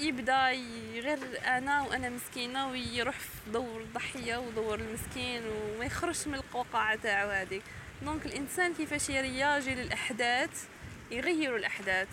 يبدأ 0.00 0.50
غير 0.94 1.18
أنا 1.44 1.82
وأنا 1.82 2.08
مسكينة 2.08 2.68
ويروح 2.70 3.18
في 3.18 3.50
دور 3.52 3.80
الضحيه 3.80 4.36
ودور 4.36 4.74
المسكين 4.80 5.42
وما 5.46 5.84
يخرجش 5.84 6.26
من 6.26 6.34
القوقعة 6.34 6.96
تاعو 6.96 7.28
هذيك 7.30 7.62
donc 8.02 8.26
الإنسان 8.26 8.74
كيفاش 8.74 9.08
يرياجي 9.08 9.74
للأحداث 9.74 10.64
يغيروا 11.10 11.58
الأحداث. 11.58 12.08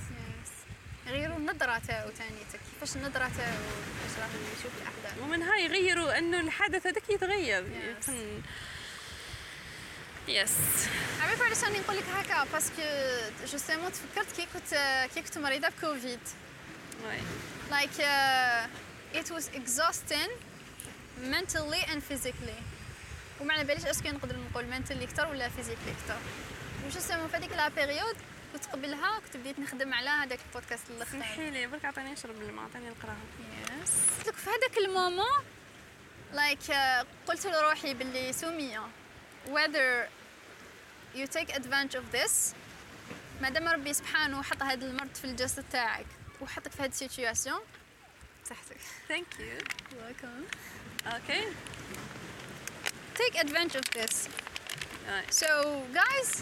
يغيروا 1.08 1.38
النظرة 1.38 1.78
تاعو 1.88 2.10
تانيتك 2.10 2.60
كيفاش 2.74 2.96
النظرة 2.96 3.32
تاعو 3.38 3.58
كيفاش 3.58 4.20
راه 4.20 4.30
يشوف 4.60 4.72
الأحداث. 4.82 5.22
ومنها 5.24 5.56
يغيروا 5.58 6.18
أنه 6.18 6.40
الحدث 6.40 6.88
هذاك 6.88 7.10
يتغير. 7.10 7.64
يكون- 8.02 8.44
yes 10.28 10.52
عارف 11.22 11.42
علاش 11.42 11.64
راني 11.64 11.80
نقول 11.80 11.98
لك 11.98 12.04
هكا 12.14 12.44
parce 12.54 12.71
que 12.71 12.82
justement 13.52 13.92
تفكرت 13.92 14.36
كي 14.36 14.48
كنت 14.54 14.74
كي 15.14 15.22
كنت 15.22 15.38
مريضة 15.38 15.70
بكوفيد. 15.70 16.20
oui. 17.08 17.18
Like 17.72 17.98
uh, 18.00 19.20
it 19.20 19.30
was 19.32 19.50
exhausting 19.54 20.30
mentally 21.22 21.84
and 21.92 22.04
physically. 22.04 22.60
وما 23.42 23.54
على 23.54 23.64
باليش 23.64 23.86
est-ce 23.86 24.02
que 24.02 24.10
نقدر 24.10 24.36
نقول 24.38 24.66
mentally 24.74 25.04
أكثر 25.04 25.28
ولا 25.28 25.50
physically 25.50 25.90
أكثر 26.02 26.18
و 26.86 26.90
justement 26.90 27.28
في 27.28 27.38
هذيك 27.38 27.52
la 27.52 27.68
période 27.70 28.16
كنت 28.54 28.66
قبلها 28.66 29.20
كنت 29.20 29.38
بديت 29.38 29.60
نخدم 29.60 29.94
على 29.94 30.10
هذاك 30.10 30.40
البودكاست 30.48 30.90
الآخر 30.90 31.12
سمحي 31.12 31.50
لي 31.50 31.68
برك 31.68 31.86
عطيني 31.86 32.12
نشرب 32.12 32.42
الماء 32.42 32.66
عطيني 32.66 32.90
نقراها 32.90 33.18
yes 33.84 34.28
لك 34.28 34.36
في 34.36 34.50
هذاك 34.50 34.78
ال 34.78 34.87
moment 34.87 35.44
like 36.34 36.72
قلت 37.28 37.48
لروحي 37.48 37.94
باللي 37.94 38.34
سمية 38.34 38.88
whether 39.48 40.10
you 41.16 41.28
take 41.28 41.50
advantage 41.56 41.96
of 41.96 42.12
this 42.12 42.56
مادام 43.42 43.68
ربي 43.68 43.94
سبحانه 43.94 44.42
حط 44.42 44.64
هذا 44.64 44.86
المرض 44.86 45.16
في 45.16 45.26
الجسد 45.26 45.64
تاعك. 45.72 46.06
وحطك 46.42 46.72
في 46.72 46.84
هذه 46.84 46.90
ال 46.90 46.97
situation 46.97 47.60
صحتك 48.50 48.78
thank 49.08 49.26
you 49.40 49.58
welcome. 49.92 50.56
OK 51.08 51.48
take 53.16 53.36
advantage 53.36 53.76
of 53.76 54.00
this. 54.00 54.30
انت 55.10 55.34
so 55.34 55.48
guys 55.94 56.42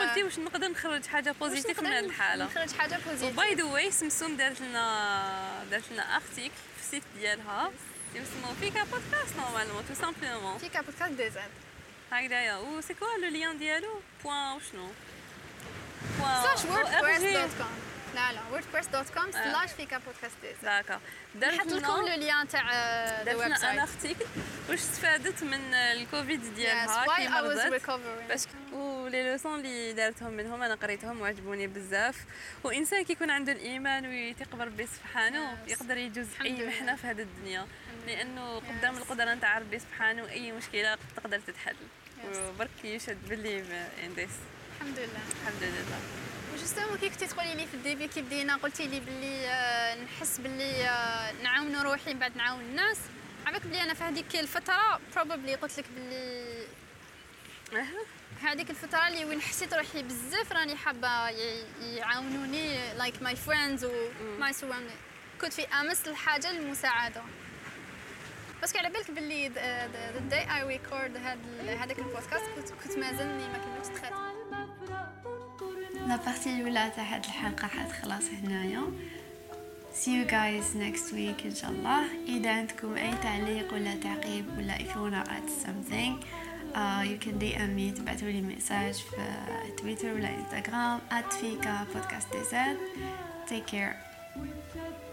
قلتي 0.00 0.22
واش 0.22 0.38
نقدر 0.38 0.68
نخرج 0.68 1.06
حاجة 1.06 1.34
بوزيتيف 1.40 1.80
من 1.80 1.86
هذه 1.86 2.04
الحالة. 2.04 2.44
نخرج 2.44 2.72
حاجة 2.72 2.98
بوزيتيف 3.06 3.32
وباي 3.32 3.54
ذا 3.54 3.64
واي 3.64 3.90
سمسوم 3.90 4.36
دارت 4.36 4.60
لنا 4.60 5.64
دارت 5.70 5.92
لنا 5.92 6.16
ارتيكل 6.16 6.54
في 6.76 6.82
السيت 6.82 7.02
ديالها. 7.18 7.72
يسمو 8.14 8.54
فيكا 8.60 8.84
بودكاست 8.84 9.36
نورمالمون 9.36 9.84
تو 9.88 9.94
سامبلومون 9.94 10.58
في 10.58 10.68
كابوتكاست 10.68 11.12
ديزاد 11.12 11.50
هكذايا 12.12 12.56
و 12.56 12.80
سي 12.80 12.94
كوا 12.94 13.18
لو 13.22 13.28
ليان 13.28 13.58
ديالو 13.58 14.00
بوان 14.24 14.56
وشنو 14.56 14.88
سلاش 16.18 16.62
بوان 16.66 16.84
ووردبريس 16.84 17.22
دوت 17.22 17.50
كوم 17.58 17.78
لا 18.16 18.32
لا 18.32 18.40
ووردبريس 18.50 18.86
دوت 18.86 19.06
كوم. 19.10 19.32
سلاش 19.32 19.70
فيكا 19.72 19.98
بودكاست 19.98 20.34
ديزاد 20.42 20.84
داكا 21.34 21.56
نحط 21.56 21.66
لكم 21.66 21.86
لو 22.08 22.16
ليان 22.16 22.48
تاع 22.48 22.72
ذا 22.72 23.22
دارت 23.24 23.38
ويب 23.38 23.46
لنا 23.46 23.56
ان 23.56 23.60
سايت 23.60 23.78
ارتيكل 23.80 24.24
واش 24.70 24.78
استفادت 24.78 25.42
من 25.44 25.74
الكوفيد 25.74 26.54
ديالها 26.54 27.04
why 27.06 27.16
كي 27.16 27.26
I 27.26 27.30
was 27.30 27.32
مرضت 27.32 27.82
recovering. 27.82 28.28
باش 28.28 28.40
ولي 28.72 29.30
لوسون 29.30 29.60
اللي 29.60 29.92
دارتهم 29.92 30.32
منهم 30.32 30.62
أنا 30.62 30.74
قريتهم 30.74 31.20
وعجبوني 31.20 31.66
بزاف 31.66 32.16
وانسان 32.64 33.04
كيكون 33.04 33.30
عنده 33.30 33.52
الايمان 33.52 34.06
ويثق 34.06 34.54
بربي 34.56 34.86
سبحانه 34.86 35.56
Yes. 35.66 35.70
يقدر 35.70 35.96
يجوز 35.96 36.26
اي. 36.44 36.66
محنه 36.66 36.96
في 36.96 37.06
هذه 37.06 37.22
الدنيا 37.22 37.66
لأنه 38.06 38.56
قدام 38.56 38.94
Yes. 38.94 38.98
القدره 38.98 39.34
نتاع 39.34 39.58
ربي 39.58 39.78
سبحانه 39.78 40.28
اي 40.30 40.52
مشكله 40.52 40.98
تقدر 41.16 41.40
تتحل. 41.40 41.76
وبرك 42.34 42.84
يشهد 42.84 43.28
باللي 43.28 43.60
ذيس 44.16 44.30
الحمد 44.76 44.98
لله 44.98 45.20
الحمد 45.42 45.62
لله 45.62 46.35
وجوستومون 46.56 46.98
كي 46.98 47.08
كنتي 47.08 47.26
تقولي 47.26 47.54
لي 47.54 47.66
في 47.66 47.74
الديبي 47.74 48.08
كي 48.08 48.22
بدينا 48.22 48.56
قلتي 48.56 48.86
لي 48.86 49.00
باللي 49.00 49.46
آه، 49.48 49.94
نحس 49.94 50.38
باللي 50.38 50.88
آه، 50.88 51.32
نعاون 51.42 51.76
روحي 51.76 52.14
من 52.14 52.18
بعد 52.18 52.36
نعاون 52.36 52.60
الناس. 52.60 52.98
عباك 53.46 53.66
بلي 53.66 53.82
أنا 53.82 53.94
في 53.94 54.04
هذيك 54.04 54.36
الفترة 54.36 55.00
probably 55.14 55.54
قلت 55.54 55.78
لك 55.78 55.84
أها. 57.72 57.86
هذيك 58.42 58.70
الفترة 58.70 59.08
اللي 59.08 59.24
وين 59.24 59.40
حسيت 59.40 59.74
روحي 59.74 60.02
بزاف 60.02 60.52
راني 60.52 60.76
حابة 60.76 61.28
يعاونوني 61.80 62.94
like 62.94 63.22
my 63.22 63.36
friends 63.36 63.84
و 63.84 63.92
my 64.38 64.52
كنت 65.40 65.52
في 65.52 65.62
أمس 65.62 66.08
الحاجة 66.08 66.52
للمساعده 66.52 67.22
parce 68.60 68.71
que 68.71 68.78
على 68.78 68.90
بالك 68.90 69.10
باللي 69.10 69.48
the 69.48 70.18
day 70.30 70.56
I 70.56 70.62
record 70.62 71.16
هذاك 71.66 71.98
البودكاست 71.98 72.44
كنت 72.84 72.98
مازلني 72.98 73.48
ما 73.48 73.58
كملتش 73.58 74.00
تخات 74.00 74.12
la 76.06 76.16
partie 76.16 76.50
الاولى 76.50 76.92
تاع 76.96 77.04
هاد 77.04 77.24
الحلقة 77.24 77.68
حتخلص 77.68 78.24
هنايا. 78.42 78.82
See 79.94 80.12
you 80.12 80.26
guys 80.26 80.74
next 80.74 81.12
week 81.12 81.46
ان 81.46 81.54
شاء 81.54 81.70
الله 81.70 82.04
إذا 82.28 82.52
عندكم 82.52 82.94
أي 82.94 83.14
تعليق 83.22 83.74
ولا 83.74 83.94
تعقيب 83.94 84.44
ولا 84.58 84.78
if 84.78 84.88
you 84.88 84.98
wanna 84.98 85.28
add 85.28 85.48
something 85.66 86.12
uh, 86.74 87.02
you 87.02 87.18
can 87.18 87.38
DM 87.38 87.72
me 87.76 88.22
les 88.22 88.40
messages 88.40 88.94
في 88.94 89.16
تويتر 89.78 90.14
ولا 90.14 90.28
انستغرام 90.34 91.00
at 91.10 91.32
fika 91.32 91.86
podcast 91.94 92.36
take 93.48 93.66
care. 93.66 95.05